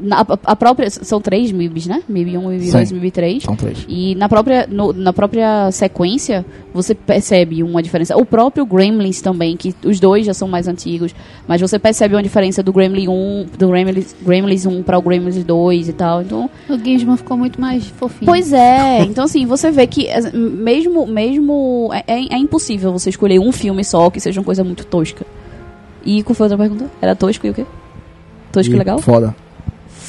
Na- 0.01 0.25
a, 0.45 0.55
própria. 0.57 0.91
São 0.91 1.21
três 1.21 1.51
MIBs, 1.53 1.87
né? 1.87 2.03
MIB 2.09 2.37
1, 2.39 2.49
MIB 2.49 2.71
2, 2.71 2.89
Sim. 2.89 2.95
MIB 2.95 3.11
3. 3.11 3.43
São 3.43 3.57
três. 3.57 3.85
E 3.89 4.15
na 4.17 4.29
própria, 4.29 4.67
no- 4.71 4.93
na 4.93 5.13
própria 5.13 5.71
sequência, 5.71 6.45
você 6.75 6.95
percebe 6.95 7.63
uma 7.63 7.83
diferença. 7.83 8.17
O 8.17 8.25
próprio 8.25 8.65
Gremlins 8.67 9.21
também, 9.21 9.57
que 9.57 9.75
os 9.85 9.99
dois 10.01 10.27
já 10.27 10.35
são 10.35 10.47
mais 10.49 10.69
antigos, 10.69 11.15
mas 11.47 11.61
você 11.61 11.79
percebe 11.79 12.15
uma 12.15 12.23
diferença 12.23 12.63
do 12.63 12.73
Gremlin 12.73 13.09
1, 13.09 13.47
do 13.59 13.69
Gremlins, 13.69 14.15
Gremlins 14.23 14.67
1 14.67 14.83
para 14.83 14.99
o 14.99 15.03
Gremlins 15.03 15.43
2 15.45 15.89
e 15.89 15.93
tal. 15.93 16.23
Então, 16.23 16.51
O 16.69 16.79
Gizmo 16.79 17.17
ficou 17.17 17.37
muito 17.37 17.61
mais 17.61 17.87
fofinho. 17.87 18.27
Pois 18.31 18.53
é, 18.53 19.01
então 19.03 19.25
assim, 19.25 19.47
você 19.47 19.71
vê 19.71 19.87
que 19.87 20.11
as- 20.11 20.33
mesmo, 20.33 21.07
mesmo 21.07 21.91
é, 21.93 22.05
é- 22.07 22.35
é 22.35 22.39
impossível 22.39 22.93
você 22.93 23.11
escolher 23.11 23.39
um 23.39 23.53
filme 23.53 23.85
só 23.85 24.11
que 24.11 24.21
seja 24.21 24.41
uma 24.41 24.45
coisa 24.45 24.63
muito 24.65 24.85
tosca. 24.87 25.25
E 26.05 26.23
qual 26.23 26.35
foi 26.35 26.45
a 26.45 26.51
outra 26.51 26.59
pergunta? 26.59 26.91
Era 27.01 27.15
tosco 27.15 27.47
e 27.47 27.51
o 27.51 27.55
quê? 27.55 27.65
Tosco 28.51 28.73
e 28.73 28.75
E 28.75 28.79
legal? 28.79 28.99
Foda. 28.99 29.35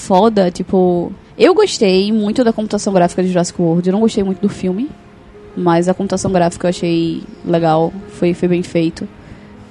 Foda, 0.07 0.51
tipo. 0.51 1.11
Eu 1.37 1.53
gostei 1.55 2.11
muito 2.11 2.43
da 2.43 2.51
computação 2.53 2.93
gráfica 2.93 3.23
de 3.23 3.29
Jurassic 3.29 3.59
World. 3.61 3.87
Eu 3.87 3.93
não 3.93 4.01
gostei 4.01 4.23
muito 4.23 4.41
do 4.41 4.49
filme. 4.49 4.89
Mas 5.55 5.87
a 5.87 5.93
computação 5.93 6.31
gráfica 6.31 6.67
eu 6.67 6.69
achei 6.69 7.23
legal. 7.45 7.93
Foi, 8.09 8.33
foi 8.33 8.47
bem 8.47 8.61
feito. 8.63 9.07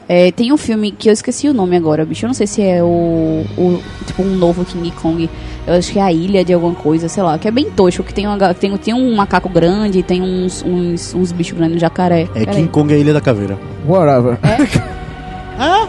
É, 0.08 0.30
tem 0.32 0.52
um 0.52 0.56
filme 0.56 0.90
que 0.90 1.08
eu 1.08 1.12
esqueci 1.12 1.48
o 1.48 1.54
nome 1.54 1.76
agora, 1.76 2.04
bicho. 2.04 2.24
Eu 2.24 2.28
não 2.28 2.34
sei 2.34 2.46
se 2.46 2.60
é 2.62 2.82
o, 2.82 3.44
o- 3.56 3.80
Tipo, 4.06 4.22
um 4.22 4.34
novo 4.36 4.64
King 4.64 4.90
Kong. 4.92 5.28
Eu 5.66 5.74
acho 5.74 5.92
que 5.92 5.98
é 5.98 6.02
a 6.02 6.12
ilha 6.12 6.44
de 6.44 6.52
alguma 6.52 6.74
coisa, 6.74 7.08
sei 7.08 7.22
lá. 7.22 7.38
Que 7.38 7.46
é 7.48 7.50
bem 7.50 7.70
tosco. 7.70 8.02
Que 8.02 8.12
tem, 8.14 8.26
uma, 8.26 8.54
tem, 8.54 8.76
tem 8.78 8.94
um 8.94 9.14
macaco 9.14 9.48
grande, 9.48 10.02
tem 10.02 10.20
uns, 10.22 10.62
uns, 10.64 11.14
uns 11.14 11.30
bichos 11.32 11.56
grandes, 11.56 11.76
um 11.76 11.80
jacaré. 11.80 12.22
É 12.22 12.40
Peraí. 12.44 12.56
King 12.56 12.68
Kong 12.68 12.92
e 12.92 12.96
a 12.96 12.98
Ilha 12.98 13.12
da 13.12 13.20
Caveira. 13.20 13.58
Whatever. 13.86 14.38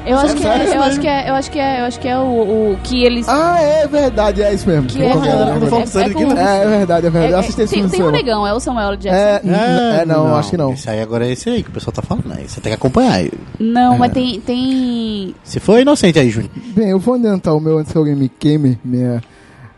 Eu 0.05 0.17
acho, 0.17 0.36
que 0.36 0.41
Sério, 0.41 0.67
é, 0.73 0.77
eu 0.77 0.81
acho 0.83 0.99
que 0.99 1.07
é. 1.07 1.29
Eu 1.29 1.33
acho 1.36 1.51
que 1.51 1.59
é. 1.59 1.79
Eu 1.81 1.86
acho 1.86 1.99
que 1.99 2.07
é 2.07 2.17
o, 2.17 2.71
o 2.73 2.77
que 2.83 3.03
eles. 3.03 3.27
Ah, 3.29 3.59
é 3.62 3.88
verdade, 3.88 4.41
é 4.41 4.53
isso 4.53 4.67
mesmo. 4.67 4.88
que 4.88 5.01
é, 5.01 5.12
é, 5.12 5.17
verdade. 5.17 6.13
com- 6.13 6.21
É, 6.38 6.63
é 6.63 6.67
verdade, 6.67 7.07
é 7.07 7.09
verdade. 7.09 7.33
eu 7.33 7.39
assisti 7.39 7.62
esse 7.62 7.73
tem, 7.75 7.88
tem 7.89 8.03
um 8.03 8.12
negão, 8.12 8.45
é 8.45 8.53
o 8.53 8.59
Samuel 8.59 8.95
Jackson. 8.95 9.49
É, 9.49 10.01
é, 10.01 10.05
não, 10.05 10.36
acho 10.36 10.49
que 10.51 10.57
não. 10.57 10.73
Esse 10.73 10.89
aí 10.89 11.01
agora 11.01 11.27
é 11.27 11.31
esse 11.31 11.49
aí 11.49 11.63
que 11.63 11.69
o 11.69 11.73
pessoal 11.73 11.93
tá 11.93 12.01
falando. 12.01 12.31
Aí 12.31 12.47
você 12.47 12.59
tem 12.62 12.71
que 12.71 12.75
acompanhar. 12.75 13.13
aí. 13.13 13.31
Não, 13.59 13.95
É. 13.95 13.97
mas 13.97 14.12
tem, 14.13 14.39
tem. 14.41 15.36
Se 15.43 15.59
for 15.59 15.79
inocente 15.79 16.19
aí, 16.19 16.29
Júnior. 16.29 16.51
Bem, 16.75 16.89
eu 16.89 16.99
vou 16.99 17.15
adiantar 17.15 17.55
o 17.55 17.59
meu 17.59 17.77
antes 17.77 17.91
que 17.91 17.97
alguém 17.97 18.15
me 18.15 18.29
queime. 18.29 18.79
Minha... 18.83 19.21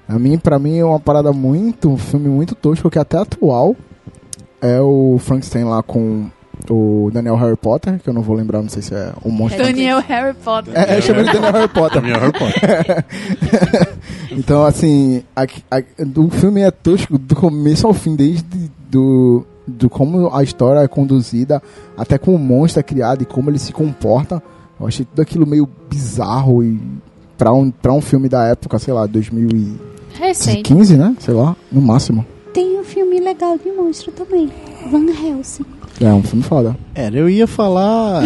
A 0.08 0.20
mim, 0.20 0.38
pra 0.38 0.60
mim, 0.60 0.78
é 0.78 0.86
uma 0.86 1.00
parada 1.00 1.32
muito. 1.34 1.90
Um 1.90 1.98
filme 1.98 2.30
muito 2.30 2.54
tosco, 2.54 2.90
que 2.92 3.00
até 3.00 3.18
atual 3.18 3.76
é 4.62 4.80
o 4.80 5.18
Frankenstein 5.20 5.64
lá 5.64 5.82
com 5.82 6.28
o 6.70 7.10
Daniel 7.14 7.36
Harry 7.36 7.56
Potter, 7.56 8.00
que 8.00 8.10
eu 8.10 8.14
não 8.14 8.22
vou 8.22 8.36
lembrar, 8.36 8.62
não 8.62 8.70
sei 8.70 8.82
se 8.82 8.94
é 8.94 9.12
um 9.24 9.32
monstro. 9.32 9.64
Daniel 9.64 10.00
Harry 10.08 10.36
Potter. 10.36 10.74
É, 10.76 10.98
eu 10.98 11.02
chamo 11.02 11.20
ele 11.20 11.28
de 11.30 11.34
Daniel 11.34 11.54
Harry 11.54 11.68
Potter. 11.74 12.04
É 12.06 12.14
Harry 12.14 12.32
Potter. 12.32 13.06
Então, 14.32 14.66
assim, 14.66 15.24
a, 15.36 15.44
a- 15.44 16.20
o 16.20 16.30
filme 16.30 16.62
é 16.62 16.72
tosco 16.72 17.18
do 17.18 17.36
começo 17.36 17.88
ao 17.88 17.94
fim, 17.94 18.16
desde 18.16 18.44
do, 18.90 19.46
do 19.66 19.90
como 19.90 20.34
a 20.36 20.44
história 20.44 20.80
é 20.80 20.88
conduzida, 20.88 21.62
até 21.98 22.18
como 22.18 22.36
o 22.36 22.40
monstro 22.40 22.80
é 22.80 22.84
criado 22.84 23.22
e 23.22 23.26
como 23.26 23.50
ele 23.50 23.60
se 23.60 23.72
comporta. 23.72 24.42
Eu 24.80 24.88
achei 24.88 25.06
tudo 25.06 25.22
aquilo 25.22 25.48
meio 25.48 25.70
bizarro 25.90 26.62
e 26.64 26.80
pra 27.38 27.54
um, 27.54 27.72
pra 27.72 27.94
um 27.94 28.02
filme 28.02 28.28
da 28.28 28.46
época, 28.46 28.78
sei 28.78 28.94
lá, 28.94 29.06
2015, 29.06 29.80
Recente. 30.20 30.74
né? 30.98 31.16
Sei 31.20 31.34
lá, 31.34 31.56
no 31.72 31.82
máximo. 31.82 32.26
Tem 32.54 32.78
um 32.80 32.84
filme 32.84 33.20
legal 33.20 33.58
de 33.58 33.72
monstro 33.72 34.12
também. 34.12 34.50
Van 34.92 35.06
Helsing. 35.08 35.66
É 36.00 36.12
um 36.12 36.24
filme 36.24 36.44
foda. 36.44 36.76
Era, 36.94 37.16
eu 37.18 37.30
ia 37.30 37.48
falar. 37.48 38.24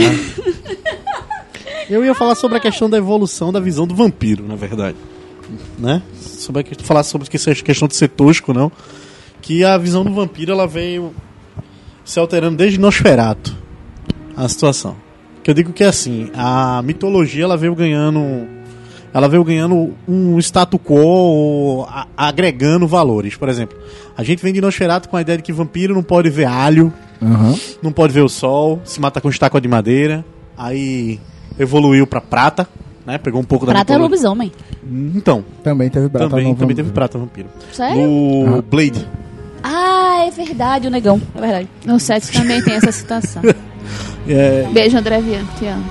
eu 1.89 2.03
ia 2.03 2.13
falar 2.13 2.35
sobre 2.35 2.57
a 2.57 2.59
questão 2.59 2.89
da 2.89 2.97
evolução 2.97 3.51
da 3.51 3.59
visão 3.59 3.85
do 3.85 3.95
vampiro, 3.95 4.47
na 4.47 4.55
verdade. 4.55 4.97
Né? 5.77 6.01
Sobre 6.15 6.61
a 6.61 6.83
falar 6.83 7.03
sobre 7.03 7.29
que 7.29 7.35
essa 7.37 7.53
questão 7.55 7.87
de 7.87 7.95
ser 7.95 8.09
tosco, 8.09 8.53
não. 8.53 8.71
Que 9.41 9.63
a 9.63 9.77
visão 9.77 10.03
do 10.03 10.13
vampiro 10.13 10.51
ela 10.51 10.67
veio 10.67 11.13
se 12.03 12.19
alterando 12.19 12.57
desde 12.57 12.79
Nosferato. 12.79 13.55
A 14.35 14.47
situação. 14.47 14.95
Que 15.43 15.49
eu 15.51 15.53
digo 15.53 15.71
que 15.73 15.83
é 15.83 15.87
assim, 15.87 16.29
a 16.35 16.81
mitologia 16.83 17.43
ela 17.43 17.57
veio 17.57 17.73
ganhando. 17.75 18.47
Ela 19.13 19.27
veio 19.27 19.43
ganhando 19.43 19.95
um 20.07 20.37
status 20.37 20.79
quo 20.83 21.83
a- 21.89 22.05
agregando 22.15 22.87
valores. 22.87 23.35
Por 23.35 23.49
exemplo, 23.49 23.77
a 24.15 24.23
gente 24.23 24.43
vem 24.43 24.53
de 24.53 24.61
Nosferato 24.61 25.09
com 25.09 25.17
a 25.17 25.21
ideia 25.21 25.37
de 25.37 25.43
que 25.43 25.51
vampiro 25.51 25.95
não 25.95 26.03
pode 26.03 26.29
ver 26.29 26.45
alho, 26.45 26.93
Aham. 27.21 27.55
não 27.81 27.91
pode 27.91 28.13
ver 28.13 28.21
o 28.21 28.29
sol, 28.29 28.79
se 28.83 28.99
mata 29.01 29.19
com 29.21 29.29
estátua 29.29 29.59
de 29.61 29.67
madeira. 29.67 30.23
Aí 30.57 31.19
evoluiu 31.57 32.05
pra 32.07 32.19
prata, 32.21 32.67
né? 33.05 33.17
Pegou 33.17 33.39
um 33.41 33.43
pouco 33.45 33.65
da 33.65 33.71
Prata 33.73 33.93
é 33.93 33.97
lobisomem. 33.97 34.51
Então, 35.15 35.43
também 35.63 35.89
teve 35.89 36.07
Brata 36.09 36.29
Também, 36.29 36.55
também 36.55 36.75
teve 36.75 36.91
prata 36.91 37.17
vampiro. 37.17 37.47
Sério? 37.71 38.01
No 38.07 38.57
Ah. 38.57 38.61
Blade. 38.61 39.07
Ah, 39.63 40.25
é 40.27 40.31
verdade, 40.31 40.87
o 40.87 40.89
negão. 40.91 41.21
É 41.35 41.41
verdade. 41.41 41.69
No 41.85 41.99
set 41.99 42.31
também 42.31 42.61
tem 42.63 42.75
essa 42.75 42.91
citação. 42.91 43.41
É, 44.27 44.67
Beijo, 44.71 44.95
André 44.95 45.19
Vian, 45.21 45.43
te 45.57 45.65
amo. 45.65 45.83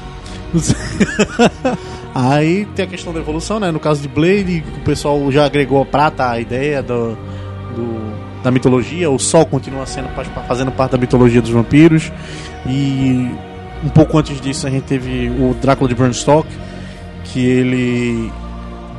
Aí 2.15 2.67
tem 2.75 2.85
a 2.85 2.89
questão 2.89 3.13
da 3.13 3.21
evolução, 3.21 3.61
né? 3.61 3.71
No 3.71 3.81
caso 3.81 4.01
de 4.03 4.09
Blade, 4.09 4.63
o 4.77 4.81
pessoal 4.85 5.31
já 5.31 5.45
agregou 5.45 5.81
a 5.83 5.85
prata 5.87 6.29
à 6.31 6.41
ideia 6.41 6.83
do, 6.83 7.17
do- 7.75 8.13
da 8.43 8.51
mitologia. 8.51 9.11
O 9.11 9.19
sol 9.19 9.47
continua 9.47 9.87
sendo 9.87 10.09
fazendo 10.47 10.71
parte 10.73 10.93
da 10.93 10.99
mitologia 10.99 11.41
dos 11.41 11.51
vampiros. 11.51 12.13
E 12.67 13.31
um 13.85 13.89
pouco 13.89 14.19
antes 14.19 14.41
disso 14.41 14.67
a 14.67 14.71
gente 14.71 14.85
teve 14.85 15.31
o 15.31 15.55
Drácula 15.61 15.89
de 15.89 15.95
Bram 15.95 16.13
Stoker, 16.13 16.53
que 17.25 17.45
ele 17.45 18.33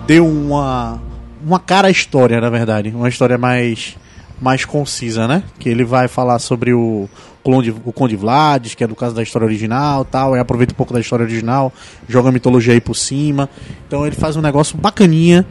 deu 0.07 0.27
uma 0.27 1.01
uma 1.45 1.59
cara 1.59 1.87
à 1.87 1.91
história, 1.91 2.41
na 2.41 2.49
verdade, 2.49 2.89
uma 2.89 3.07
história 3.07 3.37
mais 3.37 3.97
mais 4.41 4.63
concisa, 4.63 5.27
né? 5.27 5.43
Que 5.59 5.67
ele 5.67 5.83
vai 5.83 6.07
falar 6.07 6.39
sobre 6.39 6.73
o 6.73 7.09
Conde, 7.43 7.71
o 7.83 7.91
Conde 7.91 8.15
Vlades, 8.15 8.73
que 8.73 8.83
é 8.83 8.87
do 8.87 8.95
caso 8.95 9.13
da 9.13 9.21
história 9.21 9.45
original, 9.45 10.05
tal, 10.05 10.35
e 10.35 10.39
aproveita 10.39 10.73
um 10.73 10.77
pouco 10.77 10.93
da 10.93 10.99
história 10.99 11.23
original, 11.23 11.73
joga 12.07 12.29
a 12.29 12.31
mitologia 12.31 12.73
aí 12.73 12.79
por 12.79 12.95
cima. 12.95 13.49
Então 13.87 14.05
ele 14.05 14.15
faz 14.15 14.37
um 14.37 14.41
negócio 14.41 14.77
bacaninha 14.77 15.45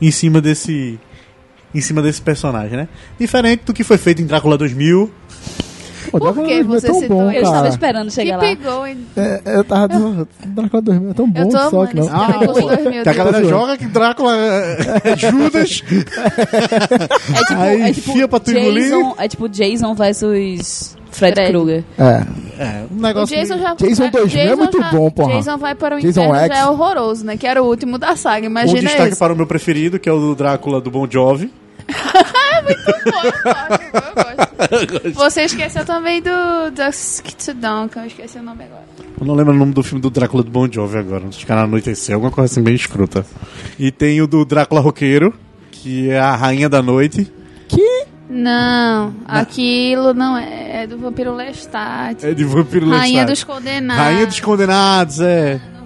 em 0.00 0.10
cima 0.10 0.40
desse 0.40 0.98
em 1.74 1.80
cima 1.80 2.00
desse 2.02 2.20
personagem, 2.22 2.76
né? 2.76 2.88
Diferente 3.18 3.64
do 3.64 3.72
que 3.72 3.84
foi 3.84 3.98
feito 3.98 4.22
em 4.22 4.26
Drácula 4.26 4.56
2000. 4.58 5.10
Pô, 6.10 6.18
Por 6.18 6.20
Drácula 6.32 6.46
que 6.46 6.54
2000 6.54 6.74
é 6.76 6.80
você 6.80 6.86
tão 6.86 7.00
citou 7.00 7.16
bom? 7.18 7.30
Eu 7.30 7.42
estava 7.42 7.68
esperando 7.68 8.10
chegar 8.10 8.38
Keep 8.38 8.64
lá. 8.64 8.72
going. 8.76 9.06
É, 9.14 9.42
eu 9.44 9.64
tava 9.64 9.88
dizendo, 9.88 10.28
Drácula 10.46 10.82
2000 10.82 11.10
é 11.10 11.14
tão 11.14 11.30
bom 11.30 11.40
Eu 11.40 11.48
tô 11.50 11.70
só 11.70 11.86
que 11.86 11.96
não. 11.96 12.06
2000. 12.46 13.02
Que 13.02 13.08
a 13.08 13.12
galera 13.12 13.44
joga 13.44 13.76
que 13.76 13.86
Drácula 13.86 14.34
é 15.04 15.16
Judas. 15.16 15.82
É 15.90 17.44
tipo, 17.44 17.60
Aí 17.60 17.82
é 17.82 17.92
tipo 17.92 18.10
enfia 18.10 18.26
pra 18.28 18.40
tu 18.40 18.50
engolir. 18.50 18.84
Jason, 18.84 19.14
é 19.18 19.28
tipo 19.28 19.48
Jason 19.48 19.94
versus 19.94 20.96
Fred, 21.10 21.34
Fred. 21.34 21.50
Krueger. 21.52 21.84
É, 21.98 22.26
É, 22.60 22.84
um 22.90 22.98
O 22.98 23.00
negócio. 23.02 23.36
Jason 23.36 23.58
já 23.58 23.74
Jason 23.74 24.10
2000 24.10 24.40
é 24.42 24.56
muito 24.56 24.78
já- 24.78 24.90
bom, 24.90 25.10
porra. 25.10 25.34
Jason 25.34 25.56
vai 25.58 25.74
para 25.74 25.96
o 25.96 26.00
Jason 26.00 26.20
inferno 26.22 26.34
X. 26.40 26.48
já 26.48 26.58
é 26.58 26.66
horroroso, 26.66 27.24
né? 27.24 27.36
Que 27.36 27.46
era 27.46 27.62
o 27.62 27.66
último 27.66 27.98
da 27.98 28.16
saga. 28.16 28.46
Um 28.46 28.50
Imagina 28.50 28.80
destaque 28.82 29.10
esse. 29.10 29.18
para 29.18 29.32
o 29.32 29.36
meu 29.36 29.46
preferido, 29.46 29.98
que 29.98 30.08
é 30.08 30.12
o 30.12 30.18
do 30.18 30.34
Drácula 30.34 30.80
do 30.80 30.90
Bon 30.90 31.06
Jovi. 31.10 31.52
Eu 34.70 34.86
gosto. 34.86 35.12
Você 35.14 35.42
esqueceu 35.42 35.84
também 35.84 36.20
do 36.20 36.70
da 36.74 36.88
Skitsudon, 36.90 37.88
que 37.88 37.98
eu 37.98 38.04
esqueci 38.06 38.38
o 38.38 38.42
nome 38.42 38.64
agora. 38.64 38.82
Eu 39.20 39.26
não 39.26 39.34
lembro 39.34 39.52
o 39.54 39.56
nome 39.56 39.72
do 39.72 39.82
filme 39.82 40.00
do 40.02 40.10
Drácula 40.10 40.42
do 40.42 40.50
Bon 40.50 40.68
Jovi 40.70 40.98
agora. 40.98 41.26
Acho 41.28 41.44
que 41.46 41.50
era 41.52 41.62
Anoitecer, 41.62 42.14
alguma 42.14 42.30
coisa 42.32 42.52
assim 42.52 42.62
bem 42.62 42.74
escrota. 42.74 43.24
E 43.78 43.90
tem 43.90 44.20
o 44.20 44.26
do 44.26 44.44
Drácula 44.44 44.80
Roqueiro, 44.80 45.32
que 45.70 46.10
é 46.10 46.18
a 46.18 46.34
Rainha 46.34 46.68
da 46.68 46.82
Noite. 46.82 47.32
Não, 48.28 49.14
aquilo 49.26 50.12
não 50.12 50.36
é, 50.36 50.82
é 50.82 50.86
do 50.86 50.98
Vampiro 50.98 51.34
Lestat. 51.34 52.24
É 52.26 52.34
de 52.34 52.44
Vampiro 52.44 52.88
Rainha 52.90 53.24
Lestat. 53.24 53.26
dos 53.30 53.44
Condenados. 53.44 54.04
Rainha 54.04 54.26
dos 54.26 54.40
Condenados, 54.40 55.20
é. 55.20 55.58
Tá? 55.58 55.78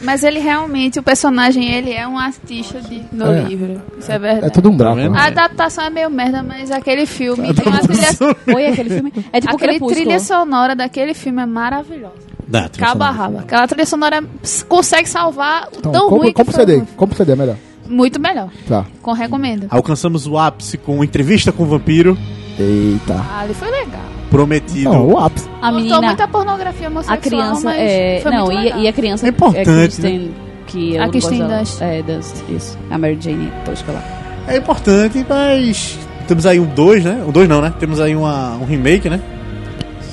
Mas 0.00 0.22
ele 0.22 0.38
realmente, 0.38 1.00
o 1.00 1.02
personagem, 1.02 1.68
ele 1.72 1.90
é 1.92 2.06
um 2.06 2.16
artista 2.16 2.80
de, 2.80 3.02
no 3.10 3.32
É. 3.32 3.42
livro. 3.42 3.82
Isso 3.98 4.12
é 4.12 4.18
verdade. 4.18 4.46
é 4.46 4.50
tudo 4.50 4.70
um 4.70 4.76
Tá 4.76 4.94
vendo? 4.94 5.10
Drácula. 5.12 5.20
A 5.20 5.26
adaptação 5.26 5.84
é 5.84 5.90
meio 5.90 6.08
merda, 6.08 6.40
mas 6.44 6.70
aquele 6.70 7.04
filme 7.04 7.52
tem 7.52 7.66
uma 7.66 7.80
trilha, 7.80 8.08
Oi, 8.54 8.66
aquele 8.68 8.90
filme? 8.90 9.12
É 9.32 9.40
tipo 9.40 9.56
aquele 9.56 9.80
trilha 9.80 10.20
sonora 10.20 10.76
daquele 10.76 11.12
filme 11.14 11.42
é 11.42 11.46
maravilhosa. 11.46 12.14
Dá, 12.46 12.66
a 12.66 12.68
sonora. 12.92 13.10
rabo. 13.12 13.38
Aquela 13.40 13.66
trilha 13.66 13.86
sonora 13.86 14.24
consegue 14.68 15.08
salvar 15.08 15.64
o 15.72 15.78
Então, 15.78 15.92
tão 15.92 16.02
compra, 16.02 16.18
ruim 16.18 16.28
que 16.28 16.34
compra 16.34 16.52
o 16.52 16.54
foi 16.54 16.66
CD, 16.66 16.76
o- 16.82 16.86
compra 16.96 17.14
o 17.14 17.18
CD, 17.18 17.32
é 17.32 17.36
melhor. 17.36 17.56
Muito 17.90 18.20
melhor. 18.20 18.48
Tá. 18.68 18.86
Com 19.02 19.12
recomendo. 19.12 19.66
Alcançamos 19.68 20.26
o 20.26 20.38
ápice 20.38 20.78
com 20.78 21.02
entrevista 21.04 21.50
com 21.52 21.64
o 21.64 21.66
vampiro 21.66 22.16
Eita. 22.58 23.14
Ah, 23.14 23.40
ali 23.40 23.54
foi 23.54 23.70
legal. 23.70 24.02
prometido. 24.30 24.90
Não, 24.90 25.08
o 25.08 25.18
ápice. 25.18 25.48
A 25.62 25.72
menina, 25.72 26.00
muita 26.02 26.28
pornografia 26.28 26.88
homossexual, 26.88 27.18
a 27.18 27.20
criança 27.20 27.64
mas 27.64 27.78
é... 27.78 28.20
foi 28.22 28.30
Não, 28.32 28.44
muito 28.44 28.52
e, 28.60 28.64
legal. 28.64 28.80
e 28.80 28.88
a 28.88 28.92
criança 28.92 29.26
É 29.26 29.28
importante, 29.30 29.64
Kristen, 29.64 30.34
que 30.66 30.94
eu 30.94 31.00
A 31.02 31.04
não 31.04 31.10
Kristen. 31.10 31.46
Dunst. 31.46 31.80
É, 31.82 32.04
isso. 32.50 32.78
A 32.90 32.98
Mary 32.98 33.18
Jane 33.20 33.50
tosca 33.64 33.92
lá. 33.92 34.02
É 34.46 34.56
importante, 34.56 35.24
mas 35.28 35.98
temos 36.28 36.44
aí 36.46 36.60
um 36.60 36.66
2, 36.66 37.04
né? 37.04 37.24
O 37.26 37.32
2 37.32 37.48
não, 37.48 37.60
né? 37.60 37.72
Temos 37.78 37.98
aí 38.00 38.14
uma, 38.14 38.56
um 38.56 38.64
remake, 38.64 39.08
né? 39.08 39.20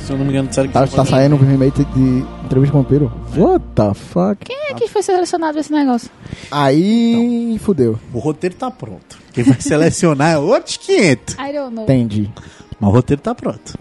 Se 0.08 0.14
eu 0.14 0.18
não 0.18 0.24
me 0.24 0.32
engano, 0.32 0.48
disseram 0.48 0.70
que 0.70 0.74
Tá, 0.74 0.88
tá 0.88 1.04
saindo 1.04 1.36
um 1.36 1.38
remake 1.38 1.84
de 1.84 2.26
Entrevista 2.46 2.72
com 2.72 2.80
o 2.80 2.84
Vampiro. 2.84 3.12
What 3.36 3.66
the 3.76 3.94
fuck? 3.94 4.38
Quem 4.46 4.58
é 4.70 4.74
que 4.74 4.88
foi 4.88 5.04
selecionado 5.04 5.60
esse 5.60 5.70
negócio? 5.70 6.10
Aí, 6.50 7.60
fudeu. 7.62 8.00
O 8.14 8.20
roteiro 8.20 8.56
tá 8.56 8.72
pronto. 8.72 9.20
Quem 9.34 9.44
vai 9.44 9.60
selecionar 9.60 10.32
é 10.32 10.38
outros 10.38 10.78
500. 10.78 11.36
I 11.36 11.52
don't 11.52 11.76
know. 11.76 11.84
Entendi. 11.84 12.32
Mas 12.80 12.90
o 12.90 12.94
roteiro 12.94 13.22
tá 13.22 13.36
pronto. 13.36 13.78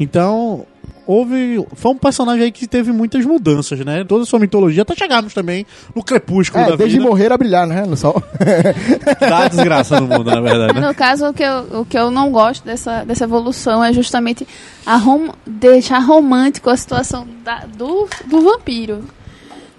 Então, 0.00 0.66
houve. 1.10 1.64
Foi 1.74 1.92
um 1.92 1.96
personagem 1.96 2.44
aí 2.44 2.52
que 2.52 2.66
teve 2.66 2.92
muitas 2.92 3.24
mudanças, 3.24 3.78
né? 3.80 4.04
Toda 4.04 4.22
a 4.22 4.26
sua 4.26 4.38
mitologia, 4.38 4.82
até 4.82 4.94
chegarmos 4.94 5.34
também 5.34 5.66
no 5.94 6.02
crepúsculo 6.02 6.64
É, 6.64 6.70
da 6.70 6.76
desde 6.76 6.98
vida. 6.98 7.08
morrer 7.08 7.32
a 7.32 7.36
brilhar, 7.38 7.66
né? 7.66 7.84
No 7.86 7.96
sol. 7.96 8.22
Dá 9.20 9.48
desgraça 9.48 10.00
no 10.00 10.06
mundo, 10.06 10.30
na 10.30 10.40
verdade, 10.40 10.74
né? 10.74 10.86
No 10.86 10.94
caso, 10.94 11.28
o 11.28 11.32
que, 11.34 11.42
eu, 11.42 11.80
o 11.80 11.84
que 11.84 11.98
eu 11.98 12.10
não 12.10 12.30
gosto 12.30 12.64
dessa, 12.64 13.04
dessa 13.04 13.24
evolução 13.24 13.82
é 13.84 13.92
justamente 13.92 14.46
a 14.86 14.96
rom 14.96 15.28
deixar 15.46 15.98
romântico 15.98 16.70
a 16.70 16.76
situação 16.76 17.26
da- 17.44 17.64
do, 17.76 18.08
do 18.26 18.40
vampiro. 18.42 19.04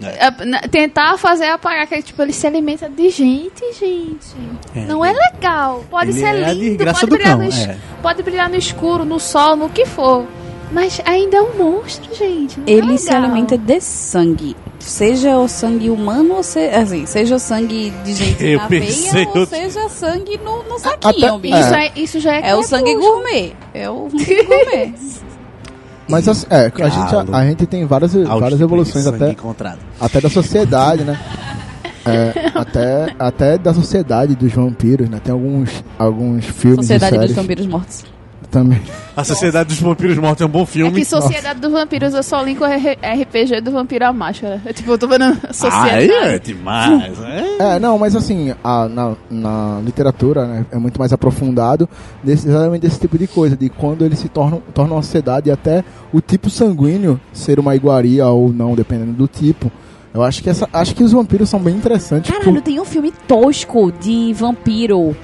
É, 0.04 0.32
tentar 0.68 1.16
fazer 1.16 1.46
apagar 1.46 1.86
que 1.86 2.02
tipo, 2.02 2.20
ele 2.22 2.32
se 2.32 2.44
alimenta 2.44 2.88
de 2.88 3.08
gente, 3.08 3.62
gente. 3.78 4.34
É, 4.74 4.80
não 4.84 5.04
é 5.04 5.12
legal. 5.12 5.84
Pode 5.88 6.10
ele 6.10 6.18
ser 6.18 6.34
é 6.42 6.52
lindo, 6.52 6.76
desgraça 6.78 7.00
pode 7.06 7.10
brilhar, 7.12 7.38
cão, 7.38 7.46
no, 7.46 7.52
é. 7.54 7.76
pode 8.02 8.22
brilhar 8.24 8.50
no 8.50 8.56
escuro, 8.56 9.04
no 9.04 9.20
sol, 9.20 9.54
no 9.54 9.68
que 9.68 9.86
for. 9.86 10.26
Mas 10.72 11.00
ainda 11.04 11.36
é 11.36 11.42
um 11.42 11.54
monstro, 11.56 12.14
gente. 12.14 12.58
não 12.58 12.66
é 12.66 12.70
Ele 12.70 12.96
se 12.98 13.06
legal. 13.12 13.24
alimenta 13.24 13.58
de 13.58 13.80
sangue. 13.80 14.56
Seja 14.78 15.36
o 15.38 15.46
sangue 15.46 15.90
humano, 15.90 16.34
ou 16.36 16.42
se, 16.42 16.58
assim, 16.70 17.06
seja 17.06 17.36
o 17.36 17.38
sangue 17.38 17.92
de 18.04 18.14
gente 18.14 18.44
Eu 18.44 18.58
na 18.58 18.66
pensei 18.66 19.12
veia, 19.12 19.28
ou 19.34 19.46
seja 19.46 19.88
sangue 19.88 20.40
no, 20.44 20.62
no 20.64 20.78
saquinho, 20.78 21.26
Até- 21.34 21.38
bicho. 21.38 21.56
Isso, 21.58 21.74
é, 21.74 21.92
isso 21.94 22.20
já 22.20 22.34
é 22.36 22.48
É 22.50 22.56
o 22.56 22.62
sangue 22.62 22.84
crepúsculo. 22.86 23.14
gourmet. 23.22 23.52
É 23.74 23.88
o 23.90 24.08
sangue 24.10 24.42
gourmet. 24.44 24.94
Mas 26.08 26.26
assim, 26.28 26.46
é, 26.50 26.72
a 26.82 26.88
gente, 26.88 27.12
Galo. 27.12 27.34
a 27.36 27.44
gente 27.46 27.64
tem 27.66 27.86
várias, 27.86 28.14
Alto 28.16 28.40
várias 28.40 28.60
evoluções 28.60 29.04
sangue 29.04 29.16
até, 29.22 29.30
encontrado. 29.32 29.78
até 30.00 30.20
da 30.20 30.28
sociedade, 30.30 31.04
né? 31.04 31.18
É, 32.04 32.50
até, 32.58 33.14
até 33.16 33.56
da 33.56 33.72
sociedade 33.72 34.34
dos 34.34 34.50
vampiros, 34.52 35.08
né? 35.08 35.20
Tem 35.22 35.32
alguns, 35.32 35.84
alguns 35.96 36.44
filmes 36.46 36.78
Sociedade 36.88 37.14
e 37.14 37.18
dos 37.28 37.30
Vampiros 37.36 37.64
Mortos. 37.68 38.04
Também. 38.52 38.80
A 39.16 39.24
Sociedade 39.24 39.70
dos 39.70 39.80
Vampiros 39.80 40.16
Mortos 40.18 40.42
é 40.42 40.46
um 40.46 40.48
bom 40.48 40.62
É 40.62 40.66
filme. 40.66 41.00
que 41.00 41.04
Sociedade 41.04 41.58
dos 41.58 41.72
Vampiros 41.72 42.14
eu 42.14 42.22
só 42.22 42.40
linko 42.42 42.64
RPG 42.64 43.60
do 43.62 43.72
Vampiro 43.72 44.04
à 44.06 44.12
Máscara. 44.12 44.60
É, 44.64 44.72
tipo, 44.72 44.90
eu 44.92 44.98
tô 44.98 45.08
vendo 45.08 45.22
a 45.24 45.28
Ai, 45.28 45.52
sociedade. 45.52 46.10
é 46.12 46.38
demais. 46.38 47.18
É. 47.58 47.76
É, 47.76 47.78
não, 47.80 47.98
mas 47.98 48.14
assim, 48.14 48.54
a- 48.62 48.88
na, 48.88 49.14
na 49.30 49.80
literatura 49.84 50.46
né, 50.46 50.66
é 50.70 50.76
muito 50.78 50.98
mais 50.98 51.12
aprofundado 51.12 51.88
desse, 52.22 52.46
exatamente 52.48 52.82
desse 52.82 53.00
tipo 53.00 53.18
de 53.18 53.26
coisa, 53.26 53.56
de 53.56 53.68
quando 53.68 54.04
eles 54.04 54.18
se 54.20 54.28
tornam, 54.28 54.62
tornam 54.74 54.96
uma 54.96 55.02
sociedade 55.02 55.48
e 55.48 55.52
até 55.52 55.82
o 56.12 56.20
tipo 56.20 56.48
sanguíneo 56.50 57.18
ser 57.32 57.58
uma 57.58 57.74
iguaria 57.74 58.26
ou 58.28 58.52
não, 58.52 58.74
dependendo 58.74 59.12
do 59.12 59.26
tipo. 59.26 59.72
Eu 60.14 60.22
acho 60.22 60.42
que, 60.42 60.50
essa, 60.50 60.68
acho 60.72 60.94
que 60.94 61.02
os 61.02 61.12
vampiros 61.12 61.48
são 61.48 61.58
bem 61.58 61.74
interessantes. 61.74 62.30
Caralho, 62.30 62.52
por- 62.54 62.60
tem 62.62 62.78
um 62.78 62.84
filme 62.84 63.10
tosco 63.26 63.90
de 63.90 64.32
vampiro. 64.34 65.16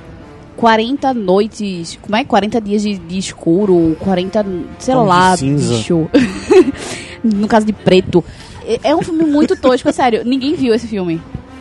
40 0.59 1.15
noites. 1.15 1.97
Como 2.03 2.17
é? 2.17 2.25
40 2.25 2.61
dias 2.61 2.83
de, 2.83 2.99
de 2.99 3.17
escuro, 3.17 3.97
40. 4.01 4.45
sei 4.81 4.95
de 4.95 5.01
lá, 5.01 5.37
cinza. 5.37 5.75
bicho. 5.77 6.11
no 7.23 7.47
caso 7.47 7.65
de 7.65 7.73
preto. 7.73 8.25
É- 8.67 8.81
É 8.91 8.97
um 8.97 9.01
filme 9.03 9.25
muito 9.25 9.57
tosco, 9.57 9.89
é 9.89 9.93
sério. 9.93 10.23
Ninguém 10.25 10.55
viu 10.55 10.75
esse 10.75 10.87
filme. 10.89 11.21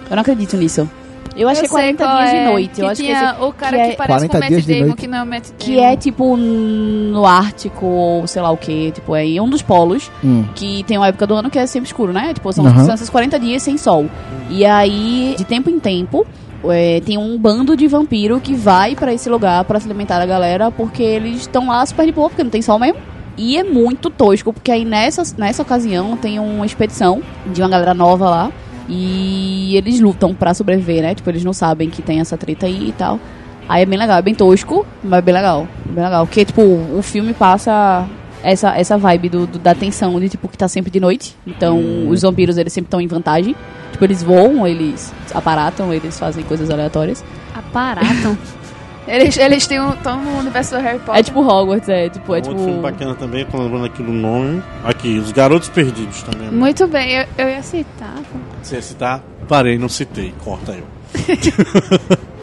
Eu 0.09 0.15
não 0.15 0.21
acredito 0.21 0.57
nisso. 0.57 0.89
Eu 1.35 1.47
acho 1.47 1.59
que 1.61 1.67
é 1.67 1.69
40 1.69 2.03
qual 2.03 2.17
dias 2.17 2.29
é, 2.33 2.39
de 2.43 2.49
noite. 2.51 2.69
Que 2.73 2.81
Eu 2.81 2.87
acho 2.87 3.01
que, 3.03 3.11
esse- 3.11 3.41
o 3.43 3.53
cara 3.53 3.77
que 3.77 3.83
que, 3.83 3.91
é- 3.91 3.95
parece 3.95 4.25
com 4.25 4.31
40 4.31 4.37
o 4.37 4.39
Matt 4.39 4.65
de 4.65 4.79
Damon, 4.79 4.95
que 4.95 5.07
não 5.07 5.17
é 5.19 5.23
o 5.23 5.25
Matt 5.27 5.43
que 5.59 5.75
Damon. 5.75 5.87
é 5.87 5.95
tipo 5.95 6.35
no 6.35 7.25
Ártico, 7.27 7.85
ou 7.85 8.25
sei 8.27 8.41
lá 8.41 8.49
o 8.49 8.57
que. 8.57 8.91
Tipo, 8.93 9.15
é 9.15 9.23
em 9.23 9.39
um 9.39 9.47
dos 9.47 9.61
polos. 9.61 10.09
Hum. 10.23 10.43
que 10.55 10.83
tem 10.85 10.97
uma 10.97 11.07
época 11.07 11.27
do 11.27 11.35
ano 11.35 11.49
que 11.51 11.59
é 11.59 11.67
sempre 11.67 11.85
escuro, 11.87 12.11
né? 12.11 12.33
Tipo, 12.33 12.51
são, 12.51 12.65
Aham. 12.65 12.85
são 12.85 12.95
esses 12.95 13.09
40 13.11 13.39
dias 13.39 13.61
sem 13.61 13.77
sol. 13.77 14.07
E 14.49 14.65
aí, 14.65 15.35
de 15.37 15.43
tempo 15.45 15.69
em 15.69 15.79
tempo, 15.79 16.25
é, 16.65 17.01
tem 17.01 17.17
um 17.17 17.37
bando 17.37 17.75
de 17.75 17.87
vampiro 17.87 18.39
que 18.39 18.53
vai 18.55 18.95
pra 18.95 19.13
esse 19.13 19.29
lugar 19.29 19.63
pra 19.65 19.79
se 19.79 19.87
alimentar 19.87 20.19
da 20.19 20.25
galera, 20.25 20.71
porque 20.71 21.03
eles 21.03 21.41
estão 21.41 21.67
lá 21.67 21.85
super 21.85 22.05
de 22.05 22.11
boa, 22.11 22.29
porque 22.29 22.43
não 22.43 22.49
tem 22.51 22.61
sol 22.61 22.79
mesmo. 22.79 22.97
E 23.37 23.55
é 23.57 23.63
muito 23.63 24.09
tosco, 24.09 24.51
porque 24.51 24.71
aí 24.71 24.83
nessa, 24.83 25.21
nessa 25.37 25.61
ocasião 25.61 26.17
tem 26.17 26.39
uma 26.39 26.65
expedição 26.65 27.21
de 27.45 27.61
uma 27.61 27.69
galera 27.69 27.93
nova 27.93 28.29
lá. 28.29 28.51
E 28.89 29.75
eles 29.75 29.99
lutam 29.99 30.33
pra 30.33 30.53
sobreviver, 30.53 31.01
né? 31.01 31.13
Tipo, 31.13 31.29
eles 31.29 31.43
não 31.43 31.53
sabem 31.53 31.89
que 31.89 32.01
tem 32.01 32.19
essa 32.19 32.37
treta 32.37 32.65
aí 32.65 32.89
e 32.89 32.91
tal. 32.93 33.19
Aí 33.67 33.83
é 33.83 33.85
bem 33.85 33.99
legal, 33.99 34.17
é 34.17 34.21
bem 34.21 34.33
tosco, 34.33 34.85
mas 35.03 35.19
é 35.19 35.21
bem 35.21 35.33
legal. 35.33 35.67
Bem 35.85 36.03
legal. 36.03 36.25
Porque, 36.25 36.45
tipo, 36.45 36.61
o 36.61 37.01
filme 37.01 37.33
passa 37.33 38.07
essa, 38.41 38.75
essa 38.77 38.97
vibe 38.97 39.27
do, 39.29 39.45
do- 39.45 39.59
da 39.59 39.75
tensão 39.75 40.17
de, 40.19 40.29
tipo, 40.29 40.47
que 40.47 40.57
tá 40.57 40.67
sempre 40.69 40.89
de 40.89 40.99
noite. 41.01 41.35
Então, 41.45 42.07
os 42.07 42.21
vampiros, 42.21 42.57
eles 42.57 42.71
sempre 42.71 42.87
estão 42.87 43.01
em 43.01 43.07
vantagem. 43.07 43.55
Tipo, 43.91 44.05
eles 44.05 44.23
voam, 44.23 44.67
eles 44.67 45.13
aparatam, 45.33 45.93
eles 45.93 46.17
fazem 46.17 46.43
coisas 46.43 46.69
aleatórias. 46.69 47.23
Aparatam. 47.53 48.37
eles, 49.07 49.37
eles 49.37 49.65
têm 49.67 49.81
um, 49.81 49.91
tão 49.93 50.21
no 50.21 50.37
universo 50.39 50.75
do 50.75 50.81
Harry 50.81 50.99
Potter. 50.99 51.19
É 51.19 51.23
tipo 51.23 51.41
Hogwarts, 51.41 51.89
é 51.89 52.09
tipo... 52.09 52.33
É 52.33 52.37
Outro 52.37 52.53
tipo... 52.53 52.65
filme 52.65 52.81
bacana 52.81 53.15
também, 53.15 53.45
tô 53.45 53.57
lembrando 53.57 53.85
aqui 53.85 54.03
do 54.03 54.11
nome. 54.11 54.61
Aqui, 54.83 55.17
Os 55.17 55.31
Garotos 55.31 55.69
Perdidos 55.69 56.23
também. 56.23 56.51
Muito 56.51 56.87
bem, 56.87 57.13
eu, 57.13 57.25
eu 57.37 57.49
ia 57.49 57.63
citar. 57.63 58.15
Você 58.61 58.75
ia 58.75 58.81
citar? 58.81 59.23
Parei, 59.47 59.77
não 59.77 59.89
citei. 59.89 60.33
Corta 60.43 60.73
eu. 60.73 60.85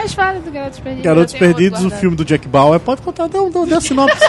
Mas 0.00 0.14
fala 0.14 0.38
do 0.38 0.50
Garotos 0.50 0.78
Perdidos. 0.78 1.04
Garotos 1.04 1.34
Perdidos, 1.34 1.84
o 1.84 1.90
filme 1.90 2.16
do 2.16 2.24
Jack 2.24 2.46
Bauer. 2.46 2.78
Pode 2.78 3.02
contar, 3.02 3.26
dê, 3.28 3.38
um- 3.38 3.50
dê 3.66 3.74
a 3.74 3.80
sinopse. 3.80 4.24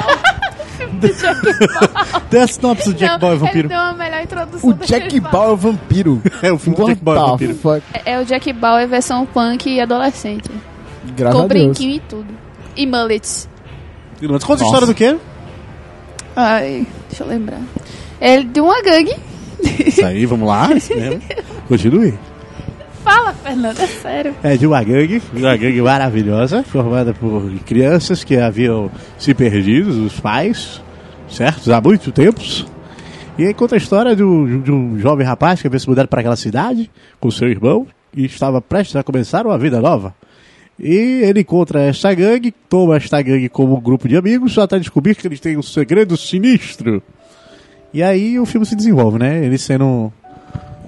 Dê 2.29 2.39
a 2.39 2.47
sinopse 2.47 2.89
do 2.91 2.93
Jack 2.97 3.11
Não, 3.13 3.19
Bauer 3.19 3.33
Ele 3.35 3.45
Vampiro. 3.45 3.69
deu 3.69 3.77
uma 3.77 3.93
melhor 3.93 4.21
introdução 4.23 4.69
O 4.69 4.73
Jack 4.73 5.07
ele 5.07 5.19
Bauer 5.19 5.55
vampiro. 5.55 6.21
É 6.41 6.51
o 6.51 6.57
filme 6.57 6.75
do 6.75 6.81
What 6.83 6.93
Jack 6.93 7.03
Bauer 7.03 7.19
the 7.21 7.27
Vampiro. 7.31 7.53
fuck? 7.53 7.81
fala. 7.81 8.03
É 8.05 8.19
o 8.19 8.25
Jack 8.25 8.53
Bauer 8.53 8.87
versão 8.87 9.25
punk 9.25 9.69
e 9.69 9.79
adolescente. 9.79 10.49
Graças 11.15 11.37
com 11.39 11.45
a 11.45 11.47
Deus. 11.47 11.63
brinquinho 11.63 11.95
e 11.95 11.99
tudo. 11.99 12.27
E 12.75 12.85
mullets. 12.87 13.47
Mas 14.21 14.43
conta 14.43 14.63
a 14.63 14.65
história 14.65 14.87
do 14.87 14.93
quê? 14.95 15.15
Ai, 16.35 16.85
deixa 17.09 17.23
eu 17.23 17.27
lembrar. 17.27 17.61
Ele 18.19 18.43
de 18.45 18.59
uma 18.61 18.81
gangue. 18.81 19.15
Isso 19.85 20.05
aí, 20.05 20.25
vamos 20.25 20.47
lá. 20.47 20.71
Isso 20.73 20.93
mesmo. 20.97 21.21
Continue. 21.67 22.17
Fala, 23.03 23.33
Fernanda, 23.33 23.81
é 23.81 23.87
sério. 23.87 24.35
É 24.43 24.57
de 24.57 24.67
uma 24.67 24.83
gangue, 24.83 25.21
uma 25.33 25.55
gangue 25.55 25.81
maravilhosa, 25.81 26.63
formada 26.63 27.13
por 27.13 27.49
crianças 27.65 28.23
que 28.23 28.37
haviam 28.37 28.91
se 29.17 29.33
perdido, 29.33 30.05
os 30.05 30.19
pais, 30.19 30.81
certo? 31.29 31.71
Há 31.71 31.81
muito 31.81 32.11
tempos. 32.11 32.65
E 33.37 33.45
aí 33.45 33.53
conta 33.53 33.75
a 33.75 33.77
história 33.77 34.15
de 34.15 34.23
um, 34.23 34.61
de 34.61 34.71
um 34.71 34.99
jovem 34.99 35.25
rapaz 35.25 35.61
que 35.61 35.67
havia 35.67 35.79
se 35.79 35.87
mudado 35.87 36.07
para 36.07 36.19
aquela 36.19 36.35
cidade 36.35 36.91
com 37.19 37.31
seu 37.31 37.47
irmão 37.47 37.87
e 38.13 38.25
estava 38.25 38.61
prestes 38.61 38.95
a 38.95 39.03
começar 39.03 39.45
uma 39.45 39.57
vida 39.57 39.79
nova. 39.79 40.13
E 40.77 41.21
ele 41.23 41.41
encontra 41.41 41.81
esta 41.81 42.13
gangue, 42.13 42.53
toma 42.69 42.95
esta 42.95 43.21
gangue 43.21 43.49
como 43.49 43.77
um 43.77 43.81
grupo 43.81 44.07
de 44.07 44.15
amigos, 44.15 44.57
até 44.57 44.79
descobrir 44.79 45.15
que 45.15 45.27
eles 45.27 45.39
têm 45.39 45.57
um 45.57 45.61
segredo 45.61 46.15
sinistro. 46.15 47.03
E 47.93 48.01
aí 48.01 48.39
o 48.39 48.45
filme 48.45 48.65
se 48.65 48.75
desenvolve, 48.75 49.19
né? 49.19 49.43
Ele 49.43 49.57
sendo. 49.57 50.11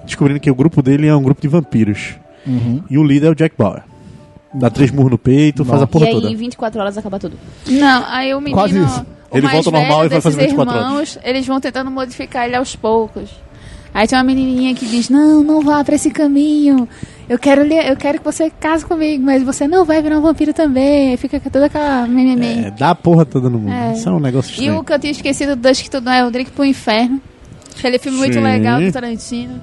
Descobrindo 0.04 0.40
que 0.40 0.50
o 0.50 0.54
grupo 0.54 0.82
dele 0.82 1.06
é 1.06 1.14
um 1.14 1.22
grupo 1.22 1.40
de 1.40 1.48
vampiros. 1.48 2.14
Uhum. 2.46 2.82
E 2.90 2.98
o 2.98 3.04
líder 3.04 3.28
é 3.28 3.30
o 3.30 3.34
Jack 3.34 3.54
Bauer. 3.56 3.82
Dá 4.54 4.68
três 4.68 4.90
murros 4.90 5.10
no 5.12 5.18
peito, 5.18 5.64
faz 5.64 5.80
a 5.80 5.84
E 5.84 5.88
porra 5.88 6.06
aí, 6.06 6.12
toda. 6.12 6.28
em 6.30 6.36
24 6.36 6.80
horas, 6.80 6.98
acaba 6.98 7.18
tudo. 7.18 7.38
Não, 7.66 8.04
aí 8.06 8.34
o 8.34 8.40
menino. 8.40 8.56
Quase 8.60 8.78
isso. 8.78 9.06
O 9.30 9.36
Ele 9.38 9.46
mais 9.46 9.54
volta 9.64 9.70
ao 9.70 9.80
normal 9.82 10.04
e 10.04 10.08
vai 10.08 10.20
fazer 10.20 10.36
desses 10.36 10.52
24 10.52 10.76
irmãos, 10.82 11.18
Eles 11.24 11.46
vão 11.46 11.58
tentando 11.60 11.90
modificar 11.90 12.46
ele 12.46 12.56
aos 12.56 12.76
poucos. 12.76 13.30
Aí 13.94 14.06
tem 14.06 14.18
uma 14.18 14.24
menininha 14.24 14.74
que 14.74 14.84
diz: 14.86 15.08
Não, 15.08 15.42
não 15.42 15.62
vá 15.62 15.82
pra 15.84 15.94
esse 15.94 16.10
caminho. 16.10 16.86
Eu 17.28 17.38
quero, 17.38 17.62
lhe- 17.62 17.90
eu 17.90 17.96
quero 17.96 18.18
que 18.18 18.24
você 18.24 18.50
case 18.50 18.84
comigo, 18.84 19.22
mas 19.24 19.42
você 19.42 19.66
não 19.66 19.84
vai 19.86 20.02
virar 20.02 20.18
um 20.18 20.22
vampiro 20.22 20.52
também. 20.52 21.10
Aí 21.10 21.16
fica 21.16 21.40
com 21.40 21.48
toda 21.48 21.66
aquela 21.66 22.06
mimimi. 22.06 22.66
É, 22.66 22.70
dá 22.70 22.90
a 22.90 22.94
porra 22.94 23.24
toda 23.24 23.48
no 23.48 23.58
mundo. 23.58 23.72
É. 23.72 23.92
Isso 23.92 24.06
é 24.08 24.12
um 24.12 24.18
negócio 24.20 24.50
E 24.50 24.52
estranho. 24.54 24.78
o 24.80 24.84
que 24.84 24.92
eu 24.92 24.98
tinha 24.98 25.12
esquecido 25.12 25.56
do 25.56 25.66
Dusk 25.68 25.86
Tudo 25.88 26.10
é 26.10 26.26
o 26.26 26.30
Drink 26.30 26.50
pro 26.50 26.64
Inferno. 26.64 27.20
Aquele 27.78 27.98
filme 27.98 28.18
muito 28.18 28.34
Sim. 28.34 28.40
legal 28.40 28.80
do 28.80 28.92
Tarantino. 28.92 29.54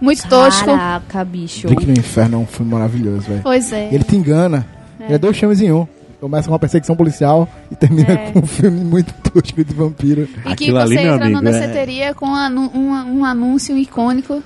Muito 0.00 0.28
tosco. 0.28 0.66
Caraca, 0.66 1.24
bicho. 1.24 1.66
Drink 1.66 1.86
no 1.86 1.92
Inferno 1.92 2.36
é 2.36 2.38
um 2.40 2.46
filme 2.46 2.72
maravilhoso, 2.72 3.22
velho. 3.22 3.40
Pois 3.42 3.72
é. 3.72 3.88
Ele 3.92 4.04
te 4.04 4.16
engana. 4.16 4.66
Ele 5.00 5.14
é 5.14 5.18
dois 5.18 5.36
filmes 5.38 5.60
em 5.60 5.72
um. 5.72 5.86
Começa 6.20 6.48
com 6.48 6.52
uma 6.52 6.58
perseguição 6.58 6.96
policial 6.96 7.48
e 7.70 7.76
termina 7.76 8.10
É. 8.12 8.30
com 8.32 8.40
um 8.40 8.46
filme 8.46 8.80
muito 8.84 9.12
tosco 9.30 9.64
de 9.64 9.72
vampiro. 9.74 10.22
E 10.22 10.26
que 10.26 10.48
Aquilo 10.48 10.78
você 10.78 10.82
ali, 10.82 10.94
meu 10.96 11.14
entra 11.14 11.24
amigo, 11.26 11.40
numa 11.40 11.48
é- 11.48 11.52
danceteria 11.60 12.14
com 12.14 12.26
um, 12.26 12.70
um- 12.76 13.18
um 13.20 13.24
anúncio 13.24 13.78
icônico. 13.78 14.42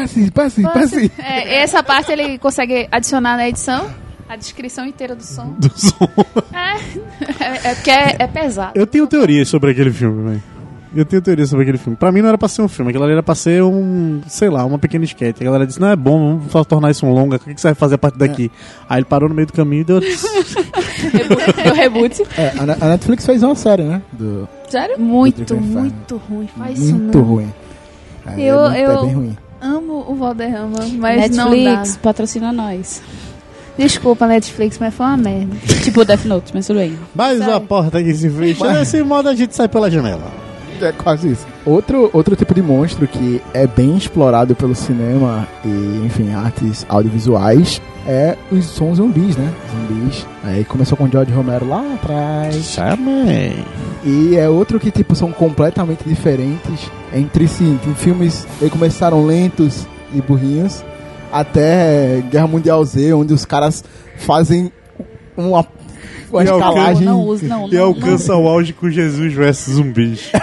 Passe, 0.00 0.30
passe, 0.30 0.62
passe. 0.62 1.12
É, 1.18 1.62
essa 1.62 1.82
parte 1.82 2.12
ele 2.12 2.38
consegue 2.38 2.88
adicionar 2.90 3.36
na 3.36 3.48
edição. 3.48 3.86
A 4.28 4.34
descrição 4.36 4.84
inteira 4.84 5.14
do 5.14 5.22
som. 5.22 5.54
Do 5.58 5.70
som. 5.78 6.08
É, 6.52 7.44
é, 7.44 7.70
é 7.70 7.74
porque 7.74 7.90
é, 7.90 8.16
é 8.18 8.26
pesado. 8.26 8.72
Eu 8.74 8.86
tenho 8.86 9.06
teorias 9.06 9.48
sobre 9.48 9.70
aquele 9.70 9.92
filme, 9.92 10.28
velho. 10.30 10.42
Eu 10.94 11.04
tenho 11.04 11.20
teorias 11.20 11.50
sobre 11.50 11.62
aquele 11.64 11.76
filme. 11.78 11.96
Pra 11.96 12.10
mim 12.10 12.22
não 12.22 12.28
era 12.30 12.38
pra 12.38 12.48
ser 12.48 12.62
um 12.62 12.68
filme, 12.68 12.88
aquilo 12.90 13.04
ali 13.04 13.12
era 13.12 13.22
pra 13.22 13.34
ser 13.34 13.62
um, 13.62 14.22
sei 14.26 14.48
lá, 14.48 14.64
uma 14.64 14.78
pequena 14.78 15.04
sketch. 15.04 15.40
A 15.40 15.44
galera 15.44 15.66
disse, 15.66 15.78
não 15.80 15.88
é 15.88 15.94
bom, 15.96 16.38
vamos 16.38 16.50
só 16.50 16.64
tornar 16.64 16.90
isso 16.90 17.04
um 17.04 17.12
longa, 17.12 17.36
o 17.36 17.38
que 17.38 17.54
que 17.54 17.60
você 17.60 17.68
vai 17.68 17.74
fazer 17.74 17.96
a 17.96 17.98
partir 17.98 18.18
daqui? 18.18 18.50
Aí 18.88 18.98
ele 18.98 19.04
parou 19.04 19.28
no 19.28 19.34
meio 19.34 19.46
do 19.46 19.52
caminho 19.52 19.82
e 19.82 19.84
deu... 19.84 20.00
Deu 20.00 21.74
reboot. 21.74 22.22
É, 22.38 22.52
a, 22.58 22.66
Ne- 22.66 22.76
a 22.80 22.88
Netflix 22.88 23.26
fez 23.26 23.42
uma 23.42 23.54
série, 23.54 23.82
né? 23.82 24.00
Do, 24.12 24.48
Sério? 24.68 24.98
Muito, 24.98 25.38
no 25.54 25.60
Inferno. 25.60 25.80
muito 25.82 26.16
ruim. 26.16 26.48
Faz 26.56 26.78
isso 26.78 26.94
muito 26.94 27.20
ruim. 27.20 27.52
É, 28.26 28.40
Eu- 28.40 28.66
é, 28.66 28.68
muito- 28.68 28.76
é 28.76 28.84
eu- 28.96 29.02
bem 29.04 29.14
ruim. 29.14 29.36
Amo 29.60 30.04
o 30.08 30.14
Valderrama, 30.14 30.78
mas 30.98 31.30
Netflix, 31.30 31.94
não 31.94 32.00
patrocina 32.02 32.52
nós. 32.52 33.02
Desculpa, 33.78 34.26
Netflix, 34.26 34.78
mas 34.78 34.94
foi 34.94 35.06
uma 35.06 35.16
merda. 35.16 35.56
tipo 35.84 36.04
Death 36.04 36.24
Note, 36.24 36.52
mas 36.54 36.66
tudo 36.66 36.78
bem. 36.78 36.98
Mais 37.14 37.38
Sai. 37.38 37.48
uma 37.48 37.60
porta 37.60 38.02
que 38.02 38.14
se 38.14 38.28
fecha. 38.30 38.72
Nesse 38.72 39.02
modo 39.02 39.28
a 39.28 39.34
gente 39.34 39.54
sai 39.54 39.68
pela 39.68 39.90
janela. 39.90 40.30
É 40.80 40.92
quase 40.92 41.32
isso. 41.32 41.46
Outro, 41.64 42.10
outro 42.12 42.36
tipo 42.36 42.54
de 42.54 42.62
monstro 42.62 43.06
que 43.06 43.42
é 43.52 43.66
bem 43.66 43.96
explorado 43.96 44.54
pelo 44.54 44.74
cinema 44.74 45.46
e, 45.64 46.02
enfim, 46.04 46.32
artes 46.32 46.86
audiovisuais 46.88 47.80
é 48.06 48.36
os 48.52 48.64
sons 48.66 48.98
zumbis, 48.98 49.36
né? 49.36 49.52
Zumbis. 49.70 50.26
Aí 50.44 50.64
começou 50.64 50.96
com 50.96 51.04
o 51.04 51.10
George 51.10 51.32
Romero 51.32 51.68
lá 51.68 51.94
atrás. 51.94 52.54
Chamei. 52.56 53.64
E 54.04 54.36
é 54.36 54.48
outro 54.48 54.78
que, 54.78 54.90
tipo, 54.90 55.14
são 55.14 55.32
completamente 55.32 56.04
diferentes 56.04 56.90
entre 57.12 57.48
si. 57.48 57.78
Tem 57.82 57.94
filmes 57.94 58.46
que 58.58 58.70
começaram 58.70 59.26
lentos 59.26 59.86
e 60.14 60.20
burrinhos 60.20 60.84
até 61.32 62.22
Guerra 62.30 62.46
Mundial 62.46 62.84
Z, 62.84 63.12
onde 63.12 63.34
os 63.34 63.44
caras 63.44 63.84
fazem 64.16 64.72
uma, 65.36 65.66
uma 66.36 66.44
E 66.44 66.48
alcança- 66.48 66.68
escalagem. 66.70 67.04
Não 67.04 67.26
não. 67.26 67.68
E 67.68 67.74
não, 67.74 67.84
alcança 67.86 68.36
o 68.36 68.48
auge 68.48 68.72
com 68.72 68.90
Jesus 68.90 69.32
versus 69.32 69.74
zumbis. 69.74 70.30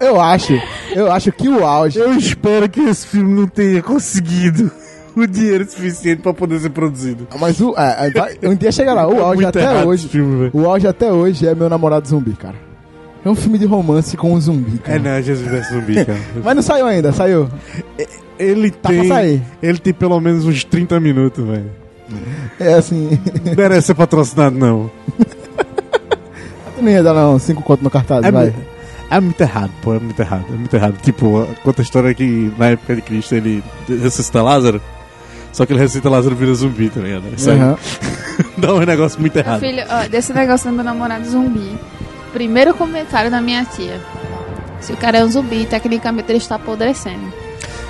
Eu 0.00 0.20
acho, 0.20 0.52
eu 0.94 1.10
acho 1.10 1.32
que 1.32 1.48
o 1.48 1.64
auge. 1.64 1.98
Eu 1.98 2.12
espero 2.14 2.68
que 2.68 2.80
esse 2.80 3.06
filme 3.06 3.32
não 3.40 3.46
tenha 3.46 3.82
conseguido 3.82 4.70
o 5.16 5.26
dinheiro 5.26 5.64
suficiente 5.68 6.22
pra 6.22 6.34
poder 6.34 6.58
ser 6.60 6.70
produzido. 6.70 7.26
Mas 7.38 7.60
o, 7.60 7.74
é, 7.76 8.06
é, 8.06 8.10
vai- 8.10 8.38
um 8.42 8.54
dia 8.54 8.70
chegará. 8.72 9.06
O 9.08 9.22
auge 9.22 9.44
até 9.44 9.84
hoje. 9.84 10.08
filme. 10.08 10.50
O 10.52 10.66
auge 10.68 10.86
até 10.86 11.10
hoje 11.12 11.46
é 11.46 11.54
meu 11.54 11.68
namorado 11.68 12.06
zumbi, 12.08 12.32
cara. 12.32 12.56
É 13.24 13.28
um 13.28 13.34
filme 13.34 13.58
de 13.58 13.66
romance 13.66 14.16
com 14.16 14.32
um 14.34 14.40
zumbi, 14.40 14.78
cara. 14.78 14.98
É, 14.98 15.00
não, 15.16 15.22
Jesus 15.22 15.46
versus 15.48 15.72
zumbi, 15.74 16.04
cara. 16.04 16.18
Mas 16.44 16.56
não 16.56 16.62
saiu 16.62 16.86
ainda, 16.86 17.12
saiu. 17.12 17.48
Ele 18.38 18.70
Tá 18.70 18.88
tem. 18.88 19.42
Ele 19.62 19.78
tem 19.78 19.92
pelo 19.94 20.18
menos 20.20 20.44
uns 20.46 20.64
30 20.64 20.98
minutos, 21.00 21.44
velho. 21.46 21.70
É 22.58 22.74
assim. 22.74 23.18
Não 23.44 23.54
merece 23.54 23.88
ser 23.88 23.94
patrocinado, 23.94 24.56
não. 24.58 24.90
não 26.80 26.88
ia 26.90 27.02
dar 27.02 27.14
não, 27.14 27.38
cinco 27.38 27.62
conto 27.62 27.82
no 27.84 27.90
cartaz, 27.90 28.24
É, 28.24 28.30
vai. 28.30 28.54
É 29.10 29.18
muito 29.20 29.40
errado, 29.40 29.70
pô, 29.82 29.94
é 29.94 29.98
muito 29.98 30.20
errado, 30.20 30.44
é 30.48 30.52
muito 30.56 30.74
errado. 30.74 30.94
Tipo, 31.02 31.46
conta 31.64 31.82
a 31.82 31.84
história 31.84 32.14
que 32.14 32.52
na 32.56 32.68
época 32.68 32.94
de 32.94 33.02
Cristo 33.02 33.34
ele 33.34 33.62
ressuscita 33.88 34.40
Lázaro, 34.40 34.80
só 35.52 35.66
que 35.66 35.72
ele 35.72 35.80
ressuscita 35.80 36.08
Lázaro 36.08 36.34
e 36.34 36.38
vira 36.38 36.54
zumbi, 36.54 36.88
tá 36.88 37.00
ligado? 37.00 37.24
Isso 37.36 37.50
aí 37.50 37.58
Aham. 37.58 37.76
dá 38.56 38.72
um 38.74 38.78
negócio 38.80 39.20
muito 39.20 39.34
Meu 39.34 39.44
errado. 39.44 39.60
filho, 39.60 39.82
ó, 39.90 40.08
desse 40.08 40.32
negócio 40.32 40.70
do 40.70 40.76
meu 40.76 40.84
namorado 40.84 41.28
zumbi. 41.28 41.76
Primeiro 42.32 42.72
comentário 42.72 43.30
da 43.32 43.40
minha 43.40 43.64
tia. 43.64 44.00
Se 44.80 44.92
o 44.92 44.96
cara 44.96 45.18
é 45.18 45.24
um 45.24 45.28
zumbi, 45.28 45.66
tecnicamente 45.66 46.30
ele 46.30 46.38
está 46.38 46.54
apodrecendo. 46.54 47.32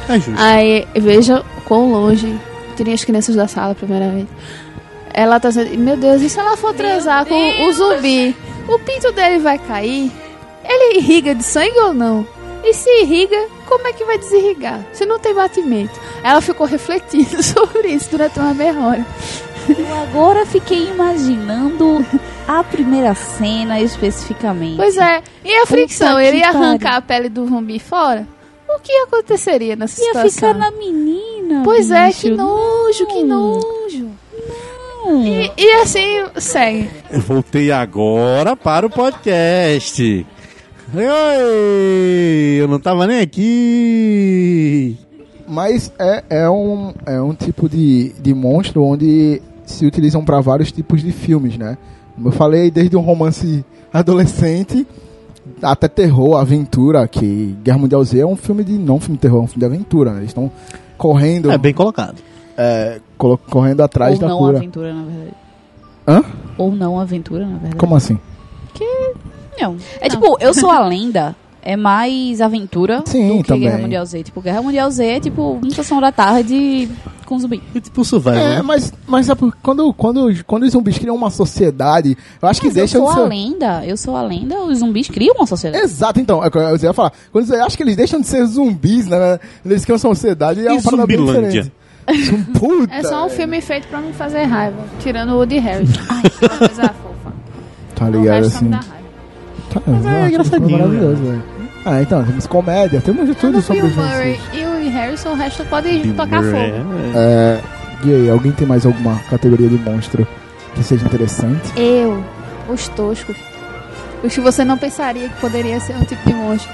É 0.08 0.14
justo. 0.14 0.34
Aí, 0.40 0.88
veja 0.98 1.44
quão 1.66 1.92
longe. 1.92 2.34
Tirei 2.80 2.94
as 2.94 3.04
crianças 3.04 3.36
da 3.36 3.46
sala 3.46 3.72
a 3.72 3.74
primeira 3.74 4.08
vez. 4.08 4.26
Ela 5.12 5.38
tá 5.38 5.50
dizendo, 5.50 5.76
meu 5.78 5.98
Deus, 5.98 6.22
e 6.22 6.30
se 6.30 6.40
ela 6.40 6.56
for 6.56 6.72
transar 6.72 7.26
com 7.26 7.66
o 7.66 7.72
zumbi? 7.74 8.34
O 8.66 8.78
pinto 8.78 9.12
dele 9.12 9.38
vai 9.38 9.58
cair? 9.58 10.10
Ele 10.64 10.96
irriga 10.96 11.34
de 11.34 11.42
sangue 11.42 11.78
ou 11.78 11.92
não? 11.92 12.26
E 12.64 12.72
se 12.72 12.88
irriga, 13.02 13.36
como 13.68 13.86
é 13.86 13.92
que 13.92 14.02
vai 14.02 14.16
desirrigar? 14.16 14.80
Se 14.94 15.04
não 15.04 15.18
tem 15.18 15.34
batimento. 15.34 15.92
Ela 16.24 16.40
ficou 16.40 16.66
refletindo 16.66 17.42
sobre 17.44 17.88
isso 17.88 18.12
durante 18.12 18.38
uma 18.38 18.54
meia 18.54 18.72
hora. 18.72 19.04
Eu 19.68 19.96
agora 19.98 20.46
fiquei 20.46 20.88
imaginando 20.88 22.02
a 22.48 22.64
primeira 22.64 23.14
cena 23.14 23.78
especificamente. 23.78 24.78
Pois 24.78 24.96
é, 24.96 25.22
e 25.44 25.54
a 25.54 25.66
fricção? 25.66 26.18
Ele 26.18 26.38
ia 26.38 26.48
arrancar 26.48 26.96
a 26.96 27.02
pele 27.02 27.28
do 27.28 27.46
zumbi 27.46 27.78
fora? 27.78 28.26
O 28.76 28.80
que 28.82 28.92
aconteceria 28.92 29.76
nessa 29.76 30.00
Ia 30.00 30.06
situação? 30.08 30.30
ficar 30.30 30.54
na 30.54 30.70
menina. 30.70 31.62
Pois 31.64 31.90
é, 31.90 32.10
que 32.12 32.30
nojo, 32.30 33.06
que 33.06 33.22
Não. 33.22 33.54
nojo. 33.54 34.08
Não. 35.04 35.26
E, 35.26 35.50
e 35.56 35.70
assim, 35.82 36.24
segue. 36.36 36.88
Eu 37.10 37.20
voltei 37.20 37.70
agora 37.72 38.54
para 38.56 38.86
o 38.86 38.90
podcast. 38.90 40.26
Oi, 40.94 42.60
eu 42.60 42.68
não 42.68 42.78
tava 42.80 43.06
nem 43.06 43.20
aqui. 43.20 44.96
Mas 45.48 45.92
é, 45.98 46.24
é, 46.30 46.50
um, 46.50 46.92
é 47.06 47.20
um 47.20 47.34
tipo 47.34 47.68
de, 47.68 48.10
de 48.20 48.32
monstro 48.34 48.84
onde 48.84 49.42
se 49.66 49.84
utilizam 49.86 50.24
para 50.24 50.40
vários 50.40 50.70
tipos 50.70 51.02
de 51.02 51.10
filmes, 51.12 51.56
né? 51.58 51.76
Como 52.14 52.28
eu 52.28 52.32
falei, 52.32 52.70
desde 52.70 52.96
um 52.96 53.00
romance 53.00 53.64
adolescente 53.92 54.86
até 55.62 55.88
terror, 55.88 56.36
aventura, 56.36 57.06
que 57.08 57.56
Guerra 57.62 57.78
Mundial 57.78 58.02
Z 58.04 58.18
é 58.20 58.26
um 58.26 58.36
filme 58.36 58.62
de. 58.64 58.72
não 58.72 58.96
um 58.96 59.00
filme 59.00 59.16
de 59.16 59.22
terror, 59.22 59.40
é 59.40 59.44
um 59.44 59.46
filme 59.46 59.60
de 59.60 59.64
aventura, 59.66 60.10
né? 60.12 60.18
Eles 60.18 60.30
estão 60.30 60.50
correndo, 60.98 61.50
É 61.50 61.58
bem 61.58 61.72
colocado. 61.74 62.16
é, 62.56 63.00
colo- 63.16 63.38
correndo 63.38 63.80
atrás 63.82 64.14
Ou 64.14 64.20
da 64.20 64.28
não 64.28 64.38
cura. 64.38 64.58
aventura, 64.58 64.92
na 64.94 65.02
verdade. 65.04 65.34
Hã? 66.06 66.22
Ou 66.58 66.72
não 66.72 66.98
aventura, 67.00 67.44
na 67.46 67.52
verdade. 67.58 67.76
Como 67.76 67.94
assim? 67.96 68.18
Não. 69.60 69.76
É 70.00 70.08
tipo, 70.08 70.36
eu 70.40 70.54
sou 70.54 70.70
a 70.70 70.80
lenda. 70.86 71.36
É 71.62 71.76
mais 71.76 72.40
aventura 72.40 73.02
Sim, 73.06 73.36
do 73.38 73.42
que 73.42 73.48
também. 73.48 73.62
Guerra 73.68 73.78
Mundial 73.78 74.06
Z. 74.06 74.22
Tipo, 74.22 74.40
Guerra 74.40 74.62
Mundial 74.62 74.90
Z 74.90 75.04
é 75.06 75.20
tipo 75.20 75.58
uma 75.62 75.70
sessão 75.70 76.00
da 76.00 76.10
tarde 76.10 76.88
com 77.26 77.38
zumbi. 77.38 77.62
E 77.74 77.80
tipo 77.80 78.04
Survival. 78.04 78.34
É, 78.38 78.62
mas, 78.62 78.92
mas 79.06 79.26
sabe, 79.26 79.40
por- 79.40 79.56
quando, 79.62 79.92
quando, 79.92 80.44
quando 80.44 80.62
os 80.64 80.72
zumbis 80.72 80.96
criam 80.98 81.14
uma 81.14 81.30
sociedade, 81.30 82.16
eu 82.40 82.48
acho 82.48 82.60
que 82.60 82.68
Mas 82.68 82.76
eu 82.76 82.80
deixam 82.82 83.04
sou 83.04 83.12
de 83.14 83.20
a 83.20 83.22
ser... 83.22 83.28
lenda. 83.28 83.86
Eu 83.86 83.96
sou 83.96 84.16
a 84.16 84.22
lenda. 84.22 84.58
Os 84.62 84.78
zumbis 84.78 85.08
criam 85.08 85.34
uma 85.36 85.46
sociedade. 85.46 85.84
Exato, 85.84 86.18
então, 86.18 86.42
é 86.42 86.46
o 86.48 86.50
que 86.50 86.58
eu 86.58 86.76
ia 86.76 86.92
falar. 86.92 87.12
Quando 87.30 87.54
eu 87.54 87.64
acho 87.64 87.76
que 87.76 87.82
eles 87.82 87.94
deixam 87.96 88.20
de 88.20 88.26
ser 88.26 88.44
zumbis, 88.46 89.06
né? 89.06 89.38
Eles 89.64 89.84
criam 89.84 89.96
uma 89.96 90.14
sociedade 90.14 90.60
e 90.60 90.66
é 90.66 90.72
uma 90.72 90.82
parada 90.82 91.06
bem 91.06 91.24
diferente. 91.24 91.72
Puta, 92.58 92.92
É 92.94 93.02
só 93.04 93.26
um 93.26 93.28
filme 93.28 93.60
feito 93.60 93.86
pra 93.86 94.00
me 94.00 94.12
fazer 94.12 94.42
raiva. 94.44 94.78
Tirando 95.00 95.30
o 95.32 95.36
Woody 95.36 95.58
Harrison. 95.58 96.00
Ai, 96.08 96.22
que 96.22 96.48
coisa 96.48 96.82
fofa. 96.88 97.32
Tá 97.94 98.06
O 98.06 98.10
ligado, 98.10 98.42
resto 98.44 98.56
assim. 98.56 98.70
Tá, 99.72 99.80
Mas 99.86 100.06
é 100.06 100.28
engraçadinho, 100.28 100.70
maravilhoso, 100.78 101.22
velho. 101.22 101.42
Ah, 101.84 102.02
então, 102.02 102.24
temos 102.24 102.46
comédia, 102.46 103.00
temos 103.00 103.26
de 103.26 103.34
tudo 103.34 103.58
o 103.58 103.62
sobre 103.62 103.82
Bill 103.82 103.96
Murray 103.96 104.40
e 104.52 104.64
o 104.64 104.90
Harrison, 104.92 105.30
o 105.30 105.34
resto 105.34 105.64
pode 105.64 105.88
Bill 105.98 106.14
tocar 106.14 106.42
Murray, 106.42 106.72
fogo. 106.72 106.84
é. 107.14 107.18
É, 107.18 107.60
e 108.04 108.14
aí, 108.14 108.30
alguém 108.30 108.52
tem 108.52 108.66
mais 108.66 108.84
alguma 108.84 109.16
categoria 109.30 109.68
de 109.68 109.76
monstro 109.78 110.26
que 110.74 110.82
seja 110.82 111.04
interessante? 111.06 111.72
Eu, 111.76 112.22
os 112.68 112.88
toscos. 112.88 113.36
Os 114.22 114.34
que 114.34 114.40
você 114.40 114.64
não 114.64 114.76
pensaria 114.76 115.28
que 115.28 115.40
poderia 115.40 115.80
ser 115.80 115.94
um 115.96 116.04
tipo 116.04 116.26
de 116.28 116.34
monstro. 116.34 116.70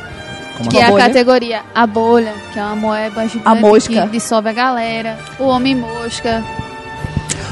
Como 0.59 0.71
que 0.71 0.79
a 0.79 0.81
é 0.81 0.85
a 0.85 0.91
bolha? 0.91 1.05
categoria 1.07 1.61
A 1.75 1.87
Bolha, 1.87 2.33
que 2.53 2.59
é 2.59 2.63
uma 2.65 2.75
moeba 2.77 3.29
gigante 3.29 3.47
A 3.47 3.55
mosca. 3.55 4.03
que 4.03 4.09
dissolve 4.09 4.49
a 4.49 4.53
galera. 4.53 5.19
O 5.39 5.45
Homem-Mosca. 5.45 6.43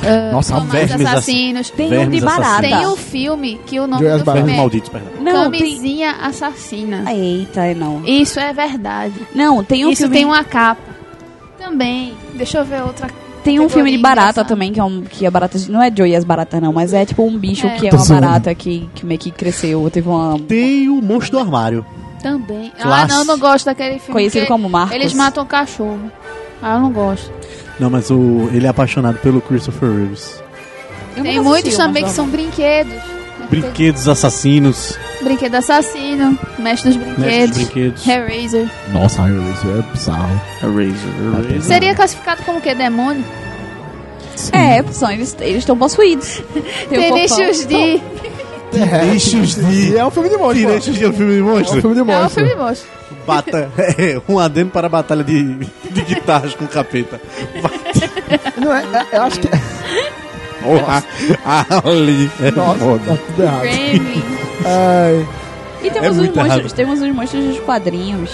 Ah, 0.06 0.32
Nossa, 0.32 0.60
vermes 0.60 1.06
assassinos. 1.06 1.70
Tem 1.70 1.98
um 1.98 2.10
de 2.10 2.20
barata. 2.20 2.46
assassinos. 2.46 2.78
Tem 2.78 2.86
o 2.86 2.96
filme 2.96 3.60
que 3.66 3.80
o 3.80 3.86
nome 3.86 4.02
Joias 4.02 4.22
do 4.22 4.32
filme 4.32 4.52
é 4.52 4.56
malditos, 4.56 4.88
perdão. 4.88 5.10
Não, 5.20 5.50
tem... 5.50 5.60
Camisinha 5.60 6.12
Assassina. 6.22 7.12
Eita, 7.12 7.64
é 7.64 7.74
não. 7.74 8.02
Isso 8.04 8.38
é 8.38 8.52
verdade. 8.52 9.14
Não, 9.34 9.62
tem 9.64 9.84
um 9.84 9.90
Isso 9.90 10.02
filme... 10.02 10.16
tem 10.16 10.24
uma 10.24 10.44
capa. 10.44 10.82
Também. 11.58 12.14
Deixa 12.34 12.58
eu 12.58 12.64
ver 12.64 12.82
outra. 12.82 13.08
Tem 13.42 13.60
um 13.60 13.68
filme 13.68 13.90
de 13.90 13.98
barata 13.98 14.42
também, 14.42 14.72
que 14.72 14.80
é 14.80 14.84
um 14.84 15.02
que 15.02 15.26
a 15.26 15.30
barata. 15.30 15.58
Não 15.68 15.82
é 15.82 15.92
Joey 15.94 16.16
as 16.16 16.24
baratas, 16.24 16.62
não, 16.62 16.72
mas 16.72 16.94
é 16.94 17.04
tipo 17.04 17.22
um 17.22 17.36
bicho 17.38 17.66
É. 17.66 17.76
que 17.76 17.88
é 17.88 17.90
uma 17.92 18.04
barata 18.06 18.54
que, 18.54 18.88
que 18.94 19.04
meio 19.04 19.20
que 19.20 19.30
cresceu. 19.30 19.88
Teve 19.90 20.08
uma. 20.08 20.38
Tem 20.40 20.88
o 20.88 21.02
monstro 21.02 21.32
do 21.32 21.38
armário. 21.40 21.84
Também. 22.22 22.72
Ah, 22.78 22.82
Classe. 22.82 23.08
não, 23.12 23.24
não 23.26 23.38
gosto 23.38 23.66
daquele 23.66 23.98
filme. 23.98 24.12
Conhecido 24.14 24.46
como 24.46 24.66
Marcos. 24.70 24.94
Eles 24.94 25.12
matam 25.12 25.44
cachorro. 25.44 26.10
Ah, 26.62 26.76
eu 26.76 26.80
não 26.80 26.90
gosto. 26.90 27.30
Não, 27.78 27.90
mas 27.90 28.10
o, 28.10 28.48
ele 28.52 28.66
é 28.66 28.68
apaixonado 28.68 29.18
pelo 29.18 29.40
Christopher 29.40 29.90
Reeves. 29.90 30.42
Tem 31.20 31.40
muitos 31.40 31.74
o 31.74 31.76
também 31.76 32.02
que 32.02 32.08
Monstro 32.08 32.24
são 32.24 32.28
brinquedos. 32.28 32.94
Brinquedos 33.50 34.08
assassinos. 34.08 34.98
Brinquedo 35.22 35.54
assassino, 35.56 36.38
mestre 36.58 36.90
dos 36.92 36.98
Mestre 36.98 37.14
brinquedos, 37.24 37.48
dos 37.56 37.64
brinquedos. 37.68 38.06
Hellraiser. 38.08 38.70
Nossa, 38.92 39.22
isso 39.28 39.68
é 39.70 39.82
bizarro. 39.92 40.40
Razor. 40.60 41.62
Seria 41.62 41.94
classificado 41.94 42.42
como 42.42 42.60
que 42.60 42.74
demônio? 42.74 43.24
É, 44.52 44.82
são, 44.92 45.10
eles 45.10 45.36
eles 45.40 45.58
estão 45.58 45.76
possuídos. 45.76 46.42
Tem 46.88 46.98
um 46.98 47.14
Tenacious 47.14 47.64
D. 47.66 48.00
Tenacious 48.72 49.54
D. 49.54 49.62
E 49.92 49.96
é 49.96 50.04
um 50.04 50.10
filme 50.10 50.28
de 50.28 50.36
monstro. 50.36 50.62
pô. 50.62 50.68
Tenacious 50.68 50.98
D 50.98 51.04
é 51.04 51.08
um 51.08 51.12
filme 51.12 51.32
de 51.34 51.38
É 51.38 51.42
um 51.42 51.46
monstro. 51.46 51.80
filme 51.80 51.94
de 51.94 52.00
É 52.00 52.02
um 52.02 52.06
monstro. 52.06 52.30
filme 52.30 52.48
de 52.50 52.56
monstro. 52.56 52.88
Bata... 53.26 53.70
É, 53.98 54.20
um 54.28 54.38
adendo 54.38 54.70
para 54.70 54.86
a 54.86 54.90
batalha 54.90 55.24
de, 55.24 55.54
de 55.54 56.00
guitarras 56.02 56.54
com 56.54 56.66
capeta. 56.66 57.20
Não 58.56 58.72
é, 58.74 58.82
é- 58.82 59.18
eu 59.18 59.22
acho 59.22 59.40
que. 59.40 59.48
Porra, 60.62 61.04
ali. 61.84 62.30
É 62.42 62.50
Nossa, 62.50 62.78
foda. 62.78 63.04
tá 63.04 63.16
tudo 63.26 63.42
errado. 63.42 63.64
Ai. 64.64 65.26
E 65.82 65.90
temos, 65.90 66.06
É 66.06 66.10
os 66.10 66.16
monstros, 66.16 66.46
errado. 66.46 66.72
temos 66.72 67.02
os 67.02 67.08
monstros 67.14 67.44
dos 67.44 67.60
quadrinhos. 67.60 68.30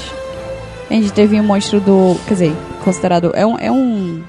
A 0.88 0.94
gente 0.94 1.12
teve 1.12 1.40
um 1.40 1.44
monstro 1.44 1.80
do. 1.80 2.16
Quer 2.26 2.34
dizer, 2.34 2.56
considerado. 2.84 3.32
É 3.34 3.44
um. 3.44 3.58
É 3.58 3.70
um, 3.72 4.22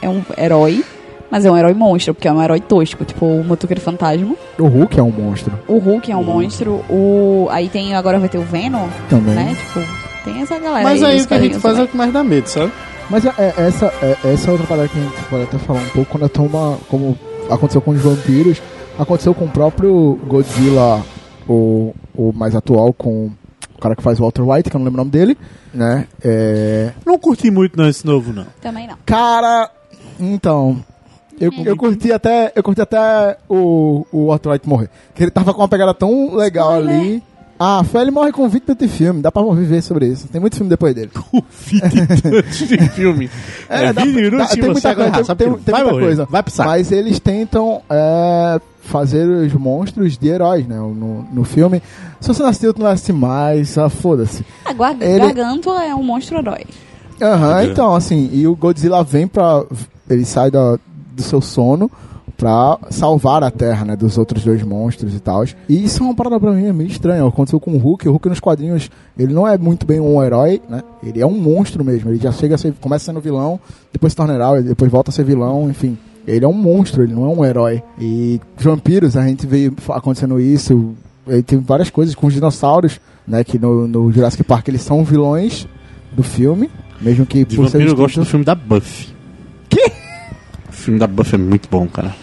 é 0.00 0.08
um 0.08 0.22
herói. 0.38 0.82
Mas 1.30 1.44
é 1.44 1.50
um 1.50 1.56
herói 1.56 1.74
monstro, 1.74 2.14
porque 2.14 2.28
é 2.28 2.32
um 2.32 2.42
herói 2.42 2.60
tosco, 2.60 3.04
tipo 3.04 3.26
o 3.26 3.44
Motoqueiro 3.44 3.80
Fantasma. 3.80 4.34
O 4.58 4.66
Hulk 4.66 4.98
é 4.98 5.02
um 5.02 5.10
monstro 5.10 5.52
O 5.66 5.78
Hulk 5.78 6.10
é 6.12 6.16
um 6.16 6.22
monstro. 6.24 6.84
O. 6.88 7.48
Aí 7.50 7.68
tem. 7.68 7.94
Agora 7.94 8.18
vai 8.18 8.28
ter 8.28 8.38
o 8.38 8.42
Venom, 8.42 8.86
também. 9.10 9.34
né? 9.34 9.56
Tipo, 9.58 9.80
tem 10.24 10.42
essa 10.42 10.58
galera. 10.58 10.84
Mas 10.84 11.02
aí 11.02 11.16
dos 11.16 11.24
o 11.24 11.28
que 11.28 11.34
a 11.34 11.40
gente 11.40 11.58
faz 11.58 11.78
é 11.78 11.82
o 11.82 11.88
que 11.88 11.96
mais 11.96 12.12
dá 12.12 12.22
medo, 12.22 12.46
sabe? 12.48 12.72
Mas 13.10 13.24
é, 13.24 13.32
é- 13.38 13.54
essa, 13.56 13.86
é, 14.02 14.16
essa 14.32 14.48
é 14.48 14.52
outra 14.52 14.66
parada 14.66 14.88
que 14.88 14.98
a 14.98 15.02
gente 15.02 15.22
pode 15.30 15.42
até 15.44 15.58
falar 15.58 15.80
um 15.80 15.88
pouco 15.88 16.10
quando 16.18 16.28
toma. 16.28 16.78
Como 16.88 17.18
aconteceu 17.50 17.80
com 17.80 17.90
os 17.92 18.00
vampiros, 18.00 18.60
aconteceu 18.98 19.34
com 19.34 19.44
o 19.44 19.50
próprio 19.50 20.18
Godzilla, 20.26 21.04
o, 21.48 21.94
o 22.14 22.32
mais 22.32 22.54
atual, 22.56 22.92
com 22.92 23.30
o 23.76 23.78
cara 23.80 23.94
que 23.94 24.02
faz 24.02 24.18
o 24.18 24.22
Walter 24.22 24.42
White, 24.42 24.70
que 24.70 24.76
eu 24.76 24.78
não 24.80 24.84
lembro 24.86 25.00
o 25.00 25.04
nome 25.04 25.10
dele, 25.10 25.36
né? 25.72 26.06
É. 26.24 26.90
Não 27.04 27.18
curti 27.18 27.50
muito 27.50 27.76
não 27.76 27.88
esse 27.88 28.04
novo, 28.06 28.32
não. 28.32 28.46
Também 28.60 28.86
não. 28.88 28.96
Cara, 29.06 29.70
então. 30.18 30.78
Eu, 31.40 31.52
eu 31.64 31.76
curti 31.76 32.10
até, 32.12 32.52
eu 32.54 32.62
curti 32.62 32.80
até 32.80 33.36
o, 33.48 34.06
o 34.12 34.32
White 34.32 34.68
morrer. 34.68 34.88
Que 35.14 35.24
ele 35.24 35.30
tava 35.30 35.52
com 35.52 35.60
uma 35.60 35.68
pegada 35.68 35.92
tão 35.94 36.34
legal 36.34 36.72
ali. 36.72 37.22
Ah, 37.58 37.82
foi 37.84 38.02
ele 38.02 38.10
morre 38.10 38.32
com 38.32 38.46
20 38.46 38.64
minutos 38.64 38.86
de 38.86 38.92
filme, 38.94 39.22
dá 39.22 39.32
pra 39.32 39.42
viver 39.54 39.80
sobre 39.82 40.06
isso. 40.06 40.28
Tem 40.28 40.38
muito 40.38 40.56
filme 40.56 40.68
depois 40.68 40.94
dele. 40.94 41.10
O 41.32 41.42
vídeo 41.50 42.78
de 42.78 42.88
filme. 42.90 43.30
É, 43.68 43.92
dá- 43.92 44.02
20 44.04 44.14
minutos 44.14 44.38
dá- 44.48 44.54
e 44.54 44.60
tem 44.60 44.70
muita 44.70 44.94
coisa, 44.94 45.24
sabe 45.24 45.44
tem, 45.44 45.54
que 45.54 45.60
tem 45.62 45.72
vai 45.74 45.82
muita 45.84 45.98
coisa. 46.00 46.24
Vai 46.30 46.42
pro 46.42 46.52
saco. 46.52 46.68
Mas 46.68 46.92
eles 46.92 47.18
tentam 47.18 47.80
é, 47.88 48.60
fazer 48.82 49.26
os 49.26 49.52
monstros 49.54 50.18
de 50.18 50.28
heróis, 50.28 50.66
né? 50.66 50.76
No, 50.76 51.22
no 51.32 51.44
filme. 51.44 51.82
Se 52.20 52.28
você 52.28 52.42
não 52.42 52.50
assistiu, 52.50 52.74
tu 52.74 52.78
não 52.78 52.84
vai 52.84 52.92
assistir 52.94 53.12
mais, 53.14 53.76
ah, 53.78 53.88
foda-se. 53.88 54.44
A 54.64 54.72
Gar 54.74 54.94
Ele- 55.00 55.18
Gargantua 55.32 55.82
é 55.82 55.94
um 55.94 56.02
monstro 56.02 56.38
herói. 56.38 56.64
Aham, 57.22 57.56
Ok. 57.60 57.70
então, 57.72 57.94
assim, 57.94 58.28
e 58.34 58.46
o 58.46 58.54
Godzilla 58.54 59.02
vem 59.02 59.26
pra. 59.26 59.64
Ele 60.10 60.26
sai 60.26 60.50
da, 60.50 60.78
do 61.16 61.22
seu 61.22 61.40
sono 61.40 61.90
pra 62.36 62.78
salvar 62.90 63.42
a 63.42 63.50
Terra, 63.50 63.84
né? 63.84 63.96
Dos 63.96 64.18
outros 64.18 64.44
dois 64.44 64.62
monstros 64.62 65.14
e 65.14 65.20
tal. 65.20 65.44
E 65.68 65.84
isso 65.84 66.02
é 66.02 66.06
uma 66.06 66.14
parada 66.14 66.38
pra 66.38 66.52
mim 66.52 66.66
é 66.66 66.72
meio 66.72 66.88
estranha. 66.90 67.26
Aconteceu 67.26 67.58
com 67.58 67.72
o 67.72 67.78
Hulk. 67.78 68.06
O 68.08 68.12
Hulk 68.12 68.28
nos 68.28 68.40
quadrinhos, 68.40 68.90
ele 69.18 69.32
não 69.32 69.48
é 69.48 69.56
muito 69.56 69.86
bem 69.86 69.98
um 70.00 70.22
herói, 70.22 70.60
né? 70.68 70.82
Ele 71.02 71.20
é 71.20 71.26
um 71.26 71.36
monstro 71.38 71.82
mesmo. 71.84 72.10
Ele 72.10 72.18
já 72.18 72.30
chega 72.32 72.54
a 72.56 72.58
ser. 72.58 72.74
Começa 72.80 73.06
sendo 73.06 73.20
vilão, 73.20 73.58
depois 73.92 74.12
se 74.12 74.16
torna 74.16 74.34
herói, 74.34 74.62
depois 74.62 74.90
volta 74.90 75.10
a 75.10 75.12
ser 75.14 75.24
vilão, 75.24 75.70
enfim. 75.70 75.96
Ele 76.26 76.44
é 76.44 76.48
um 76.48 76.52
monstro, 76.52 77.04
ele 77.04 77.14
não 77.14 77.24
é 77.24 77.28
um 77.28 77.44
herói. 77.44 77.82
E 77.98 78.40
os 78.58 78.64
vampiros, 78.64 79.16
a 79.16 79.26
gente 79.26 79.46
veio 79.46 79.74
acontecendo 79.88 80.38
isso. 80.40 80.94
Aí 81.26 81.42
tem 81.42 81.58
várias 81.58 81.88
coisas 81.88 82.14
com 82.14 82.26
os 82.26 82.34
dinossauros. 82.34 83.00
né? 83.26 83.42
Que 83.44 83.58
no, 83.58 83.86
no 83.88 84.12
Jurassic 84.12 84.42
Park 84.44 84.68
eles 84.68 84.82
são 84.82 85.02
vilões 85.04 85.66
do 86.12 86.22
filme, 86.22 86.68
mesmo 87.00 87.24
que 87.24 87.44
De 87.44 87.56
por 87.56 87.66
ser 87.68 87.78
vampiro 87.78 87.92
eu 87.92 87.96
gosto 87.96 88.20
do 88.20 88.26
filme 88.26 88.44
da 88.44 88.54
Buffy. 88.54 89.08
Que? 89.68 89.92
O 90.86 90.88
filme 90.88 91.00
da 91.00 91.08
Buffy 91.08 91.34
é 91.34 91.38
muito 91.38 91.68
bom, 91.68 91.84
cara. 91.88 92.14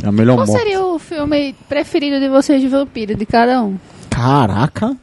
É 0.00 0.06
a 0.06 0.12
melhor 0.12 0.36
Qual 0.36 0.46
morte. 0.46 0.56
seria 0.62 0.80
o 0.80 0.96
filme 0.96 1.56
preferido 1.68 2.20
de 2.20 2.28
vocês 2.28 2.60
de 2.60 2.68
vampiro, 2.68 3.16
de 3.16 3.26
cada 3.26 3.60
um? 3.60 3.76
Caraca! 4.08 4.96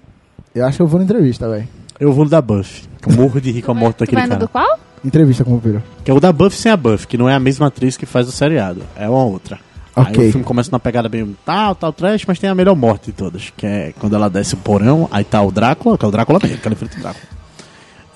Eu 0.55 0.65
acho 0.65 0.77
que 0.77 0.81
eu 0.83 0.87
vou 0.87 0.99
na 0.99 1.03
entrevista, 1.03 1.49
velho. 1.49 1.67
Eu 1.99 2.13
vou 2.13 2.23
no 2.23 2.31
da 2.31 2.41
Buffy. 2.41 2.87
que 3.01 3.09
Eu 3.09 3.15
morro 3.17 3.41
de 3.41 3.51
rir 3.51 3.61
com 3.61 3.73
a 3.73 3.75
morte 3.75 3.99
daquele 3.99 4.21
cara. 4.21 4.37
do 4.37 4.47
qual? 4.47 4.79
Entrevista 5.03 5.43
com 5.43 5.51
o 5.51 5.55
vampiro. 5.55 5.83
Que 6.01 6.09
é 6.09 6.13
o 6.13 6.19
da 6.21 6.31
Buffy 6.31 6.57
sem 6.57 6.71
a 6.71 6.77
Buffy, 6.77 7.05
que 7.07 7.17
não 7.17 7.27
é 7.27 7.33
a 7.35 7.41
mesma 7.41 7.67
atriz 7.67 7.97
que 7.97 8.05
faz 8.05 8.25
o 8.25 8.31
seriado. 8.31 8.83
É 8.95 9.09
uma 9.09 9.25
outra. 9.25 9.59
Ok. 9.97 10.23
Aí 10.23 10.29
o 10.29 10.31
filme 10.31 10.45
começa 10.45 10.71
numa 10.71 10.79
pegada 10.79 11.09
bem 11.09 11.35
tal, 11.45 11.75
tal, 11.75 11.91
trash, 11.91 12.23
mas 12.25 12.39
tem 12.39 12.49
a 12.49 12.55
melhor 12.55 12.73
morte 12.77 13.07
de 13.07 13.11
todas. 13.11 13.51
Que 13.57 13.65
é 13.65 13.93
quando 13.99 14.15
ela 14.15 14.29
desce 14.29 14.53
o 14.53 14.57
porão, 14.57 15.09
aí 15.11 15.25
tá 15.25 15.41
o 15.41 15.51
Drácula, 15.51 15.97
que 15.97 16.05
é 16.05 16.07
o 16.07 16.11
Drácula 16.11 16.39
mesmo, 16.41 16.57
que 16.57 16.65
ela 16.69 16.73
enfrenta 16.73 16.95
o 16.97 17.01
Drácula. 17.01 17.38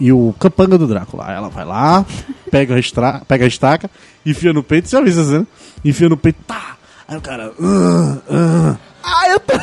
E 0.04 0.12
o 0.12 0.36
capanga 0.38 0.78
do 0.78 0.86
Drácula. 0.86 1.24
Aí 1.28 1.36
ela 1.36 1.48
vai 1.48 1.64
lá, 1.64 2.06
pega 2.52 2.76
a, 2.76 2.80
estra... 2.80 3.22
pega 3.26 3.46
a 3.46 3.48
estaca, 3.48 3.90
enfia 4.26 4.52
no 4.52 4.62
peito, 4.62 4.90
você 4.90 4.98
avisa, 4.98 5.40
né? 5.40 5.48
Enfia 5.86 6.10
no 6.10 6.18
peito, 6.18 6.40
tá! 6.46 6.76
Aí 7.08 7.16
o 7.18 7.22
cara. 7.22 7.54
"Ah, 7.62 8.18
ah, 8.30 8.78
Ah, 9.02 9.30
eu 9.30 9.40
tô. 9.40 9.54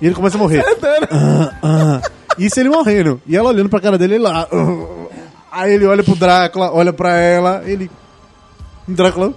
e 0.00 0.06
ele 0.06 0.14
começa 0.14 0.36
a 0.36 0.38
morrer. 0.38 0.64
Ah, 1.10 1.52
ah. 1.64 2.00
Isso 2.38 2.60
ele 2.60 2.68
morrendo. 2.68 3.20
E 3.26 3.36
ela 3.36 3.48
olhando 3.48 3.68
pra 3.68 3.80
cara 3.80 3.98
dele 3.98 4.14
ele 4.14 4.22
lá. 4.22 4.46
"Ah". 4.52 5.06
Aí 5.50 5.74
ele 5.74 5.84
olha 5.86 6.04
pro 6.04 6.14
Drácula, 6.14 6.70
olha 6.72 6.92
pra 6.92 7.16
ela, 7.16 7.62
ele. 7.66 7.90
Drácula. 8.86 9.32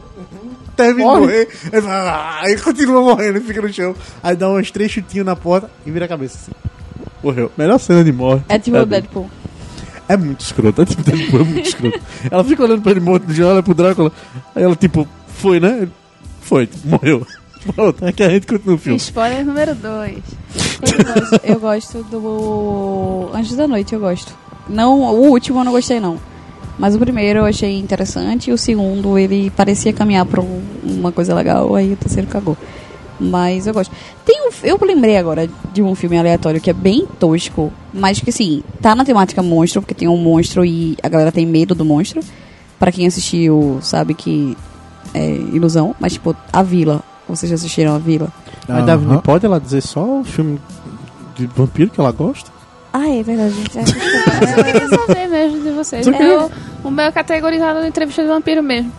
Termina 0.76 1.14
de 1.16 1.20
Morre. 1.20 1.48
Ele 2.44 2.62
continua 2.62 3.02
morrendo, 3.02 3.42
fica 3.42 3.62
no 3.64 3.74
chão. 3.74 3.96
Aí 4.22 4.36
dá 4.36 4.48
uns 4.50 4.70
três 4.70 4.92
chutinhos 4.92 5.26
na 5.26 5.36
porta 5.36 5.70
e 5.86 5.92
vira 5.92 6.06
a 6.06 6.08
cabeça 6.08 6.38
assim. 6.40 6.52
Morreu. 7.24 7.52
Melhor 7.58 7.80
cena 7.80 8.04
de 8.04 8.12
morte. 8.12 8.44
É 8.50 8.60
tipo 8.60 8.78
o 8.78 8.82
É, 8.82 8.86
Deadpool. 8.86 9.30
é 10.10 10.18
muito 10.18 10.42
escroto, 10.42 10.82
é 10.82 10.86
tipo 10.86 11.02
Deadpool, 11.04 11.42
é 11.42 11.44
muito 11.44 11.68
escroto. 11.68 12.00
Ela 12.30 12.44
fica 12.44 12.64
olhando 12.64 12.82
pra 12.82 12.92
ele 12.92 13.00
morto, 13.00 13.34
já 13.34 13.48
olha 13.48 13.64
pro 13.64 13.74
Drácula. 13.74 14.12
Aí 14.56 14.64
ela, 14.64 14.76
tipo, 14.76 15.08
foi, 15.28 15.60
né? 15.60 15.88
Foi, 16.42 16.68
morreu. 16.84 17.26
Pronto, 17.76 18.04
é 18.06 18.12
que 18.12 18.22
a 18.22 18.30
gente 18.30 18.46
continua 18.46 18.76
o 18.76 18.78
filme. 18.78 18.98
Spoiler 18.98 19.46
número 19.46 19.74
2. 19.74 20.18
Eu 20.84 21.04
gosto, 21.14 21.40
eu 21.46 21.60
gosto 21.60 22.04
do 22.04 23.30
Anjos 23.34 23.56
da 23.56 23.68
Noite, 23.68 23.94
eu 23.94 24.00
gosto. 24.02 24.34
Não, 24.68 25.00
o 25.00 25.30
último 25.30 25.60
eu 25.60 25.64
não 25.64 25.72
gostei 25.72 26.00
não. 26.02 26.18
Mas 26.78 26.94
o 26.96 27.00
primeiro 27.00 27.40
eu 27.40 27.46
achei 27.46 27.78
interessante 27.80 28.50
e 28.50 28.54
o 28.54 28.58
segundo 28.58 29.18
ele 29.18 29.50
parecia 29.52 29.94
caminhar 29.94 30.26
pra 30.26 30.42
um- 30.42 30.62
uma 30.84 31.12
coisa 31.12 31.34
legal, 31.34 31.74
aí 31.76 31.94
o 31.94 31.96
terceiro 31.96 32.28
cagou. 32.28 32.58
Mas 33.20 33.68
eu 33.68 33.74
gosto. 33.74 33.94
Tem 34.26 34.48
um, 34.48 34.52
eu 34.64 34.78
lembrei 34.82 35.18
agora 35.18 35.50
de 35.72 35.82
um 35.82 35.96
filme 35.96 36.18
aleatório 36.18 36.60
que 36.60 36.70
é 36.70 36.74
bem 36.74 37.08
tosco, 37.20 37.72
mas 37.94 38.20
que 38.20 38.30
assim, 38.30 38.64
tá 38.82 38.96
na 38.96 39.06
temática 39.06 39.42
monstro, 39.42 39.82
porque 39.82 39.94
tem 39.94 40.08
um 40.08 40.18
monstro 40.18 40.66
e 40.66 40.98
a 41.02 41.10
galera 41.10 41.32
tem 41.32 41.46
medo 41.46 41.76
do 41.76 41.86
monstro. 41.86 42.22
Pra 42.80 42.92
quem 42.92 43.08
assistiu, 43.08 43.80
sabe 43.82 44.14
que 44.14 44.58
é 45.14 45.30
ilusão, 45.30 45.96
mas 46.00 46.14
tipo, 46.14 46.36
A 46.52 46.64
Vila. 46.64 47.02
Vocês 47.28 47.50
já 47.50 47.56
assistiram 47.56 47.96
A 47.96 48.00
Vila? 48.00 48.30
Mas 48.68 48.86
Davi, 48.86 49.06
não 49.06 49.20
pode 49.20 49.46
ela 49.46 49.60
dizer 49.60 49.82
só 49.82 50.20
o 50.20 50.24
filme 50.24 50.60
de 51.36 51.46
vampiro 51.48 51.90
que 51.90 52.00
ela 52.00 52.12
gosta? 52.12 52.52
Ah, 52.92 53.10
é 53.10 53.24
verdade, 53.24 53.54
gente. 53.56 53.78
É, 53.78 53.82
Eu 54.60 54.64
queria 54.64 54.90
saber 54.90 55.28
mesmo 55.28 55.64
de 55.64 55.72
vocês. 55.72 56.06
Você 56.06 56.16
É 56.16 56.40
o, 56.40 56.52
o 56.84 56.92
meu 56.92 57.06
é 57.06 57.12
categorizado 57.12 57.80
no 57.80 57.88
entrevista 57.88 58.22
de 58.22 58.28
vampiro 58.28 58.62
mesmo. 58.62 58.92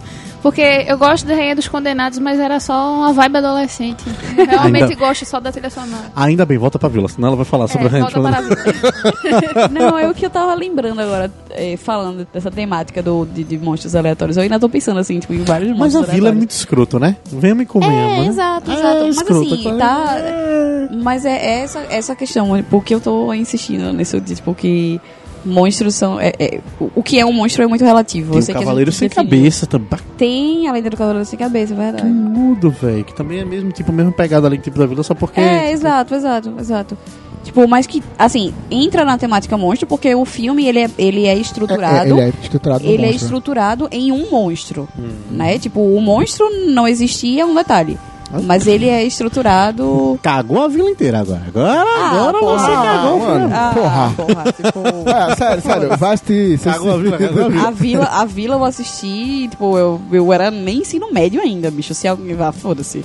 Porque 0.44 0.84
eu 0.86 0.98
gosto 0.98 1.26
da 1.26 1.34
Rainha 1.34 1.56
dos 1.56 1.66
Condenados, 1.68 2.18
mas 2.18 2.38
era 2.38 2.60
só 2.60 2.92
uma 2.96 3.14
vibe 3.14 3.38
adolescente. 3.38 4.04
Eu 4.36 4.44
realmente 4.46 4.82
Ainda- 4.82 4.94
gosto 4.96 5.24
só 5.24 5.40
da 5.40 5.50
trilha 5.50 5.70
sonora. 5.70 6.12
Ainda 6.14 6.44
bem, 6.44 6.58
volta 6.58 6.78
pra 6.78 6.86
vila, 6.90 7.08
senão 7.08 7.28
ela 7.28 7.36
vai 7.36 7.46
falar 7.46 7.66
sobre 7.66 7.86
É, 7.86 7.88
a 7.88 7.92
gente. 8.02 8.12
volta 8.12 8.20
para 8.20 8.38
a 8.38 8.42
vida. 8.42 9.68
Não, 9.70 9.98
é 9.98 10.06
o 10.06 10.12
que 10.12 10.26
eu 10.26 10.28
tava 10.28 10.52
lembrando 10.54 11.00
agora, 11.00 11.32
é, 11.48 11.78
falando 11.78 12.28
dessa 12.30 12.50
temática 12.50 13.02
do, 13.02 13.24
de, 13.24 13.42
de 13.42 13.56
monstros 13.56 13.96
aleatórios. 13.96 14.36
Eu 14.36 14.42
ainda 14.42 14.60
tô 14.60 14.68
pensando 14.68 15.00
assim, 15.00 15.18
tipo, 15.18 15.32
em 15.32 15.42
vários 15.44 15.70
Mas 15.70 15.78
monstros 15.94 16.02
a 16.02 16.12
vila 16.12 16.28
é 16.28 16.30
aleatórios. 16.30 16.38
muito 16.38 16.50
escroto, 16.50 16.98
né? 16.98 17.16
Venha 17.24 17.54
me 17.54 17.64
convenhamos, 17.64 18.12
É, 18.18 18.20
né? 18.20 18.26
exato, 18.26 18.70
É, 18.70 18.74
exato. 18.74 19.00
Mas 19.06 19.16
escroto, 19.16 19.54
assim, 19.54 19.78
tá. 19.78 20.14
É. 20.18 20.88
Mas 21.02 21.24
é 21.24 21.60
essa, 21.62 21.78
essa 21.88 22.14
questão, 22.14 22.50
porque 22.68 22.94
eu 22.94 23.00
tô 23.00 23.32
insistindo 23.32 23.90
nisso, 23.94 24.20
de, 24.20 24.34
tipo, 24.34 24.54
que 24.54 25.00
monstros 25.44 25.94
são. 25.94 26.18
é- 26.20 26.32
é- 26.38 26.60
o- 26.94 27.02
que 27.02 27.18
é 27.18 27.24
um 27.26 27.32
monstro 27.32 27.62
é 27.62 27.66
muito 27.66 27.84
relativo. 27.84 28.32
Tem 28.40 28.54
o 28.54 28.58
Cavaleiro 28.58 28.92
Sem 28.92 29.08
definiu. 29.08 29.30
Cabeça 29.30 29.66
também. 29.66 29.98
Tem 30.16 30.68
a 30.68 30.72
lenda 30.72 30.90
do 30.90 30.96
Cavaleiro 30.96 31.24
Sem 31.26 31.38
Cabeça, 31.38 31.72
é 31.74 31.76
verdade. 31.76 32.08
Tudo, 32.34 32.70
velho. 32.70 33.04
Que 33.04 33.14
também 33.14 33.38
é 33.40 33.44
mesmo, 33.44 33.70
tipo, 33.72 33.92
mesmo 33.92 34.12
pegada 34.12 34.46
ali, 34.46 34.58
tipo, 34.58 34.78
da 34.78 34.86
vila, 34.86 35.02
só 35.02 35.14
porque... 35.14 35.40
É, 35.40 35.58
tipo, 35.60 35.72
exato, 35.72 36.14
exato, 36.14 36.54
exato. 36.58 36.98
Tipo, 37.44 37.68
mas 37.68 37.86
que, 37.86 38.02
assim, 38.18 38.54
entra 38.70 39.04
na 39.04 39.18
temática 39.18 39.56
monstro, 39.58 39.86
porque 39.86 40.14
o 40.14 40.24
filme, 40.24 40.66
ele 40.66 40.78
é, 40.80 40.90
ele 40.96 41.26
é 41.26 41.36
estruturado... 41.36 42.08
ele 42.08 42.20
é 42.20 42.28
estruturado 42.42 42.84
ele 42.84 42.94
é 42.94 43.06
monstro. 43.06 43.16
estruturado 43.24 43.88
em 43.92 44.10
um 44.12 44.30
monstro, 44.30 44.88
né? 45.30 45.58
Tipo, 45.58 45.80
o 45.80 46.00
monstro 46.00 46.48
não 46.68 46.88
existia, 46.88 47.42
é 47.42 47.44
um 47.44 47.54
detalhe. 47.54 47.98
Mas 48.42 48.66
ele 48.66 48.88
é 48.88 49.04
estruturado... 49.04 50.18
Cagou 50.22 50.62
a 50.62 50.68
vila 50.68 50.90
inteira 50.90 51.20
agora. 51.20 51.42
Agora, 51.46 51.84
Ah, 51.86 52.10
agora 52.10 52.38
porra. 52.38 52.58
você 52.58 52.70
cagou, 52.72 53.18
mano. 53.20 53.50
Ah, 53.54 53.72
Porra. 53.74 54.14
porra, 54.16 54.44
tipo... 54.52 55.08
É, 55.10 55.34
sério, 55.36 55.62
sério, 55.62 55.96
vai 55.96 56.14
assistir. 56.14 56.58
Cagou 56.60 56.92
a 56.92 56.96
vila, 56.96 57.18
cagou 57.18 57.44
a 57.44 57.48
vila. 57.48 57.66
A 57.66 57.70
vila, 57.70 58.04
a 58.06 58.24
vila 58.24 58.54
eu 58.56 58.64
assisti, 58.64 59.48
tipo, 59.48 59.76
eu, 59.78 60.00
eu 60.12 60.32
era 60.32 60.50
nem 60.50 60.78
ensino 60.78 61.12
médio 61.12 61.40
ainda, 61.40 61.70
bicho. 61.70 61.94
Se 61.94 62.08
alguém 62.08 62.34
vá, 62.34 62.50
foda-se. 62.52 63.04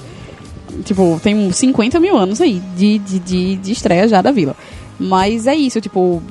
Tipo, 0.85 1.19
tem 1.21 1.35
uns 1.35 1.55
50 1.57 1.99
mil 1.99 2.15
anos 2.17 2.39
aí 2.39 2.61
de, 2.75 2.99
de, 2.99 3.19
de, 3.19 3.55
de 3.57 3.71
estreia 3.71 4.07
já 4.07 4.21
da 4.21 4.31
vila. 4.31 4.55
Mas 4.99 5.47
é 5.47 5.55
isso, 5.55 5.79
tipo. 5.81 6.21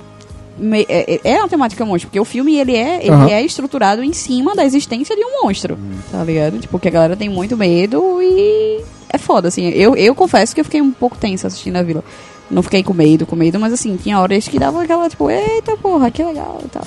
Me- 0.58 0.86
é, 0.88 1.14
é- 1.14 1.20
é 1.34 1.38
uma 1.38 1.48
temática 1.48 1.84
monstro, 1.84 2.08
porque 2.08 2.20
o 2.20 2.24
filme 2.24 2.56
ele 2.58 2.74
é, 2.76 2.98
ele 3.00 3.10
Aham. 3.10 3.28
é 3.30 3.42
estruturado 3.42 4.02
em 4.02 4.12
cima 4.12 4.54
da 4.54 4.64
existência 4.64 5.14
de 5.16 5.22
um 5.24 5.42
monstro. 5.44 5.78
Tá 6.10 6.22
ligado? 6.24 6.58
Tipo, 6.58 6.78
que 6.78 6.88
a 6.88 6.90
galera 6.90 7.16
tem 7.16 7.28
muito 7.28 7.56
medo 7.56 8.20
e. 8.22 8.82
É 9.10 9.16
foda, 9.18 9.48
assim. 9.48 9.68
Eu, 9.68 9.96
eu 9.96 10.14
confesso 10.14 10.54
que 10.54 10.60
eu 10.60 10.64
fiquei 10.64 10.82
um 10.82 10.90
pouco 10.90 11.16
tensa 11.16 11.46
assistindo 11.46 11.76
a 11.76 11.82
vila. 11.82 12.04
Não 12.50 12.62
fiquei 12.62 12.82
com 12.82 12.92
medo, 12.94 13.26
com 13.26 13.36
medo, 13.36 13.58
mas 13.60 13.72
assim, 13.72 13.96
tinha 13.96 14.18
horas 14.18 14.48
que 14.48 14.58
dava 14.58 14.82
aquela, 14.82 15.08
tipo, 15.08 15.30
eita 15.30 15.76
porra, 15.76 16.10
que 16.10 16.22
legal 16.22 16.60
e 16.64 16.68
tal. 16.68 16.84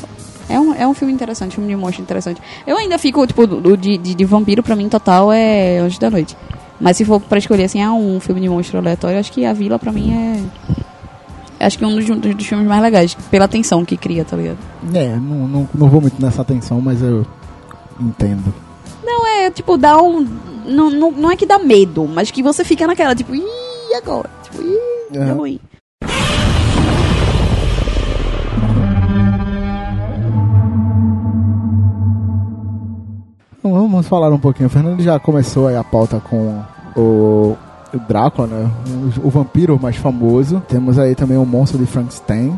É 0.49 0.59
um, 0.59 0.74
é 0.74 0.88
um 0.88 0.93
filme 0.93 1.13
interessante, 1.13 1.55
filme 1.55 1.69
de 1.69 1.76
monstro 1.76 2.01
interessante. 2.01 2.41
Eu 2.67 2.78
ainda 2.78 2.97
fico, 2.97 3.26
tipo, 3.26 3.45
do, 3.47 3.78
de, 3.78 3.97
de, 3.97 4.13
de 4.15 4.26
vampiro, 4.26 4.61
pra 4.63 4.76
mim, 4.76 4.89
total 4.89 5.32
é 5.32 5.78
Anjos 5.80 5.97
da 5.99 6.09
Noite. 6.09 6.36
Mas 6.80 6.97
se 6.97 7.05
for 7.05 7.22
pra 7.22 7.38
escolher, 7.38 7.65
assim, 7.65 7.82
ah, 7.82 7.93
um 7.93 8.19
filme 8.19 8.41
de 8.41 8.49
monstro 8.49 8.80
aleatório, 8.80 9.19
acho 9.19 9.32
que 9.32 9.45
A 9.45 9.53
Vila, 9.53 9.78
pra 9.80 9.91
mim, 9.91 10.11
é... 10.13 10.41
Acho 11.62 11.78
que 11.78 11.86
um 11.86 11.95
dos, 11.95 12.05
dos, 12.05 12.36
dos 12.36 12.45
filmes 12.45 12.68
mais 12.68 12.82
legais, 12.82 13.16
pela 13.30 13.47
tensão 13.47 13.86
que 13.86 13.95
cria, 13.95 14.26
tá 14.26 14.36
ligado? 14.36 14.57
É, 14.93 15.16
não, 15.16 15.47
não, 15.47 15.70
não 15.74 15.89
vou 15.89 16.01
muito 16.01 16.22
nessa 16.22 16.41
atenção, 16.41 16.82
mas 16.82 17.01
eu 17.01 17.26
entendo. 17.99 18.53
Não, 19.03 19.28
é, 19.28 19.51
tipo, 19.51 19.78
dá 19.78 20.01
um... 20.01 20.28
Não, 20.66 20.89
não, 20.89 21.12
não 21.12 21.32
é 21.32 21.36
que 21.36 21.45
dá 21.45 21.59
medo, 21.59 22.07
mas 22.07 22.32
que 22.32 22.43
você 22.43 22.64
fica 22.64 22.86
naquela, 22.88 23.16
tipo, 23.16 23.36
ih, 23.36 23.43
agora? 23.95 24.30
Tipo, 24.43 24.62
ih, 24.62 24.80
deu 25.12 25.36
ruim. 25.36 25.59
Então, 33.59 33.74
vamos 33.74 34.07
falar 34.07 34.32
um 34.32 34.39
pouquinho. 34.39 34.68
O 34.68 34.70
Fernando 34.72 35.01
já 35.01 35.20
começou 35.20 35.68
a 35.68 35.84
pauta 35.84 36.20
com 36.20 36.64
o, 36.95 37.55
o 37.94 38.00
Drácula, 38.00 38.48
né? 38.48 38.72
O, 39.24 39.28
o 39.28 39.30
vampiro 39.30 39.80
mais 39.82 39.96
famoso. 39.96 40.62
Temos 40.68 40.98
aí 41.00 41.16
também 41.16 41.38
o 41.38 41.46
monstro 41.46 41.78
de 41.80 41.86
Frankenstein, 41.86 42.58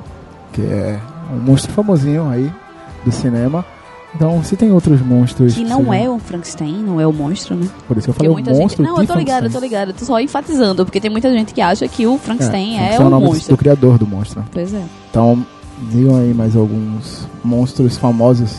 que 0.52 0.62
é 0.62 1.00
um 1.34 1.40
monstro 1.40 1.72
famosinho 1.72 2.30
aí 2.30 2.52
do 3.06 3.12
cinema. 3.12 3.66
Então, 4.16 4.44
se 4.44 4.56
tem 4.56 4.72
outros 4.72 5.02
monstros... 5.02 5.56
Que 5.56 5.64
não 5.64 5.78
sejam- 5.80 5.94
é 5.94 6.08
o 6.08 6.20
Frankenstein, 6.20 6.84
não 6.84 7.02
é 7.02 7.08
o 7.08 7.12
monstro, 7.12 7.56
né? 7.56 7.68
Por 7.88 7.98
isso 7.98 8.06
que 8.06 8.12
eu 8.12 8.14
Porque 8.14 8.28
falei 8.28 8.30
o 8.30 8.34
muita 8.34 8.54
gente... 8.54 8.62
monstro 8.62 8.84
Não, 8.84 8.94
de 8.96 9.02
eu 9.02 9.08
tô 9.08 9.16
ligado, 9.16 9.46
eu 9.46 9.52
tô 9.52 9.60
ligado. 9.60 9.88
Eu 9.90 9.94
tô 9.96 10.06
só 10.06 10.20
enfatizando, 10.20 10.86
porque 10.86 11.02
tem 11.02 11.10
muita 11.10 11.32
gente 11.34 11.52
que 11.52 11.60
acha 11.60 11.88
que 11.88 12.06
o 12.06 12.16
Frankenstein 12.20 12.76
é, 12.76 12.78
Frankenstein 12.78 13.04
o 13.06 13.08
o 13.08 13.10
nome 13.10 13.26
do- 13.26 13.32
monstro. 13.32 13.56
do 13.56 13.58
criador 13.58 13.98
do 13.98 14.06
monstro. 14.06 14.46
Pois 14.52 14.72
é. 14.72 14.84
Então, 15.10 15.44
digam 15.90 16.16
aí 16.18 16.32
mais 16.32 16.56
alguns 16.56 17.28
monstros 17.44 17.98
famosos 17.98 18.52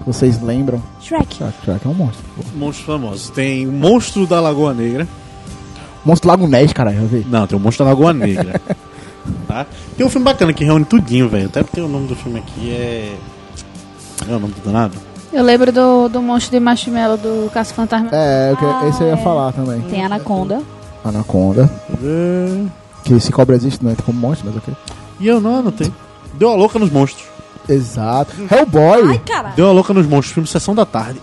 que 0.00 0.04
vocês 0.06 0.38
lembram. 0.42 0.82
Shrek. 1.00 1.34
Shrek, 1.34 1.54
Shrek 1.64 1.86
é 1.86 1.88
um 1.88 1.94
monstro. 1.94 2.22
pô. 2.36 2.42
Monstros 2.58 2.84
famosos. 2.86 3.30
Tem 3.30 3.66
o 3.66 3.72
Monstro 3.72 4.26
da 4.26 4.38
Lagoa 4.38 4.74
Negra. 4.74 5.08
Monstro 6.04 6.28
Lago 6.28 6.46
Ness, 6.46 6.72
caralho, 6.72 7.06
vi. 7.06 7.26
Não, 7.28 7.46
tem 7.46 7.58
o 7.58 7.60
Monstro 7.60 7.84
da 7.84 7.90
Lagoa 7.90 8.12
Negra. 8.12 8.60
tá? 9.46 9.66
Tem 9.96 10.06
um 10.06 10.10
filme 10.10 10.24
bacana 10.24 10.52
que 10.52 10.64
reúne 10.64 10.84
tudinho, 10.84 11.28
velho. 11.28 11.46
Até 11.46 11.62
porque 11.62 11.80
o 11.80 11.88
nome 11.88 12.06
do 12.08 12.16
filme 12.16 12.38
aqui 12.38 12.70
é... 12.70 13.14
Não 14.26 14.34
é 14.34 14.36
o 14.36 14.40
nome 14.40 14.54
do 14.54 14.60
danado? 14.64 14.94
Eu 15.32 15.44
lembro 15.44 15.70
do, 15.70 16.08
do 16.08 16.20
monstro 16.20 16.50
de 16.50 16.60
marshmallow 16.60 17.16
do 17.16 17.50
Caça 17.52 17.72
Fantasma. 17.72 18.08
É, 18.12 18.52
Ah, 18.60 18.88
esse 18.88 19.00
eu 19.02 19.06
ia 19.08 19.12
é. 19.14 19.16
falar 19.18 19.52
também. 19.52 19.80
Tem 19.82 20.04
Anaconda. 20.04 20.60
Anaconda. 21.04 21.70
É. 22.02 22.64
Que 23.04 23.14
esse 23.14 23.30
cobra 23.30 23.54
existe, 23.54 23.82
não 23.84 23.92
entra 23.92 24.04
como 24.04 24.18
monstro, 24.18 24.48
mas 24.48 24.56
ok. 24.56 24.74
E 25.20 25.28
eu 25.28 25.40
não 25.40 25.56
anotei. 25.60 25.90
Deu 26.34 26.50
a 26.50 26.54
louca 26.54 26.78
nos 26.78 26.90
monstros. 26.90 27.26
Exato. 27.68 28.32
Hellboy! 28.50 29.18
caralho. 29.20 29.54
Deu 29.54 29.68
a 29.68 29.72
louca 29.72 29.94
nos 29.94 30.06
monstros. 30.06 30.32
Filme 30.34 30.48
Sessão 30.48 30.74
da 30.74 30.84
Tarde. 30.84 31.20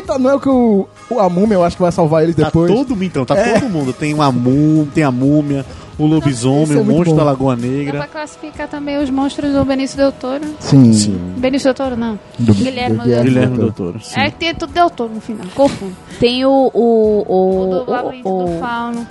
Eita, 0.00 0.18
não 0.18 0.30
é 0.30 0.34
o 0.34 0.40
que 0.40 0.48
o, 0.48 0.86
o 1.10 1.18
a 1.20 1.28
múmia 1.28 1.54
eu 1.54 1.64
acho 1.64 1.76
que 1.76 1.82
vai 1.82 1.92
salvar 1.92 2.22
eles 2.22 2.34
Tá 2.36 2.44
depois. 2.46 2.70
todo 2.72 2.90
mundo, 2.90 3.04
então, 3.04 3.24
tá 3.24 3.36
É. 3.36 3.58
todo 3.58 3.68
mundo. 3.70 3.92
Tem 3.92 4.12
uma 4.14 4.30
múmia, 4.32 4.88
tem 4.94 5.04
a 5.04 5.10
múmia, 5.10 5.64
o 5.98 6.06
lobisomem, 6.06 6.76
é 6.76 6.80
o 6.80 6.84
monstro 6.84 7.10
bom. 7.10 7.16
da 7.16 7.24
Lagoa 7.24 7.54
Dá 7.56 7.60
pra 7.62 7.70
Negra. 7.70 8.06
classificar 8.10 8.68
também 8.68 8.96
os 9.02 9.10
monstros 9.10 9.52
do 9.52 9.64
Benício 9.64 9.96
Del 9.96 10.12
Toro. 10.12 10.44
Sim. 10.60 10.92
Sim. 10.92 11.18
Benício 11.36 11.66
Del 11.66 11.74
Toro, 11.74 11.96
não. 11.96 12.18
Do- 12.38 12.54
Guilherme 12.54 12.96
do 12.98 13.04
Del 13.04 13.22
Guilherme 13.24 13.56
Toro. 13.56 13.72
Doutor. 13.72 14.02
Sim. 14.02 14.20
É 14.20 14.30
que 14.30 14.36
tem 14.38 14.54
tudo 14.54 14.72
Del 14.72 14.90
Toro 14.90 15.12
no 15.14 15.20
final. 15.20 15.46
Confundo. 15.54 15.92
Tem 16.18 16.44
o. 16.44 16.70
O, 16.72 17.24
O 17.28 17.62
o, 17.80 17.84
do 17.84 17.90
Labirinto 17.90 18.28
o, 18.28 18.44
do 18.46 18.56
o- 18.56 18.58
Fauno. 18.60 19.06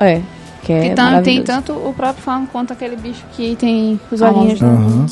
É. 0.00 0.20
Que 0.62 0.72
é 0.72 0.88
que 0.90 0.94
tam- 0.94 1.22
tem 1.22 1.42
tanto 1.42 1.72
o 1.72 1.94
próprio 1.96 2.22
Fauno 2.22 2.46
quanto 2.52 2.72
aquele 2.74 2.96
bicho 2.96 3.24
que 3.32 3.56
tem 3.56 3.98
os 4.12 4.20
olhinhos. 4.20 4.60
Aham. 4.60 5.06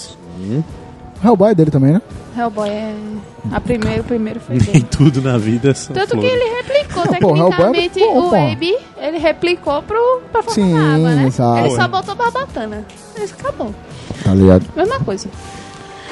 O 1.23 1.27
Hellboy 1.27 1.51
é 1.53 1.55
dele 1.55 1.71
também, 1.71 1.93
né? 1.95 2.03
Hellboy 2.37 2.69
é. 2.69 2.95
A 3.53 3.61
primeira, 3.61 4.01
o 4.01 4.05
primeiro 4.05 4.41
foi 4.41 4.57
Nem 4.57 4.65
dele. 4.67 4.87
tudo 4.91 5.23
na 5.23 5.39
vida 5.39 5.75
são 5.75 5.95
Tanto 5.95 6.17
que 6.19 6.21
flores. 6.29 6.33
ele 6.33 6.57
replicou 6.63 7.03
Pô, 7.21 7.37
Hellboy 7.37 7.41
é 7.41 7.51
tecnicamente 7.51 7.99
muito 8.01 8.13
bom, 8.15 8.27
o 8.27 8.31
pô. 8.31 8.37
Abe, 8.37 8.77
ele 8.99 9.19
replicou 9.19 9.83
pro, 9.83 10.21
pra 10.33 10.43
formar 10.43 10.95
água, 10.97 11.15
né? 11.15 11.27
exato. 11.27 11.59
Ele 11.67 11.71
só 11.77 11.89
botou 11.89 12.15
barbatana. 12.15 12.85
Isso 13.23 13.35
acabou. 13.39 13.75
Tá 14.25 14.35
ligado? 14.35 14.65
Mesma 14.77 15.01
coisa. 15.01 15.29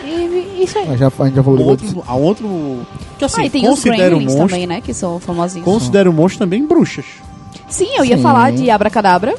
E 0.05 0.63
isso 0.63 0.79
aí. 0.79 0.87
Mas 0.89 0.99
já, 1.01 1.07
a 1.07 1.25
gente 1.25 1.35
já 1.37 1.43
falou 1.43 1.59
do 1.59 1.65
Outro, 1.67 2.05
a 2.07 2.15
outro. 2.15 2.87
Que 3.19 3.25
assim, 3.25 3.41
Ah, 3.43 3.47
e 3.47 3.51
tem 3.51 3.63
os 3.63 3.69
considero 3.71 4.17
Gremlins 4.17 4.33
monstro. 4.35 4.49
também, 4.49 4.67
né? 4.67 4.81
Que 4.81 4.93
são 4.93 5.19
famosinhos. 5.19 5.65
Considero 5.65 6.13
monstro 6.13 6.41
também 6.41 6.67
bruxas. 6.67 7.07
Sim, 7.69 7.89
eu 7.97 8.05
ia 8.05 8.17
Sim. 8.17 8.23
falar 8.23 8.53
de 8.53 8.69
Abracadabra. 8.71 9.35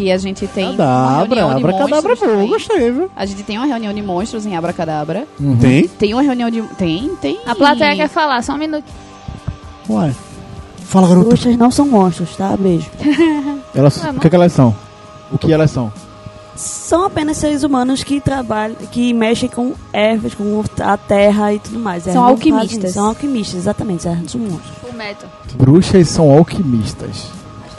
Que 0.00 0.10
a 0.10 0.16
gente 0.16 0.46
tem 0.46 0.64
uma 0.64 0.76
Cadabra, 0.78 1.40
reunião 1.40 1.58
de 1.58 1.64
abracadabra, 1.64 2.08
monstros 2.08 2.18
pô, 2.20 2.24
eu 2.24 2.30
também. 2.32 2.48
gostei, 2.48 2.90
viu? 2.90 3.10
A 3.14 3.26
gente 3.26 3.42
tem 3.42 3.58
uma 3.58 3.66
reunião 3.66 3.92
de 3.92 4.00
monstros 4.00 4.46
em 4.46 4.56
Abracadabra. 4.56 5.26
Uhum. 5.38 5.58
Tem? 5.58 5.86
Tem 5.88 6.14
uma 6.14 6.22
reunião 6.22 6.48
de... 6.48 6.62
Tem, 6.78 7.10
tem. 7.20 7.38
A 7.44 7.54
plateia 7.54 7.94
quer 7.94 8.08
falar, 8.08 8.42
só 8.42 8.54
um 8.54 8.56
minuto. 8.56 8.84
Uai. 9.88 10.14
Fala, 10.86 11.06
garoto. 11.06 11.28
Bruxas 11.28 11.54
não 11.58 11.70
são 11.70 11.86
monstros, 11.86 12.34
tá? 12.34 12.56
Beijo. 12.58 12.88
Elas, 13.74 14.02
o 14.02 14.20
que, 14.20 14.30
que 14.30 14.34
elas 14.36 14.52
são? 14.52 14.74
O 15.30 15.36
que 15.36 15.52
elas 15.52 15.70
são? 15.70 15.92
São 16.56 17.04
apenas 17.04 17.36
seres 17.36 17.62
humanos 17.62 18.02
que 18.02 18.20
trabalham, 18.22 18.76
que 18.90 19.12
mexem 19.12 19.48
com 19.50 19.74
ervas, 19.92 20.34
com 20.34 20.62
a 20.82 20.96
terra 20.96 21.52
e 21.52 21.58
tudo 21.58 21.78
mais. 21.78 22.04
São 22.04 22.24
alquimistas. 22.24 22.72
fazem- 22.76 22.90
São 22.90 23.06
alquimistas, 23.06 23.54
exatamente. 23.60 24.06
Elas 24.08 24.18
não 24.20 24.28
são 24.28 24.40
monstros. 24.40 24.72
O 24.90 24.96
metal. 24.96 25.28
Bruxas 25.54 26.08
são 26.08 26.30
alquimistas. 26.30 27.26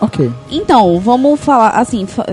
Ok. 0.01 0.31
Então, 0.49 0.99
vamos 0.99 1.39
falar 1.39 1.69
assim... 1.69 2.05
fa- 2.05 2.25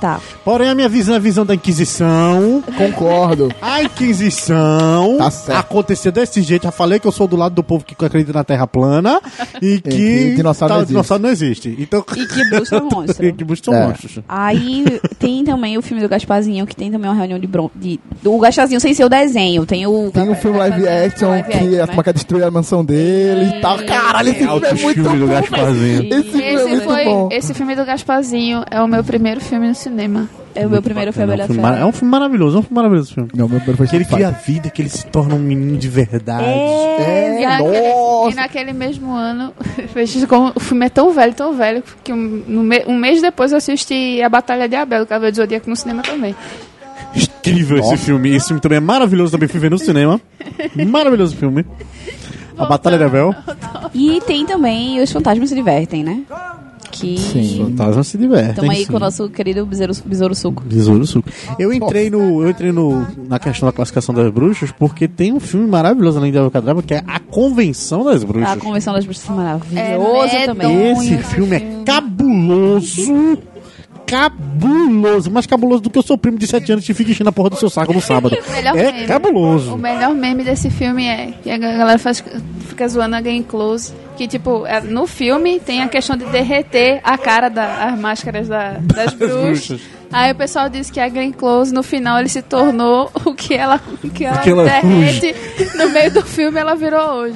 Tá. 0.00 0.20
Porém, 0.44 0.68
a 0.68 0.74
minha 0.74 0.88
visão 0.88 1.14
é 1.14 1.18
a 1.18 1.20
visão 1.20 1.46
da 1.46 1.54
Inquisição. 1.54 2.62
Concordo. 2.76 3.48
A 3.62 3.82
Inquisição 3.82 5.16
Tá 5.18 5.30
certo. 5.30 5.58
aconteceu 5.58 6.10
desse 6.12 6.42
jeito. 6.42 6.64
Já 6.64 6.72
falei 6.72 6.98
que 6.98 7.06
eu 7.06 7.12
sou 7.12 7.26
do 7.28 7.36
lado 7.36 7.54
do 7.54 7.62
povo 7.62 7.84
que 7.84 7.94
acredita 8.04 8.32
na 8.32 8.44
Terra 8.44 8.66
plana 8.66 9.20
e 9.60 9.78
que, 9.82 9.90
que 9.90 10.34
dinossauro 10.36 10.74
não 10.74 10.80
existe. 10.80 10.88
dinossauro 10.92 11.22
não 11.22 11.30
existe. 11.30 11.76
Então, 11.78 12.04
E 12.16 12.26
que 12.26 12.40
é 12.74 12.78
um 12.80 12.88
monstro. 12.90 13.26
e 13.26 13.32
que 13.32 13.56
são 13.64 13.74
É. 13.74 13.86
monstros. 13.86 14.18
Aí 14.28 15.00
tem 15.18 15.44
também 15.44 15.78
o 15.78 15.82
filme 15.82 16.02
do 16.02 16.08
Gasparzinho, 16.08 16.66
que 16.66 16.74
tem 16.76 16.90
também 16.90 17.08
uma 17.10 17.16
reunião 17.16 17.38
de... 17.38 17.46
Bron 17.46 17.70
de 17.74 18.00
o 18.24 18.38
Gasparzinho 18.38 18.80
sem 18.80 18.94
ser 18.94 19.04
o 19.04 19.08
desenho. 19.08 19.64
Tem 19.66 19.86
o... 19.86 20.10
Tem 20.12 20.28
um 20.28 20.34
filme 20.34 20.58
live 20.58 20.88
action 20.88 21.28
Live 21.28 21.48
que 21.50 21.56
action, 21.58 21.82
a 21.82 21.86
turma 21.86 22.04
quer 22.04 22.14
destruir 22.14 22.44
a 22.44 22.50
mansão 22.50 22.84
dele 22.84 23.56
e 23.56 23.60
tal. 23.60 23.78
Caralho, 23.84 24.30
esse 24.30 24.38
filme 24.38 24.66
é 24.66 24.74
muito 24.74 25.02
do 25.02 25.26
bom. 25.26 25.26
Gasparzinho. 25.26 26.02
Esse 26.04 26.22
filme 26.24 26.42
é 26.42 26.54
Esse, 26.54 26.68
muito 26.68 26.84
foi, 26.84 27.04
esse 27.30 27.54
filme 27.54 27.74
do 27.74 27.84
Gasparzinho 27.84 28.64
é 28.70 28.80
o 28.80 28.88
meu 28.88 29.02
primeiro 29.02 29.40
filme 29.40 29.68
no 29.68 29.74
cinema. 29.74 30.28
É 30.54 30.66
o 30.66 30.70
meu 30.70 30.82
primeiro 30.82 31.12
foi 31.12 31.24
a 31.24 31.26
É 31.26 31.44
um 31.44 31.46
filme 31.46 31.62
Fera. 31.62 31.78
É 31.78 31.84
um 31.86 31.92
filme 31.92 32.10
maravilhoso, 32.10 32.56
é 32.56 32.60
um 32.60 32.62
filme 32.62 32.76
maravilhoso 32.76 33.08
esse 33.08 33.14
filme. 33.14 33.30
Não, 33.34 33.48
meu 33.48 33.58
primeiro 33.58 33.78
foi 33.78 33.86
Que 33.86 33.96
ele 33.96 34.04
cria 34.04 34.28
Fighter. 34.28 34.54
vida, 34.54 34.70
que 34.70 34.82
ele 34.82 34.88
se 34.88 35.06
torna 35.06 35.34
um 35.34 35.38
menino 35.38 35.78
de 35.78 35.88
verdade. 35.88 36.44
É, 36.44 37.40
e, 37.40 37.46
naquele, 37.46 37.88
nossa. 37.88 38.30
e 38.30 38.34
naquele 38.34 38.72
mesmo 38.72 39.14
ano, 39.14 39.52
o 40.54 40.60
filme 40.60 40.86
é 40.86 40.88
tão 40.90 41.10
velho, 41.12 41.32
tão 41.32 41.54
velho, 41.54 41.82
que 42.04 42.12
um, 42.12 42.44
um 42.86 42.96
mês 42.96 43.22
depois 43.22 43.52
eu 43.52 43.58
assisti 43.58 44.20
A 44.22 44.28
Batalha 44.28 44.68
de 44.68 44.76
Abel, 44.76 45.06
Cavaleiro 45.06 45.34
do 45.34 45.36
Zodíaco, 45.36 45.70
no 45.70 45.76
cinema 45.76 46.02
também. 46.02 46.34
Incrível 47.14 47.78
esse 47.78 47.96
filme. 47.96 48.34
Esse 48.34 48.48
filme 48.48 48.60
também 48.60 48.78
é 48.78 48.80
maravilhoso, 48.80 49.32
também 49.32 49.48
fui 49.48 49.60
ver 49.60 49.70
no 49.70 49.78
cinema. 49.78 50.20
Maravilhoso 50.86 51.36
filme. 51.36 51.64
A 52.56 52.66
Batalha 52.66 52.98
de 52.98 53.04
Abel. 53.04 53.34
E 53.94 54.20
tem 54.26 54.44
também 54.46 55.00
Os 55.00 55.10
Fantasmas 55.10 55.48
Se 55.48 55.54
Divertem, 55.54 56.04
né? 56.04 56.22
Que... 56.92 57.18
Sim. 57.18 57.64
Fantasma 57.64 58.04
se 58.04 58.18
diverte. 58.18 58.50
Estamos 58.50 58.70
aí 58.70 58.86
com 58.86 58.96
o 58.96 59.00
nosso 59.00 59.28
querido 59.30 59.64
Besouro, 59.66 59.92
Besouro 60.04 60.34
Suco. 60.34 60.62
Besouro 60.62 61.06
Suco. 61.06 61.28
Eu 61.58 61.72
entrei 61.72 62.10
no, 62.10 62.42
eu 62.42 62.50
entrei 62.50 62.70
no 62.70 63.06
na 63.28 63.38
questão 63.38 63.66
da 63.66 63.72
classificação 63.72 64.14
das 64.14 64.30
bruxas 64.30 64.70
porque 64.70 65.08
tem 65.08 65.32
um 65.32 65.40
filme 65.40 65.66
maravilhoso 65.66 66.18
além 66.18 66.30
de 66.30 66.36
Abracadabra 66.38 66.82
que 66.82 66.92
é 66.94 67.02
A 67.06 67.18
Convenção 67.18 68.04
das 68.04 68.22
Bruxas. 68.22 68.52
A 68.52 68.56
Convenção 68.58 68.92
das 68.92 69.04
Bruxas 69.06 69.28
é 69.28 69.32
maravilhoso 69.32 70.36
É 70.36 70.46
também. 70.46 70.68
medonho. 70.68 71.02
Esse 71.02 71.18
filme 71.34 71.56
é 71.56 71.60
cabuloso. 71.84 73.38
Cabuloso, 74.06 75.30
mais 75.30 75.46
cabuloso 75.46 75.80
do 75.80 75.88
que 75.88 75.98
eu 75.98 76.02
sou 76.02 76.18
primo 76.18 76.36
de 76.36 76.46
7 76.46 76.72
anos 76.72 76.84
que 76.84 76.92
fica 76.92 77.10
enchendo 77.10 77.30
a 77.30 77.32
porra 77.32 77.48
do 77.48 77.56
seu 77.56 77.70
saco 77.70 77.94
no 77.94 78.00
sábado. 78.02 78.36
Melhor 78.52 78.76
É 78.76 78.92
meme. 78.92 79.06
cabuloso. 79.06 79.74
O 79.74 79.78
melhor 79.78 80.14
meme 80.14 80.44
desse 80.44 80.68
filme 80.70 81.06
é 81.06 81.32
que 81.42 81.50
a 81.50 81.56
galera 81.56 81.98
faz, 81.98 82.22
zoando 82.88 83.16
a 83.16 83.20
Game 83.20 83.42
Close. 83.44 83.92
Que, 84.16 84.28
tipo, 84.28 84.66
é- 84.66 84.80
no 84.80 85.06
filme 85.06 85.58
tem 85.58 85.82
a 85.82 85.88
questão 85.88 86.16
de 86.16 86.24
derreter 86.26 87.00
a 87.02 87.16
cara 87.16 87.48
das 87.48 87.98
máscaras 87.98 88.48
da- 88.48 88.78
das 88.82 89.14
bruxas. 89.14 89.80
Aí 90.12 90.32
o 90.32 90.34
pessoal 90.34 90.68
diz 90.68 90.90
que 90.90 91.00
a 91.00 91.08
Glenn 91.08 91.32
Close, 91.32 91.72
no 91.72 91.82
final, 91.82 92.18
ele 92.18 92.28
se 92.28 92.42
tornou 92.42 93.10
o 93.24 93.34
que 93.34 93.54
ela, 93.54 93.80
o 94.04 94.10
que 94.10 94.24
ela 94.24 94.38
que 94.38 94.50
ela 94.50 94.64
derrete. 94.64 95.34
No 95.76 95.88
meio 95.90 96.12
do 96.12 96.22
filme, 96.22 96.60
ela 96.60 96.74
virou 96.74 97.00
hoje. 97.14 97.34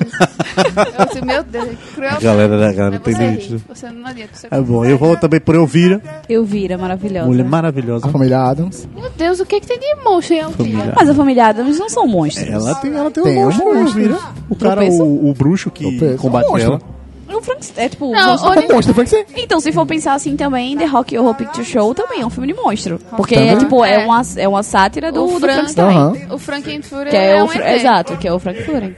Eu 0.98 1.06
disse, 1.06 1.24
meu 1.24 1.42
Deus, 1.42 1.68
que 1.68 1.94
cruel. 1.94 2.20
Galera, 2.20 2.58
da 2.58 2.72
galera 2.72 2.98
tem 3.00 3.14
limite. 3.14 3.48
ri, 3.54 3.62
você 3.68 3.90
não 3.90 4.06
adianta. 4.06 4.30
Você 4.34 4.48
É 4.50 4.60
bom, 4.60 4.84
eu 4.84 4.98
vou 4.98 5.16
também 5.16 5.40
por 5.40 5.54
Elvira, 5.54 6.00
Elvira, 6.28 6.76
maravilhosa. 6.78 7.26
mulher 7.26 7.44
maravilhosa. 7.44 8.06
A 8.06 8.10
família 8.10 8.40
Adams. 8.42 8.88
Meu 8.94 9.10
Deus, 9.10 9.40
o 9.40 9.46
que, 9.46 9.60
que 9.60 9.66
tem 9.66 9.78
de 9.78 10.02
monstro 10.04 10.34
em 10.34 10.38
Elvira? 10.40 10.92
Mas 10.94 11.08
a 11.08 11.14
família 11.14 11.46
Adams 11.48 11.78
não 11.78 11.88
são 11.88 12.06
monstros. 12.06 12.46
Ela 12.48 12.74
tem, 12.76 12.92
ela 12.94 13.10
tem, 13.10 13.22
Tem 13.24 13.38
um 13.38 13.48
um 13.48 13.52
monstro. 13.52 13.78
Elvira. 13.78 14.18
O 14.48 14.56
cara, 14.56 14.84
o, 14.84 15.30
o 15.30 15.34
bruxo 15.34 15.70
que 15.70 16.16
combate 16.18 16.48
monstro. 16.48 16.72
ela. 16.72 16.95
É 17.28 17.36
um 17.36 17.42
Frank... 17.42 17.60
É 17.76 17.88
tipo... 17.88 18.12
Não, 18.12 18.28
monstro. 18.30 18.52
É 18.52 18.58
um 18.60 18.74
monstro, 18.74 18.94
você. 18.94 19.26
Então, 19.36 19.60
se 19.60 19.72
for 19.72 19.84
pensar 19.86 20.14
assim 20.14 20.36
também, 20.36 20.76
The 20.76 20.84
Rock 20.86 21.16
Horror 21.18 21.34
Picture 21.34 21.64
Show 21.64 21.94
também 21.94 22.20
é 22.20 22.26
um 22.26 22.30
filme 22.30 22.46
de 22.52 22.54
monstro. 22.54 22.98
Porque 23.16 23.34
Também? 23.34 23.50
é 23.50 23.56
tipo, 23.56 23.84
é, 23.84 23.94
É. 24.02 24.04
uma, 24.04 24.22
é 24.36 24.48
uma 24.48 24.62
sátira 24.62 25.10
do, 25.10 25.24
O 25.24 25.26
do 25.34 25.40
Frank- 25.40 25.72
Frankenstein. 25.72 25.96
Aham. 25.96 26.16
O 26.34 26.38
Frankenfurter 26.38 27.10
Que 27.10 27.16
é, 27.16 27.30
é 27.36 27.42
o 27.42 27.46
um 27.46 27.48
Fra-. 27.48 27.74
Exato, 27.74 28.16
que 28.16 28.28
é 28.28 28.32
o 28.32 28.38
Frank 28.38 28.62
Fury. 28.62 28.96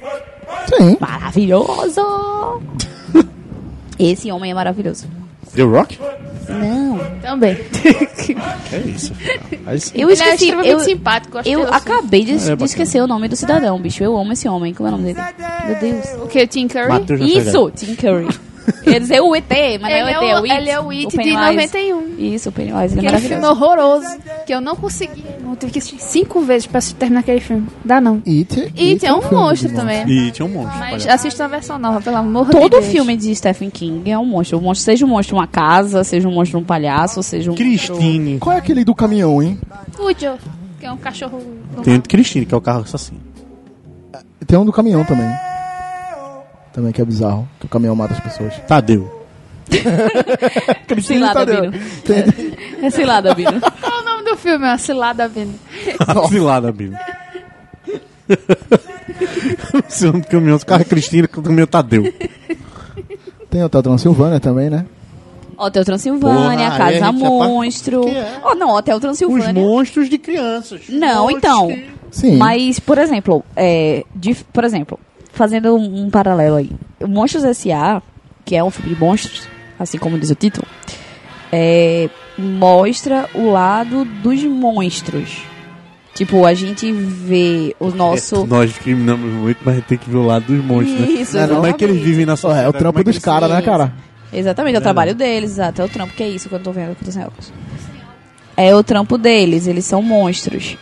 Sim. 0.76 0.96
Maravilhoso! 1.00 2.02
Esse 3.98 4.30
homem 4.30 4.50
é 4.50 4.54
maravilhoso. 4.54 5.06
The 5.54 5.62
Rock? 5.62 5.98
Não. 6.48 6.98
Também. 7.20 7.56
É 8.70 8.78
isso. 8.86 9.12
Mas, 9.64 9.90
Eu 9.94 10.10
Ele 10.10 10.10
é 10.10 10.12
esqueci. 10.12 10.44
extremamente 10.44 10.70
eu, 10.72 10.80
simpático. 10.80 11.38
eu 11.38 11.42
que 11.42 11.50
assim. 11.54 11.74
acabei 11.74 12.24
de, 12.24 12.32
de 12.36 12.38
bacana. 12.50 12.64
esquecer 12.66 13.00
o 13.02 13.06
nome 13.06 13.26
do 13.28 13.34
cidadão, 13.36 13.78
bicho. 13.80 14.04
Eu 14.04 14.14
amo 14.16 14.32
esse 14.34 14.46
homem. 14.46 14.74
Como 14.74 14.88
é 14.88 14.92
o 14.92 14.96
nome 14.98 15.14
dele? 15.14 15.26
Meu 15.66 15.76
Deus. 15.76 16.06
O 16.22 16.26
que? 16.26 16.46
Tim 16.46 16.68
Curry? 16.68 16.88
Matheus 16.88 17.20
Isso, 17.22 17.70
Tim 17.74 17.94
Curry. 17.94 18.28
Ia 18.86 19.00
dizer 19.00 19.22
o 19.22 19.34
ET, 19.34 19.44
mas 19.80 19.90
Ele 19.94 20.02
não 20.02 20.08
é 20.08 20.12
é 20.12 20.18
o 20.18 20.20
ET, 20.20 20.30
é 20.30 20.34
o 20.34 20.40
o, 20.40 20.44
It. 20.44 20.54
ele 20.54 20.70
é 20.70 20.80
o 20.80 20.90
It 20.90 21.08
de 21.08 21.16
Pennywise. 21.16 21.40
91. 21.56 22.14
Isso, 22.18 22.48
o 22.50 22.52
Pennywise, 22.52 22.98
ele 22.98 23.06
é 23.06 23.08
Aquele 23.08 23.22
filme 23.28 23.42
maravilhoso. 23.42 23.64
horroroso 23.64 24.18
que 24.48 24.54
eu 24.54 24.62
não 24.62 24.74
consegui. 24.74 25.22
Eu 25.44 25.54
tive 25.56 25.72
que 25.72 25.78
assistir 25.78 26.00
cinco 26.00 26.40
vezes 26.40 26.66
pra 26.66 26.80
terminar 26.98 27.20
aquele 27.20 27.38
filme. 27.38 27.66
Dá 27.84 28.00
não. 28.00 28.22
It, 28.26 28.72
It 28.78 29.04
é 29.04 29.12
um 29.12 29.20
filme 29.20 29.36
monstro 29.36 29.68
de 29.68 29.74
também. 29.74 30.08
E 30.08 30.30
tinha 30.30 30.46
um 30.46 30.48
monstro. 30.48 30.78
Mas 30.78 30.88
palhaço. 30.88 31.10
assista 31.10 31.44
a 31.44 31.48
versão 31.48 31.78
nova, 31.78 32.00
pelo 32.00 32.16
amor 32.16 32.46
de 32.46 32.52
Todo 32.52 32.70
Deus. 32.70 32.86
filme 32.86 33.14
de 33.14 33.34
Stephen 33.36 33.68
King 33.68 34.10
é 34.10 34.18
um 34.18 34.24
monstro. 34.24 34.56
O 34.56 34.62
monstro. 34.62 34.86
Seja 34.86 35.04
um 35.04 35.08
monstro 35.10 35.36
de 35.36 35.40
uma 35.42 35.46
casa, 35.46 36.02
seja 36.02 36.26
um 36.26 36.32
monstro 36.32 36.58
de 36.58 36.64
um 36.64 36.66
palhaço, 36.66 37.22
seja 37.22 37.52
um 37.52 37.54
Christine. 37.54 38.38
Qual 38.38 38.56
é 38.56 38.58
aquele 38.58 38.86
do 38.86 38.94
caminhão, 38.94 39.42
hein? 39.42 39.58
O 39.98 40.18
Joe, 40.18 40.38
que 40.80 40.86
é 40.86 40.90
um 40.90 40.96
cachorro. 40.96 41.42
Tem 41.84 41.96
o 41.96 42.02
Christine, 42.02 42.46
que 42.46 42.54
é 42.54 42.56
o 42.56 42.60
carro 42.62 42.80
assassino. 42.84 43.20
Tem 44.46 44.58
um 44.58 44.64
do 44.64 44.72
caminhão 44.72 45.04
também. 45.04 45.28
Também 46.72 46.90
que 46.90 47.02
é 47.02 47.04
bizarro. 47.04 47.46
Que 47.60 47.66
o 47.66 47.68
caminhão 47.68 47.94
mata 47.94 48.14
as 48.14 48.20
pessoas. 48.20 48.54
Tadeu. 48.66 49.17
Cilada, 51.02 51.44
Bino. 51.46 51.72
É 52.82 52.90
cilada, 52.90 53.34
Bino. 53.34 53.60
Qual 53.80 53.98
é 53.98 54.00
o 54.00 54.04
nome 54.04 54.24
do 54.30 54.36
filme? 54.36 54.66
É 54.66 54.78
cilada 54.78 55.28
vindo. 55.28 55.54
Cilada, 56.28 56.72
Bíblia. 56.72 56.98
O 59.86 59.90
seu 59.90 60.08
nome 60.12 60.22
do 60.24 60.28
caminhão, 60.28 60.56
o 60.56 60.66
carro 60.66 60.82
é 60.82 60.84
Cristina, 60.84 61.26
o 61.26 61.42
caminhão 61.42 61.66
Tadeu. 61.66 62.12
Tem 63.50 63.62
o 63.62 63.66
Hotel 63.66 63.82
Transilvânia 63.82 64.40
também, 64.40 64.68
né? 64.70 64.84
Hotel 65.56 65.84
Transilvânia, 65.84 66.66
Porra, 66.70 66.78
Casa 66.78 67.00
parte- 67.00 67.12
Monstro. 67.18 68.00
Que 68.02 68.10
é? 68.16 68.40
Oh, 68.44 68.54
não, 68.54 68.70
Hotel 68.70 68.96
Os 68.96 69.00
Transilvânia. 69.00 69.52
monstros 69.54 70.08
de 70.08 70.18
crianças. 70.18 70.82
Não, 70.88 71.24
Monstros 71.26 71.36
então. 71.44 71.66
que- 71.68 71.98
Sim. 72.10 72.36
Mas, 72.36 72.78
por 72.80 72.96
exemplo, 72.98 73.44
é, 73.56 74.04
de- 74.14 74.34
por 74.52 74.64
exemplo, 74.64 74.98
fazendo 75.32 75.74
um, 75.76 76.04
um 76.04 76.10
paralelo 76.10 76.56
aí. 76.56 76.70
Monstros 77.06 77.44
S.A., 77.44 78.00
que 78.44 78.54
é 78.56 78.62
um 78.64 78.70
filme 78.70 78.94
de 78.94 79.00
monstros, 79.00 79.48
assim 79.78 79.98
como 79.98 80.18
diz 80.18 80.30
o 80.30 80.34
título, 80.34 80.66
é, 81.52 82.08
mostra 82.36 83.28
o 83.34 83.50
lado 83.50 84.04
dos 84.04 84.42
monstros. 84.44 85.42
Tipo, 86.14 86.44
a 86.44 86.52
gente 86.52 86.90
vê 86.90 87.76
o 87.78 87.90
nosso. 87.90 88.36
É, 88.42 88.46
nós 88.46 88.70
discriminamos 88.70 89.32
muito, 89.32 89.58
mas 89.64 89.74
a 89.74 89.76
gente 89.78 89.86
tem 89.86 89.98
que 89.98 90.10
ver 90.10 90.16
o 90.16 90.26
lado 90.26 90.46
dos 90.46 90.64
monstros, 90.64 90.98
né? 91.00 91.06
Isso, 91.06 91.38
Como 91.38 91.64
é 91.66 91.72
que 91.72 91.84
eles 91.84 91.96
exatamente. 91.96 92.04
vivem 92.04 92.26
na 92.26 92.36
sociedade? 92.36 92.66
é 92.66 92.68
o 92.68 92.72
trampo 92.72 92.98
que 92.98 93.04
dos 93.04 93.14
eles- 93.14 93.24
caras, 93.24 93.48
né, 93.50 93.62
cara? 93.62 93.92
Exatamente, 94.32 94.74
é 94.74 94.78
o 94.78 94.82
trabalho 94.82 95.14
deles, 95.14 95.52
exato. 95.52 95.80
É 95.80 95.84
o 95.84 95.88
trampo 95.88 96.12
que 96.14 96.22
é 96.22 96.28
isso 96.28 96.48
quando 96.48 96.60
eu 96.60 96.64
tô 96.64 96.72
vendo 96.72 96.96
que 96.96 97.04
tô 97.04 97.10
sem 97.12 97.22
óculos. 97.22 97.52
É 98.56 98.74
o 98.74 98.82
trampo 98.82 99.16
deles, 99.16 99.66
eles 99.68 99.84
são 99.84 100.02
monstros. 100.02 100.76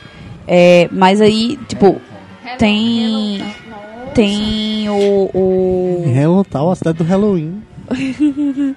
É, 0.48 0.88
mas 0.90 1.20
aí, 1.20 1.58
tipo, 1.68 2.00
tem. 2.58 3.42
Tem 4.14 4.88
o. 4.88 5.30
o 5.34 6.04
Hello, 6.06 6.42
tal, 6.44 6.70
a 6.70 6.76
cidade 6.76 6.96
do 6.98 7.04
Halloween. 7.04 7.62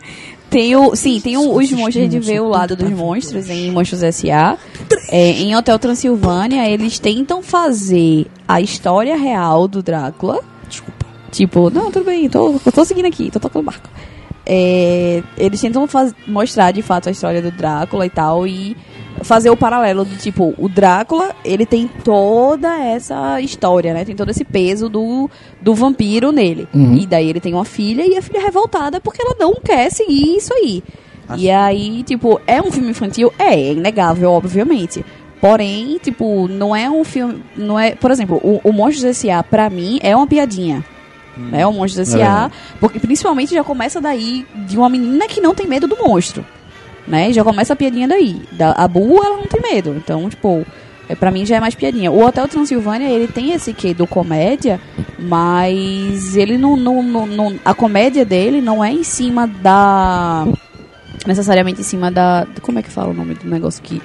tem 0.49 0.75
o. 0.75 0.95
Sim, 0.95 1.19
tem 1.21 1.37
o- 1.37 1.55
os 1.55 1.71
monstros, 1.71 1.95
a 1.97 1.99
gente 2.09 2.19
vê 2.19 2.39
o 2.39 2.47
lado 2.47 2.75
dos 2.75 2.89
monstros 2.91 3.49
em 3.49 3.71
Monstros 3.71 4.03
S.A. 4.03 4.57
É, 5.09 5.31
em 5.31 5.55
Hotel 5.55 5.77
Transilvânia, 5.79 6.67
eles 6.69 6.99
tentam 6.99 7.41
fazer 7.41 8.27
a 8.47 8.61
história 8.61 9.15
real 9.15 9.67
do 9.67 9.81
Drácula. 9.83 10.39
Desculpa. 10.67 11.05
Tipo, 11.31 11.69
não, 11.69 11.91
tudo 11.91 12.05
bem, 12.05 12.27
tô, 12.29 12.59
tô 12.73 12.83
seguindo 12.85 13.05
aqui, 13.05 13.29
tô 13.31 13.39
tocando 13.39 13.65
barco. 13.65 13.89
É, 14.45 15.21
eles 15.37 15.61
tentam 15.61 15.85
faz- 15.87 16.13
mostrar 16.27 16.71
de 16.71 16.81
fato 16.81 17.07
a 17.07 17.11
história 17.11 17.41
do 17.41 17.51
Drácula 17.51 18.05
e 18.05 18.09
tal, 18.09 18.47
e 18.47 18.75
fazer 19.23 19.49
o 19.49 19.57
paralelo 19.57 20.05
do 20.05 20.15
tipo, 20.15 20.53
o 20.57 20.69
Drácula, 20.69 21.35
ele 21.43 21.65
tem 21.65 21.87
toda 22.03 22.77
essa 22.77 23.41
história, 23.41 23.93
né? 23.93 24.05
Tem 24.05 24.15
todo 24.15 24.29
esse 24.29 24.45
peso 24.45 24.89
do, 24.89 25.29
do 25.61 25.73
vampiro 25.73 26.31
nele. 26.31 26.67
Uhum. 26.73 26.95
E 26.97 27.05
daí 27.05 27.29
ele 27.29 27.39
tem 27.39 27.53
uma 27.53 27.65
filha 27.65 28.05
e 28.05 28.17
a 28.17 28.21
filha 28.21 28.39
é 28.39 28.41
revoltada 28.41 28.99
porque 28.99 29.21
ela 29.21 29.35
não 29.39 29.55
quer 29.55 29.91
seguir 29.91 30.37
isso 30.37 30.53
aí. 30.53 30.83
E 31.37 31.49
aí, 31.49 32.01
tipo, 32.03 32.41
é 32.47 32.61
um 32.61 32.71
filme 32.71 32.89
infantil? 32.89 33.31
É, 33.37 33.53
é 33.53 33.73
inegável, 33.73 34.31
obviamente. 34.31 35.05
Porém, 35.39 35.99
tipo, 36.01 36.47
não 36.47 36.75
é 36.75 36.89
um 36.89 37.03
filme. 37.03 37.43
Não 37.55 37.79
é, 37.79 37.91
por 37.91 38.11
exemplo, 38.11 38.37
o, 38.43 38.59
o 38.63 38.73
Monstros 38.73 39.05
S.A., 39.05 39.43
pra 39.43 39.69
mim, 39.69 39.99
é 40.01 40.15
uma 40.15 40.27
piadinha. 40.27 40.83
Né? 41.37 41.65
O 41.65 41.71
Monstros 41.71 42.09
S.A., 42.09 42.51
porque 42.79 42.99
principalmente 42.99 43.53
já 43.53 43.63
começa 43.63 44.01
daí 44.01 44.45
de 44.67 44.77
uma 44.77 44.89
menina 44.89 45.27
que 45.27 45.39
não 45.39 45.55
tem 45.55 45.67
medo 45.67 45.87
do 45.87 45.97
monstro. 45.97 46.43
Né? 47.09 47.33
Já 47.33 47.43
começa 47.43 47.73
a 47.73 47.75
piadinha 47.75 48.07
daí. 48.07 48.39
Da, 48.51 48.71
a 48.73 48.87
Bu, 48.87 49.17
ela 49.23 49.35
não 49.37 49.47
tem 49.47 49.59
medo. 49.61 49.95
Então, 49.97 50.29
tipo, 50.29 50.63
é, 51.09 51.15
pra 51.15 51.31
mim 51.31 51.43
já 51.45 51.55
é 51.55 51.59
mais 51.59 51.73
piadinha. 51.73 52.11
O 52.11 52.23
Hotel 52.23 52.47
Transilvânia, 52.47 53.09
ele 53.09 53.27
tem 53.27 53.51
esse 53.51 53.73
quê 53.73 53.93
do 53.95 54.05
comédia, 54.05 54.79
mas 55.17 56.35
ele 56.35 56.57
não, 56.57 56.75
não, 56.77 57.01
não, 57.01 57.25
não- 57.25 57.59
A 57.65 57.73
comédia 57.73 58.23
dele 58.23 58.61
não 58.61 58.83
é 58.83 58.91
em 58.91 59.03
cima 59.03 59.47
da. 59.47 60.47
Necessariamente 61.25 61.81
em 61.81 61.83
cima 61.83 62.11
da. 62.11 62.45
Como 62.61 62.79
é 62.79 62.83
que 62.83 62.89
fala 62.91 63.09
o 63.09 63.13
nome 63.13 63.33
do 63.33 63.49
negócio 63.49 63.81
aqui? 63.83 64.01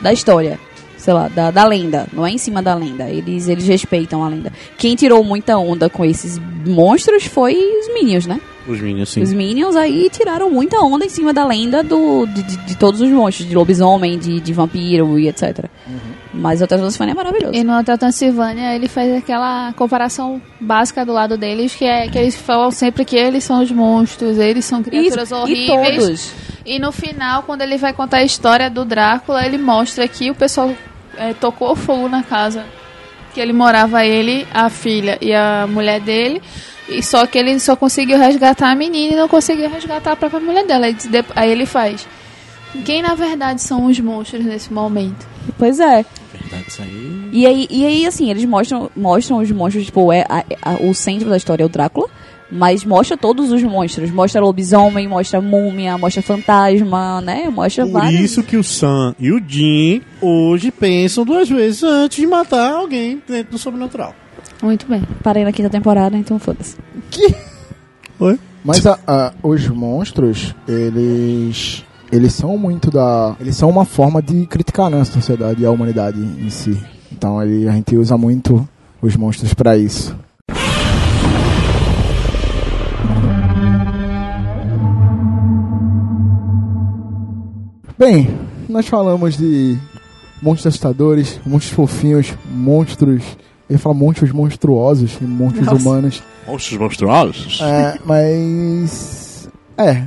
Da 0.00 0.12
história. 0.12 0.58
Sei 0.96 1.12
lá, 1.14 1.28
da, 1.28 1.50
da 1.50 1.64
lenda. 1.64 2.06
Não 2.12 2.26
é 2.26 2.30
em 2.30 2.38
cima 2.38 2.62
da 2.62 2.74
lenda. 2.74 3.04
Eles, 3.08 3.48
eles 3.48 3.66
respeitam 3.66 4.22
a 4.22 4.28
lenda. 4.28 4.52
Quem 4.76 4.94
tirou 4.94 5.22
muita 5.24 5.56
onda 5.56 5.88
com 5.88 6.04
esses 6.04 6.38
monstros 6.66 7.24
foi 7.24 7.54
os 7.54 7.94
Minions, 7.94 8.26
né? 8.26 8.38
Os 8.70 8.80
Minions, 8.80 9.08
sim. 9.08 9.22
Os 9.22 9.32
Minions 9.32 9.74
aí 9.76 10.08
tiraram 10.10 10.50
muita 10.50 10.78
onda 10.80 11.04
em 11.04 11.08
cima 11.08 11.32
da 11.32 11.44
lenda 11.46 11.82
do, 11.82 12.26
de, 12.26 12.42
de- 12.42 12.56
de 12.58 12.76
todos 12.76 13.00
os 13.00 13.08
monstros, 13.10 13.48
de 13.48 13.54
lobisomem, 13.54 14.18
de, 14.18 14.40
de 14.40 14.52
vampiro 14.52 15.18
e 15.18 15.28
etc. 15.28 15.66
Mas 16.32 16.60
o 16.60 16.64
Hotel 16.64 16.78
Transilvânia 16.78 17.12
é 17.12 17.14
maravilhoso. 17.14 17.54
E 17.54 17.64
no 17.64 17.76
Hotel 17.78 17.98
Transilvânia 17.98 18.74
ele 18.74 18.86
faz 18.88 19.12
aquela 19.16 19.72
comparação 19.74 20.40
básica 20.60 21.04
do 21.04 21.12
lado 21.12 21.36
deles, 21.36 21.74
que 21.74 21.84
é 21.84 22.08
que 22.08 22.16
eles 22.18 22.36
falam 22.36 22.70
sempre 22.70 23.04
que 23.04 23.16
eles 23.16 23.42
são 23.42 23.62
os 23.62 23.70
monstros, 23.72 24.38
eles 24.38 24.64
são 24.64 24.82
criaturas 24.82 25.30
Isso, 25.30 25.34
e 25.48 25.70
horríveis. 25.70 25.96
todos. 25.98 26.32
E 26.64 26.78
no 26.78 26.92
final, 26.92 27.42
quando 27.42 27.62
ele 27.62 27.76
vai 27.76 27.92
contar 27.92 28.18
a 28.18 28.24
história 28.24 28.70
do 28.70 28.84
Drácula, 28.84 29.44
ele 29.44 29.58
mostra 29.58 30.06
que 30.06 30.30
o 30.30 30.34
pessoal 30.34 30.72
é, 31.16 31.32
tocou 31.34 31.74
fogo 31.74 32.08
na 32.08 32.22
casa. 32.22 32.64
Que 33.34 33.40
ele 33.40 33.52
morava 33.52 34.04
ele, 34.04 34.46
a 34.52 34.68
filha 34.68 35.16
e 35.20 35.32
a 35.32 35.66
mulher 35.68 36.00
dele. 36.00 36.42
E 36.90 37.02
só 37.02 37.24
que 37.26 37.38
ele 37.38 37.58
só 37.60 37.76
conseguiu 37.76 38.18
resgatar 38.18 38.70
a 38.70 38.74
menina 38.74 39.14
e 39.14 39.16
não 39.16 39.28
conseguiu 39.28 39.70
resgatar 39.70 40.12
a 40.12 40.16
própria 40.16 40.40
mulher 40.40 40.66
dela. 40.66 40.86
Aí 41.36 41.50
ele 41.50 41.64
faz. 41.66 42.06
Quem 42.84 43.02
na 43.02 43.14
verdade 43.14 43.60
são 43.62 43.86
os 43.86 43.98
monstros 44.00 44.44
nesse 44.44 44.72
momento? 44.72 45.26
Pois 45.58 45.80
é. 45.80 46.04
Verdade, 46.32 46.64
isso 46.68 46.82
aí. 46.82 47.28
E 47.32 47.46
aí, 47.46 47.66
e 47.70 47.86
aí 47.86 48.06
assim, 48.06 48.30
eles 48.30 48.44
mostram, 48.44 48.90
mostram 48.96 49.38
os 49.38 49.50
monstros, 49.50 49.86
tipo, 49.86 50.12
é 50.12 50.24
a- 50.28 50.44
a- 50.62 50.76
o 50.82 50.92
centro 50.94 51.28
da 51.28 51.36
história 51.36 51.62
é 51.62 51.66
o 51.66 51.68
Drácula, 51.68 52.08
mas 52.50 52.84
mostra 52.84 53.16
todos 53.16 53.50
os 53.52 53.62
monstros. 53.62 54.10
Mostra 54.10 54.40
lobisomem, 54.40 55.06
mostra 55.08 55.40
múmia, 55.40 55.96
mostra 55.98 56.22
fantasma, 56.22 57.20
né? 57.20 57.48
Mostra 57.50 57.84
Por 57.84 57.92
vários. 57.92 58.20
isso 58.20 58.42
que 58.42 58.56
o 58.56 58.62
Sam 58.64 59.14
e 59.18 59.32
o 59.32 59.40
Jim 59.46 60.02
hoje 60.20 60.70
pensam 60.70 61.24
duas 61.24 61.48
vezes 61.48 61.82
antes 61.82 62.18
de 62.18 62.26
matar 62.26 62.72
alguém 62.72 63.20
dentro 63.28 63.52
do 63.52 63.58
sobrenatural. 63.58 64.14
Muito 64.62 64.86
bem. 64.86 65.02
Parei 65.22 65.44
na 65.44 65.52
quinta 65.52 65.70
temporada, 65.70 66.16
então 66.16 66.38
foda-se. 66.38 66.76
Oi? 68.18 68.38
Mas 68.64 68.86
a- 68.86 68.98
a- 69.06 69.32
os 69.42 69.66
monstros, 69.68 70.54
eles. 70.68 71.84
Eles 72.12 72.32
são 72.34 72.58
muito 72.58 72.90
da. 72.90 73.36
Eles 73.40 73.56
são 73.56 73.70
uma 73.70 73.84
forma 73.84 74.20
de 74.20 74.44
criticar 74.46 74.90
né, 74.90 75.00
a 75.00 75.04
sociedade 75.04 75.62
e 75.62 75.66
a 75.66 75.70
humanidade 75.70 76.18
em 76.20 76.50
si. 76.50 76.76
Então 77.12 77.40
ele, 77.42 77.68
a 77.68 77.72
gente 77.72 77.96
usa 77.96 78.18
muito 78.18 78.68
os 79.00 79.16
monstros 79.16 79.54
pra 79.54 79.76
isso. 79.78 80.14
Bem, 87.98 88.28
nós 88.68 88.86
falamos 88.86 89.36
de 89.36 89.76
monstros 90.40 90.68
assustadores, 90.68 91.38
monstros 91.44 91.74
fofinhos, 91.74 92.34
monstros. 92.50 93.22
Eu 93.70 93.74
ia 93.74 93.78
falar 93.78 93.94
monstros 93.94 94.32
monstruosos 94.32 95.16
e 95.20 95.24
monstros 95.24 95.66
Nossa. 95.66 95.88
humanos. 95.88 96.22
Monstros 96.44 96.76
monstruosos? 96.76 97.60
É, 97.62 97.98
mas. 98.04 99.48
É. 99.78 100.02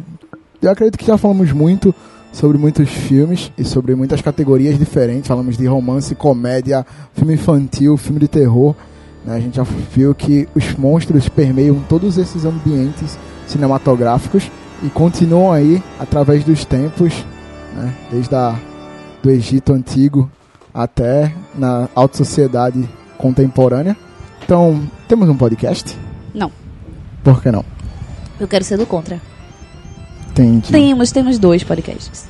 Eu 0.61 0.69
acredito 0.69 0.97
que 0.97 1.05
já 1.05 1.17
falamos 1.17 1.49
muito 1.53 1.95
sobre 2.33 2.57
muitos 2.57 2.89
filmes 2.89 3.53
e 3.57 3.63
sobre 3.63 3.95
muitas 3.95 4.21
categorias 4.21 4.77
diferentes. 4.77 5.29
Falamos 5.29 5.55
de 5.55 5.65
romance, 5.65 6.13
comédia, 6.13 6.85
filme 7.13 7.35
infantil, 7.35 7.95
filme 7.95 8.19
de 8.19 8.27
terror. 8.27 8.75
né? 9.23 9.37
A 9.37 9.39
gente 9.39 9.55
já 9.55 9.63
viu 9.63 10.13
que 10.13 10.45
os 10.53 10.75
monstros 10.75 11.29
permeiam 11.29 11.79
todos 11.87 12.17
esses 12.17 12.43
ambientes 12.43 13.17
cinematográficos 13.47 14.51
e 14.83 14.89
continuam 14.89 15.53
aí 15.53 15.81
através 15.97 16.43
dos 16.43 16.65
tempos, 16.65 17.25
né? 17.75 17.93
desde 18.11 18.35
a, 18.35 18.59
do 19.21 19.29
Egito 19.29 19.71
antigo 19.71 20.29
até 20.73 21.33
na 21.55 21.87
alta 21.95 22.17
sociedade 22.17 22.89
contemporânea. 23.17 23.95
Então, 24.43 24.81
temos 25.07 25.29
um 25.29 25.37
podcast? 25.37 25.97
Não. 26.33 26.51
Por 27.23 27.41
que 27.41 27.51
não? 27.51 27.63
Eu 28.39 28.47
quero 28.47 28.63
ser 28.63 28.77
do 28.77 28.85
contra. 28.85 29.21
Entendi. 30.31 30.71
Temos, 30.71 31.11
temos 31.11 31.39
dois 31.39 31.63
podcasts. 31.63 32.25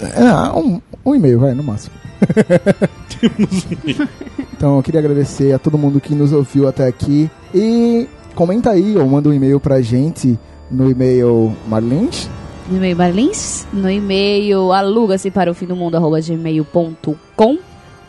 É, 0.00 0.56
um, 0.56 0.80
um 1.04 1.14
e-mail, 1.14 1.40
vai, 1.40 1.54
no 1.54 1.62
máximo. 1.62 1.94
então 4.52 4.76
eu 4.76 4.82
queria 4.82 5.00
agradecer 5.00 5.52
a 5.52 5.58
todo 5.58 5.78
mundo 5.78 6.00
que 6.00 6.14
nos 6.14 6.32
ouviu 6.32 6.68
até 6.68 6.86
aqui. 6.86 7.30
E 7.54 8.06
comenta 8.34 8.70
aí 8.70 8.96
ou 8.96 9.06
manda 9.06 9.28
um 9.28 9.32
e-mail 9.32 9.58
pra 9.58 9.80
gente 9.80 10.38
no 10.70 10.90
e-mail 10.90 11.54
Marlins. 11.66 12.28
No 12.68 12.76
e-mail 12.76 12.96
Marlins, 12.96 13.66
no 13.72 13.90
e-mail 13.90 14.72
aluga-se 14.72 15.30
para 15.30 15.50
o 15.50 15.54
fim 15.54 15.66
do 15.66 15.76
mundo, 15.76 15.96
arroba 15.96 16.20
gmail.com. 16.20 17.58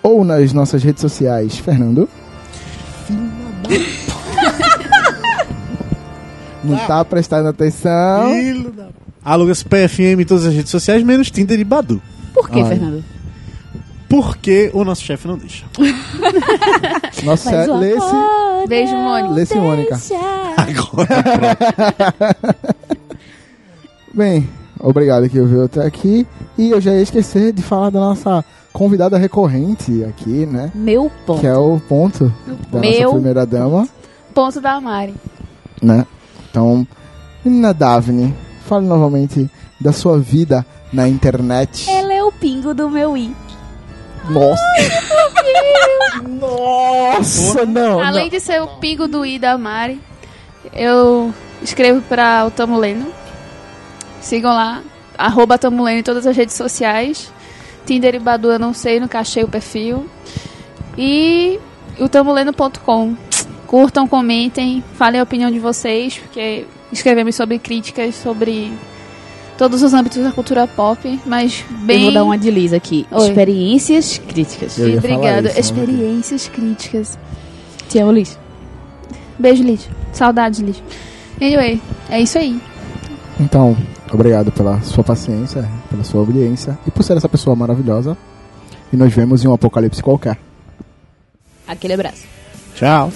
Ou 0.05 0.23
nas 0.23 0.53
nossas 0.53 0.83
redes 0.83 1.01
sociais, 1.01 1.57
Fernando. 1.57 2.07
Não 6.63 6.77
tá 6.85 7.03
prestando 7.03 7.49
atenção. 7.49 8.29
Filho 8.31 8.71
da... 8.71 8.89
Aluga-se 9.23 9.65
PFM 9.65 10.21
em 10.21 10.23
todas 10.23 10.45
as 10.45 10.53
redes 10.53 10.69
sociais, 10.69 11.01
menos 11.01 11.31
Tinder 11.31 11.59
e 11.59 11.63
Badu. 11.63 11.99
Por 12.35 12.47
que. 12.51 12.63
Fernando? 12.63 13.03
Porque 14.07 14.69
o 14.75 14.83
nosso 14.83 15.01
chefe 15.01 15.27
não 15.27 15.39
deixa. 15.39 15.65
Nossa, 17.25 17.51
Mas 17.51 17.67
lê-se. 17.67 18.05
amor 18.05 18.67
Beijo, 18.67 18.95
Mônica. 18.95 19.33
Lê-se, 19.33 19.55
Mônica. 19.55 19.99
Agora. 20.55 22.37
Bem, 24.13 24.47
obrigado 24.79 25.27
que 25.27 25.39
ouviu 25.39 25.63
até 25.63 25.83
aqui. 25.83 26.27
E 26.59 26.69
eu 26.69 26.79
já 26.79 26.91
ia 26.93 27.01
esquecer 27.01 27.51
de 27.51 27.63
falar 27.63 27.89
da 27.89 27.99
nossa 27.99 28.45
convidada 28.75 29.17
recorrente 29.17 30.03
aqui, 30.03 30.45
né? 30.45 30.69
Meu 30.75 31.09
ponto. 31.25 31.39
Que 31.39 31.47
é 31.47 31.55
o 31.55 31.79
ponto 31.79 32.25
da 32.45 32.79
nossa 32.79 32.79
Meu 32.79 33.11
primeira 33.13 33.45
dama, 33.45 33.87
Ponto 34.33 34.59
da 34.59 34.81
Mari. 34.81 35.15
né? 35.81 36.05
Então, 36.51 36.85
menina 37.43 37.73
Daphne, 37.73 38.35
fale 38.65 38.85
novamente 38.85 39.49
da 39.79 39.93
sua 39.93 40.19
vida 40.19 40.65
na 40.91 41.07
internet. 41.07 41.89
Ela 41.89 42.13
é 42.13 42.21
o 42.21 42.33
pingo 42.33 42.73
do 42.73 42.89
meu 42.89 43.15
i. 43.15 43.33
Nossa! 44.29 44.61
Nossa, 46.27 47.65
não! 47.65 48.01
Além 48.01 48.23
não. 48.23 48.29
de 48.29 48.39
ser 48.41 48.61
o 48.61 48.67
pingo 48.67 49.07
do 49.07 49.25
I 49.25 49.39
da 49.39 49.57
Mari, 49.57 50.01
eu 50.73 51.33
escrevo 51.61 52.01
para 52.01 52.45
o 52.45 52.51
Tamuleno. 52.51 53.07
Sigam 54.19 54.51
lá, 54.51 54.81
arroba 55.17 55.57
Tamuleno 55.57 55.99
em 55.99 56.03
todas 56.03 56.27
as 56.27 56.35
redes 56.35 56.55
sociais. 56.55 57.31
Tinder 57.85 58.15
e 58.15 58.19
Badu 58.19 58.51
eu 58.51 58.59
não 58.59 58.73
sei, 58.73 58.99
nunca 58.99 59.19
achei 59.19 59.43
o 59.43 59.47
perfil. 59.47 60.05
E 60.97 61.59
o 61.99 62.09
tamolendo.com. 62.09 63.15
Curtam, 63.67 64.07
comentem, 64.07 64.83
falem 64.93 65.19
a 65.19 65.23
opinião 65.23 65.49
de 65.49 65.59
vocês, 65.59 66.17
porque 66.17 66.65
escrevemos 66.91 67.35
sobre 67.35 67.57
críticas 67.59 68.15
sobre 68.15 68.71
todos 69.57 69.81
os 69.81 69.93
âmbitos 69.93 70.23
da 70.23 70.31
cultura 70.31 70.67
pop, 70.67 71.19
mas 71.25 71.63
bem. 71.69 71.97
Eu 71.97 72.03
vou 72.03 72.13
dar 72.13 72.23
uma 72.23 72.37
de 72.37 72.51
Liz 72.51 72.73
aqui. 72.73 73.05
Oi. 73.11 73.27
Experiências 73.27 74.17
críticas. 74.17 74.77
Eu 74.77 74.97
Obrigada. 74.97 75.49
isso, 75.49 75.55
né? 75.55 75.59
Experiências 75.59 76.47
críticas. 76.47 77.17
Te 77.89 77.99
amo, 77.99 78.11
Liz. 78.11 78.37
Beijo, 79.37 79.63
Liz. 79.63 79.89
Saudades, 80.13 80.59
Liz. 80.59 80.81
Anyway, 81.41 81.81
é 82.09 82.21
isso 82.21 82.37
aí. 82.37 82.59
Então, 83.39 83.75
obrigado 84.11 84.51
pela 84.51 84.81
sua 84.81 85.03
paciência, 85.03 85.67
pela 85.95 86.03
sua 86.03 86.19
audiência 86.19 86.77
e 86.85 86.91
por 86.91 87.03
ser 87.03 87.15
essa 87.15 87.29
pessoa 87.29 87.55
maravilhosa. 87.55 88.17
E 88.91 88.97
nos 88.97 89.13
vemos 89.13 89.43
em 89.43 89.47
um 89.47 89.53
apocalipse 89.53 90.03
qualquer. 90.03 90.37
Aquele 91.67 91.93
abraço. 91.93 92.25
Tchau. 92.75 93.11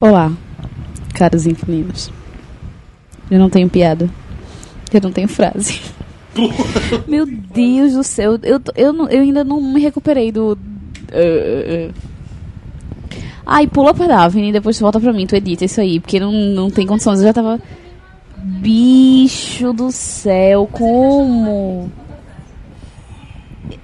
Olá, 0.00 0.32
caros 1.14 1.46
inquilinos. 1.46 2.10
Eu 3.30 3.38
não 3.38 3.48
tenho 3.48 3.70
piada. 3.70 4.10
Eu 4.92 5.00
não 5.00 5.12
tenho 5.12 5.28
frase. 5.28 5.80
Meu 7.06 7.24
Deus 7.24 7.92
do 7.94 8.02
céu. 8.02 8.36
Eu, 8.42 8.60
eu, 8.74 8.92
não- 8.92 9.08
eu 9.08 9.22
ainda 9.22 9.44
não 9.44 9.60
me 9.62 9.80
recuperei 9.80 10.32
do. 10.32 10.58
eh, 11.12 11.90
eh. 13.12 13.18
Ai, 13.46 13.68
pula 13.68 13.94
pra 13.94 14.06
Daphne 14.08 14.48
e 14.48 14.52
depois 14.52 14.78
volta 14.80 14.98
pra 14.98 15.12
mim. 15.12 15.26
Tu 15.28 15.36
edita 15.36 15.64
isso 15.64 15.80
aí, 15.80 16.00
porque 16.00 16.18
não, 16.18 16.32
não 16.32 16.70
tem 16.70 16.86
condições. 16.86 17.20
Eu 17.20 17.26
já 17.26 17.32
tava. 17.32 17.60
Bicho 18.42 19.72
do 19.72 19.92
céu, 19.92 20.66
como? 20.70 21.90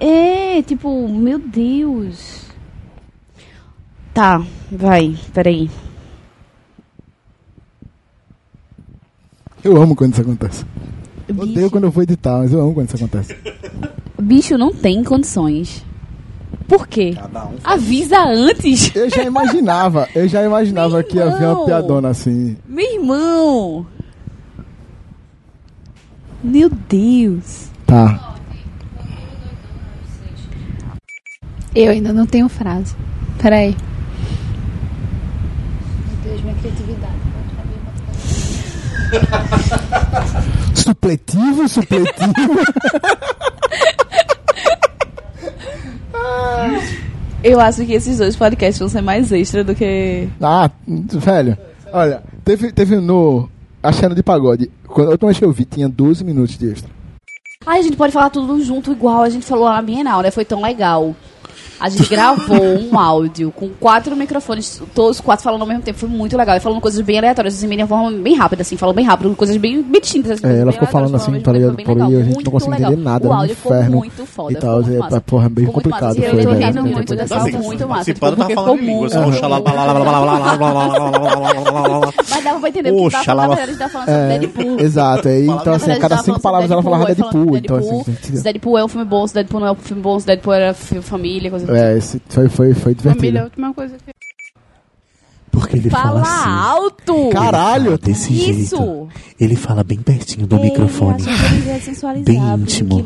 É, 0.01 0.61
tipo, 0.63 1.09
meu 1.09 1.39
Deus. 1.39 2.47
Tá, 4.13 4.43
vai, 4.71 5.15
peraí. 5.33 5.71
Eu 9.63 9.81
amo 9.81 9.95
quando 9.95 10.13
isso 10.13 10.23
acontece. 10.23 10.65
Odeio 11.29 11.55
Bicho, 11.55 11.71
quando 11.71 11.85
eu 11.85 11.91
vou 11.91 12.03
editar, 12.03 12.39
mas 12.39 12.53
eu 12.53 12.61
amo 12.61 12.75
quando 12.75 12.89
isso 12.89 12.97
acontece. 12.97 13.37
bicho 14.21 14.59
não 14.59 14.73
tem 14.73 15.05
condições. 15.05 15.85
Por 16.67 16.87
quê? 16.87 17.17
Avisa 17.65 18.21
antes. 18.21 18.95
Eu 18.95 19.11
já 19.11 19.25
imaginava, 19.25 20.09
eu 20.15 20.29
já 20.29 20.45
imaginava 20.45 21.03
que 21.03 21.17
ia 21.17 21.31
vir 21.37 21.47
uma 21.47 21.65
piadona 21.65 22.09
assim. 22.09 22.57
Meu 22.67 22.95
irmão. 22.95 23.87
Meu 26.43 26.71
Deus. 26.71 27.69
Tá. 27.87 28.37
Eu 31.75 31.91
ainda 31.91 32.13
não 32.13 32.27
tenho 32.27 32.49
frase. 32.49 32.95
Peraí. 33.41 33.77
Meu 36.07 36.17
Deus, 36.23 36.43
minha 36.43 36.55
criatividade. 36.55 37.30
Supletivo, 40.75 41.69
supletivo. 41.69 42.55
Eu 47.43 47.59
acho 47.59 47.85
que 47.87 47.95
esses 47.95 48.19
dois 48.19 48.37
podcasts 48.37 48.79
vão 48.79 48.89
ser 48.89 49.01
mais 49.01 49.33
extra 49.33 49.65
do 49.65 49.75
que. 49.75 50.29
ah, 50.43 50.71
velho. 50.87 51.57
Olha, 51.93 52.23
teve, 52.45 52.71
teve 52.71 52.97
no 52.97 53.49
Achando 53.83 54.15
de 54.15 54.23
Pagode. 54.23 54.71
Quando 54.87 55.09
a 55.09 55.13
última 55.13 55.29
vez 55.29 55.39
que 55.39 55.45
eu 55.45 55.53
vi, 55.53 55.65
tinha 55.65 55.89
12 55.89 56.23
minutos 56.23 56.59
de 56.59 56.71
extra. 56.71 56.91
Ai, 57.67 57.81
a 57.81 57.83
gente 57.83 57.97
pode 57.97 58.13
falar 58.13 58.31
tudo 58.31 58.63
junto 58.63 58.93
igual 58.93 59.23
a 59.23 59.29
gente 59.29 59.45
falou 59.45 59.65
lá 59.65 59.75
na 59.77 59.83
Bienal, 59.83 60.23
né? 60.23 60.31
Foi 60.31 60.45
tão 60.45 60.63
legal. 60.63 61.15
A 61.81 61.89
gente 61.89 62.11
gravou 62.11 62.63
um 62.63 62.99
áudio 62.99 63.51
com 63.51 63.71
quatro 63.71 64.15
microfones, 64.15 64.83
todos 64.95 65.19
quatro 65.19 65.43
falando 65.43 65.63
ao 65.63 65.67
mesmo 65.67 65.83
tempo. 65.83 65.99
Foi 65.99 66.11
muito 66.11 66.37
legal. 66.37 66.55
E 66.55 66.61
falando 66.61 66.79
coisas 66.79 67.01
bem 67.01 67.17
aleatórias, 67.17 67.55
assim, 67.55 67.67
de 67.69 67.87
forma 67.87 68.11
bem 68.11 68.35
rápida, 68.37 68.61
assim, 68.61 68.77
falando 68.77 68.97
bem 68.97 69.07
rápido, 69.07 69.35
coisas 69.35 69.57
bem 69.57 69.83
betindas. 69.83 70.45
É, 70.45 70.59
ela 70.59 70.73
ficou 70.73 70.87
falando 70.89 71.17
assim, 71.17 71.41
tá 71.41 71.53
ligado? 71.53 71.77
Por 71.77 72.03
aí 72.03 72.17
a 72.17 72.23
gente 72.23 72.45
não 72.45 72.53
conseguiu 72.53 72.79
entender 72.79 72.97
nada. 72.97 73.27
O 73.27 73.33
áudio 73.33 73.57
foi 73.57 73.83
muito 73.85 74.27
foda. 74.27 74.53
E 74.53 74.57
tal, 74.57 74.83
é 74.83 74.85
muito 74.85 75.21
porra, 75.23 75.49
bem 75.49 75.67
complicado. 75.67 76.17
Foi, 76.17 76.45
eu 76.45 76.53
rindo 76.53 76.83
muito 76.83 77.17
dessa 77.17 77.39
muito 77.39 77.89
massa. 77.89 78.05
Participando 78.05 78.37
tá 78.37 78.51
falando 78.51 78.83
muito. 78.83 79.19
oxalá, 79.19 79.61
Mas 82.29 82.45
dava 82.45 82.61
pra 82.61 82.69
entender 82.69 82.93
porque 82.93 83.25
tava 83.25 83.91
falando, 83.91 84.11
sobre 84.11 84.39
Deadpool. 84.39 84.81
Exato, 84.81 85.29
então 85.29 85.73
assim, 85.73 85.99
cada 85.99 86.19
cinco 86.19 86.41
palavras 86.41 86.71
ela 86.71 86.83
falava 86.83 87.07
Deadpool. 87.07 87.59
Deadpool 88.43 88.79
é 88.79 88.85
um 88.85 88.89
filme 88.89 89.07
bom, 89.07 89.27
se 89.27 89.33
Deadpool 89.33 89.61
não 89.61 89.69
é 89.69 89.73
um 89.73 89.77
filme 89.77 90.03
bom, 90.03 90.21
se 90.21 90.27
Deadpool 90.27 90.53
era 90.53 90.75
família, 90.75 91.49
coisa 91.51 91.70
é, 91.75 91.99
esse 91.99 92.21
foi, 92.29 92.49
foi, 92.49 92.75
foi 92.75 92.95
Família 92.95 93.09
é 93.09 93.11
a 93.11 93.15
divertido. 93.15 93.45
última 93.45 93.75
coisa 93.75 93.97
que. 93.97 94.13
Porque 95.53 95.77
ele 95.79 95.91
Fala 95.91 96.23
fala 96.25 96.41
assim. 96.41 96.49
alto! 96.49 97.29
Caralho! 97.31 97.99
Desse 97.99 98.33
Isso! 98.33 98.77
jeito. 98.77 99.09
Ele 99.39 99.57
fala 99.57 99.83
bem 99.83 99.99
pertinho 99.99 100.47
do 100.47 100.55
Ele 100.57 100.67
microfone. 100.71 101.21
acha 101.27 101.49
que 101.49 101.55
ele 101.55 101.63
vai 101.63 101.81
sensualizar 101.81 102.25
Bem 102.25 102.55
íntimo. 102.63 103.01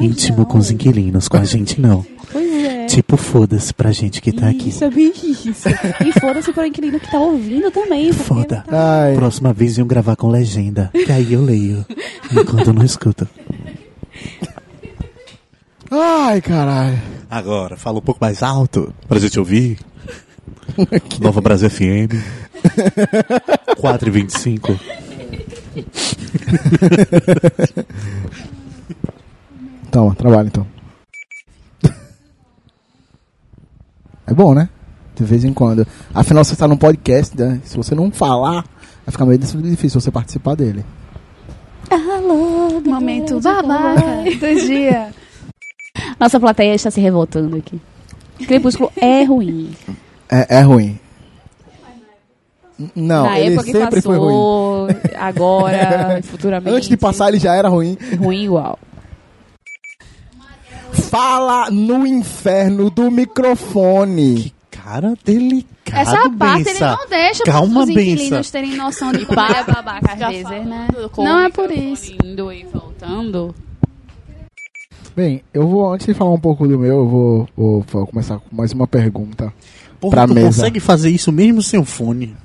Íntimo 0.00 0.38
não. 0.38 0.44
com 0.44 0.58
os 0.58 0.70
inquilinos, 0.70 1.26
com 1.26 1.36
a 1.38 1.44
gente 1.44 1.80
não. 1.80 2.06
Pois 2.30 2.64
é. 2.64 2.86
Tipo, 2.86 3.16
foda-se 3.16 3.74
pra 3.74 3.90
gente 3.90 4.22
que 4.22 4.30
tá 4.30 4.48
aqui. 4.48 4.68
Isso 4.68 4.84
é 4.84 4.90
bem 4.90 5.12
isso. 5.12 5.68
E 6.06 6.20
foda-se 6.20 6.52
pro 6.52 6.64
inquilino 6.64 7.00
que 7.00 7.10
tá 7.10 7.18
ouvindo 7.18 7.68
também. 7.72 8.12
Foda. 8.12 8.64
Ai, 8.68 9.14
Próxima 9.16 9.52
vez 9.52 9.76
iam 9.76 9.86
gravar 9.86 10.14
com 10.14 10.28
legenda. 10.28 10.90
Que 10.92 11.10
aí 11.10 11.32
eu 11.32 11.42
leio. 11.42 11.84
Enquanto 12.30 12.68
eu 12.68 12.72
não 12.74 12.84
escuto. 12.84 13.26
Ai, 15.90 16.40
caralho. 16.40 16.98
Agora, 17.30 17.76
fala 17.76 17.98
um 17.98 18.02
pouco 18.02 18.20
mais 18.20 18.42
alto 18.42 18.92
pra 19.06 19.18
gente 19.18 19.38
ouvir. 19.38 19.78
Nova 21.20 21.40
Brasil 21.40 21.70
FM. 21.70 22.12
4 23.78 24.08
e 24.08 24.10
25. 24.10 24.78
Toma, 29.90 30.14
trabalho 30.14 30.48
então. 30.48 30.66
É 34.26 34.34
bom, 34.34 34.54
né? 34.54 34.68
De 35.14 35.24
vez 35.24 35.44
em 35.44 35.54
quando. 35.54 35.86
Afinal, 36.14 36.44
você 36.44 36.54
tá 36.54 36.68
num 36.68 36.76
podcast, 36.76 37.34
né? 37.36 37.60
Se 37.64 37.76
você 37.76 37.94
não 37.94 38.10
falar, 38.10 38.64
vai 39.04 39.12
ficar 39.12 39.24
meio 39.24 39.38
difícil 39.38 40.00
você 40.00 40.10
participar 40.10 40.54
dele. 40.54 40.84
Momento 42.84 43.40
babaca 43.40 44.22
do 44.24 44.66
dia. 44.66 45.08
Nossa 46.18 46.38
plateia 46.40 46.74
está 46.74 46.90
se 46.90 47.00
revoltando 47.00 47.56
aqui. 47.56 47.80
Crepúsculo 48.46 48.92
é 48.96 49.24
ruim. 49.24 49.70
É, 50.30 50.58
é 50.58 50.60
ruim. 50.60 50.98
Não, 52.94 53.24
Na 53.24 53.40
ele 53.40 53.54
época 53.54 53.64
que 53.64 53.72
sempre 53.72 54.00
foi 54.00 54.16
ruim. 54.16 54.28
passou, 54.28 54.88
agora, 55.18 56.20
futuramente. 56.24 56.76
Antes 56.76 56.88
de 56.88 56.96
passar, 56.96 57.28
ele 57.28 57.40
já 57.40 57.54
era 57.56 57.68
ruim. 57.68 57.98
Ruim 58.20 58.44
igual. 58.44 58.78
Fala 60.92 61.70
no 61.70 62.06
inferno 62.06 62.88
do 62.90 63.10
microfone. 63.10 64.54
Cara 64.70 65.14
delicado, 65.24 65.98
Essa 66.00 66.30
parte 66.30 66.60
ele 66.68 66.72
bença. 66.78 66.96
não 66.96 67.08
deixa 67.08 67.44
Calma, 67.44 67.82
os 67.82 67.88
inquilinos 67.90 68.30
bença. 68.30 68.52
terem 68.52 68.74
noção 68.76 69.12
de 69.12 69.26
como 69.26 69.40
ele 69.40 69.52
é 69.56 69.64
babaca 69.64 70.12
às 70.12 70.18
vezes, 70.18 70.44
né? 70.44 70.88
Não 71.18 71.38
é 71.44 71.50
por 71.50 71.70
isso. 71.70 72.12
Indo 72.24 72.52
e 72.52 72.64
voltando. 72.64 73.54
Bem, 75.18 75.42
eu 75.52 75.66
vou, 75.66 75.92
antes 75.92 76.06
de 76.06 76.14
falar 76.14 76.30
um 76.32 76.38
pouco 76.38 76.68
do 76.68 76.78
meu, 76.78 76.98
eu 76.98 77.08
vou, 77.08 77.48
vou- 77.56 77.84
vou 77.90 78.06
começar 78.06 78.38
com 78.38 78.54
mais 78.54 78.72
uma 78.72 78.86
pergunta. 78.86 79.52
Porra, 80.00 80.12
pra 80.14 80.28
tu 80.28 80.34
mesa. 80.34 80.46
consegue 80.46 80.78
fazer 80.78 81.10
isso 81.10 81.32
mesmo 81.32 81.60
sem 81.60 81.76
o 81.80 81.84
fone? 81.84 82.36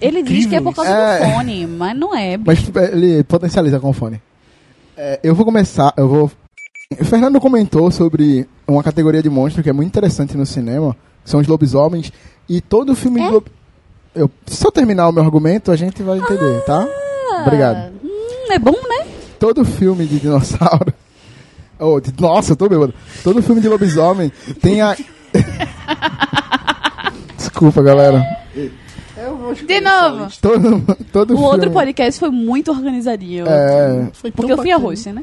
Ele 0.00 0.22
diz 0.22 0.46
que 0.46 0.56
é 0.56 0.60
por 0.62 0.74
causa 0.74 0.90
É. 0.90 1.18
do 1.18 1.32
fone, 1.34 1.66
mas 1.66 1.98
não 1.98 2.16
é. 2.16 2.38
Mas 2.38 2.62
tipo, 2.62 2.78
ele 2.78 3.22
potencializa 3.24 3.78
com 3.78 3.90
o 3.90 3.92
fone. 3.92 4.22
É, 4.96 5.20
eu 5.22 5.34
vou 5.34 5.44
começar, 5.44 5.92
eu 5.98 6.08
vou. 6.08 6.30
O 6.98 7.04
Fernando 7.04 7.38
comentou 7.42 7.90
sobre 7.90 8.48
uma 8.66 8.82
categoria 8.82 9.22
de 9.22 9.28
monstro 9.28 9.62
que 9.62 9.68
é 9.68 9.74
muito 9.74 9.88
interessante 9.88 10.34
no 10.34 10.46
cinema, 10.46 10.96
que 11.22 11.28
são 11.28 11.40
os 11.40 11.46
lobisomens. 11.46 12.10
E 12.48 12.62
todo 12.62 12.96
filme 12.96 13.20
de 13.22 13.28
lob... 13.28 13.44
eu, 14.14 14.30
Se 14.46 14.66
eu 14.66 14.72
terminar 14.72 15.10
o 15.10 15.12
meu 15.12 15.22
argumento, 15.22 15.70
a 15.70 15.76
gente 15.76 16.02
vai 16.02 16.16
entender, 16.16 16.62
tá? 16.64 16.88
Obrigado. 17.42 17.92
Hum, 18.02 18.50
é 18.50 18.58
bom, 18.58 18.70
né? 18.72 18.95
Todo 19.38 19.64
filme 19.64 20.06
de 20.06 20.18
dinossauro. 20.20 20.92
Oh, 21.78 22.00
de- 22.00 22.12
nossa, 22.20 22.52
eu 22.52 22.56
tô 22.56 22.68
bêbado. 22.68 22.94
Todo 23.22 23.42
filme 23.42 23.60
de 23.60 23.68
lobisomem 23.68 24.32
tem 24.60 24.80
a. 24.80 24.96
Desculpa, 27.36 27.82
galera. 27.82 28.24
De 29.66 29.80
novo. 29.80 30.28
Todo, 30.40 30.82
todo 31.12 31.34
O 31.36 31.42
outro 31.42 31.60
filme. 31.62 31.74
podcast 31.74 32.20
foi 32.20 32.30
muito 32.30 32.70
organizadinho. 32.70 33.46
É. 33.48 34.08
Foi 34.12 34.30
Porque 34.30 34.52
eu 34.52 34.56
fui 34.58 34.70
a 34.72 34.76
host, 34.76 35.10
né? 35.12 35.22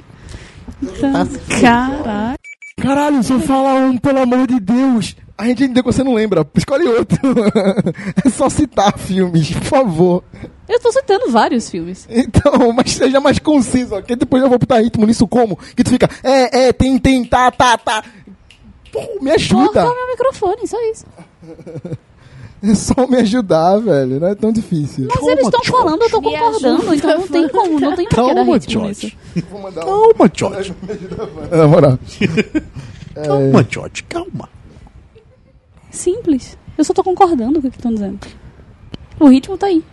Então, 0.82 1.28
caralho. 1.62 2.38
Caralho, 2.82 3.24
se 3.24 3.32
eu 3.32 3.40
falar 3.40 3.76
um, 3.76 3.98
pelo 3.98 4.20
amor 4.20 4.48
de 4.48 4.60
Deus. 4.60 5.16
A 5.38 5.46
gente 5.46 5.64
ainda 5.64 5.82
que 5.82 5.92
você 5.92 6.04
não 6.04 6.14
lembra. 6.14 6.48
Escolhe 6.56 6.88
outro. 6.88 7.18
é 8.24 8.30
só 8.30 8.50
citar 8.50 8.98
filmes, 8.98 9.52
por 9.52 9.64
favor. 9.64 10.24
Eu 10.70 10.80
tô 10.80 10.92
citando 10.92 11.32
vários 11.32 11.70
filmes. 11.70 12.08
Então, 12.10 12.72
mas 12.74 12.92
seja 12.92 13.20
mais 13.20 13.40
conciso, 13.40 13.96
ok? 13.96 14.16
Depois 14.16 14.44
eu 14.44 14.50
vou 14.50 14.60
botar 14.60 14.80
ritmo 14.80 15.06
nisso 15.06 15.28
como? 15.28 15.58
Que 15.76 15.84
tu 15.84 15.90
fica, 15.90 16.10
é, 16.24 16.68
é, 16.68 16.74
tem, 16.74 16.98
tem, 17.00 17.26
tá, 17.26 17.50
tá, 17.52 17.78
tá. 17.78 18.04
Pô, 18.92 19.02
me 19.22 19.32
ajuda. 19.32 19.82
Corta 19.84 19.92
o 19.92 19.96
meu 19.96 20.08
microfone, 20.10 20.68
só 20.68 20.78
isso. 20.92 21.06
É 22.66 22.76
só 22.76 23.06
me 23.06 23.18
ajudar, 23.18 23.78
velho. 23.80 24.22
Não 24.22 24.28
é 24.30 24.36
tão 24.36 24.50
difícil. 24.50 25.08
Mas 25.10 25.18
Calma, 25.18 25.32
eles 25.34 25.44
estão 25.44 25.64
falando, 25.66 26.02
eu 26.02 26.10
tô 26.10 26.22
Me 26.22 26.32
concordando, 26.32 26.76
ajuda, 26.78 26.96
então 26.96 27.18
não 27.20 27.28
tem 27.28 27.50
como, 27.50 27.78
não 27.78 27.94
tem 27.94 28.08
pra 28.08 28.24
que 28.24 28.28
dar 28.30 28.36
Calma, 28.36 28.54
ritmo 28.54 28.88
nisso. 28.88 29.02
George. 29.02 29.18
Calma, 29.76 30.32
George. 30.34 30.76
Na 31.52 31.68
moral. 31.68 32.00
Calma, 33.14 33.68
George. 33.70 34.04
Calma. 34.04 34.50
Simples. 35.94 36.58
Eu 36.78 36.84
só 36.84 36.92
tô 36.92 37.04
concordando 37.04 37.62
com 37.62 37.68
o 37.68 37.72
que 37.72 37.78
estão 37.78 37.94
dizendo. 37.94 38.20
O 39.20 39.28
ritmo 39.28 39.58
tá 39.58 39.68
aí. 39.68 39.84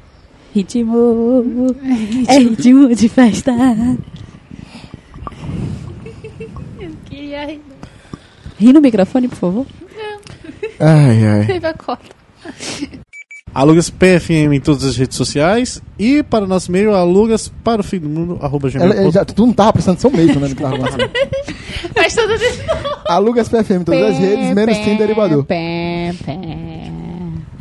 Ritmo. 0.52 1.44
É 2.26 2.38
ritmo 2.38 2.94
de 2.94 3.08
festa. 3.08 3.52
Queria 7.04 7.44
rir. 7.46 7.60
Ri 8.58 8.72
no 8.72 8.80
microfone, 8.80 9.28
por 9.28 9.36
favor. 9.36 9.66
Ai, 10.80 11.26
ai. 11.26 11.46
Teve 11.46 11.66
a 11.66 11.74
cota. 11.74 12.16
Alugas 13.52 13.90
PFM 13.90 14.54
em 14.54 14.60
todas 14.60 14.84
as 14.84 14.96
redes 14.96 15.16
sociais. 15.16 15.82
E 15.98 16.22
para 16.22 16.44
o 16.44 16.48
nosso 16.48 16.70
e-mail, 16.70 16.94
alugas 16.94 17.52
para 17.64 17.80
o 17.80 17.84
fim 17.84 17.98
do 17.98 18.08
mundo, 18.08 18.38
arroba 18.40 18.70
ela 18.72 19.10
já, 19.10 19.24
tu 19.24 19.46
não 19.46 19.52
tava 19.52 19.72
prestando 19.72 19.98
atenção 19.98 20.10
mesmo, 20.10 20.40
né? 20.40 20.48
acontecendo. 20.52 21.10
Mas 21.96 22.14
tudo 22.14 22.38
de 22.38 22.44
Alugas 23.06 23.48
PFM 23.48 23.70
em 23.70 23.84
todas 23.84 24.14
as 24.14 24.18
redes, 24.18 24.54
menos 24.54 24.78
tem 24.78 24.96
derivador. 24.96 25.44
Pé, 25.44 26.14
pé. 26.24 26.38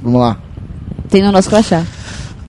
Vamos 0.01 0.21
lá. 0.21 0.37
Tem 1.09 1.21
no 1.23 1.31
nosso 1.31 1.49
crachá. 1.49 1.83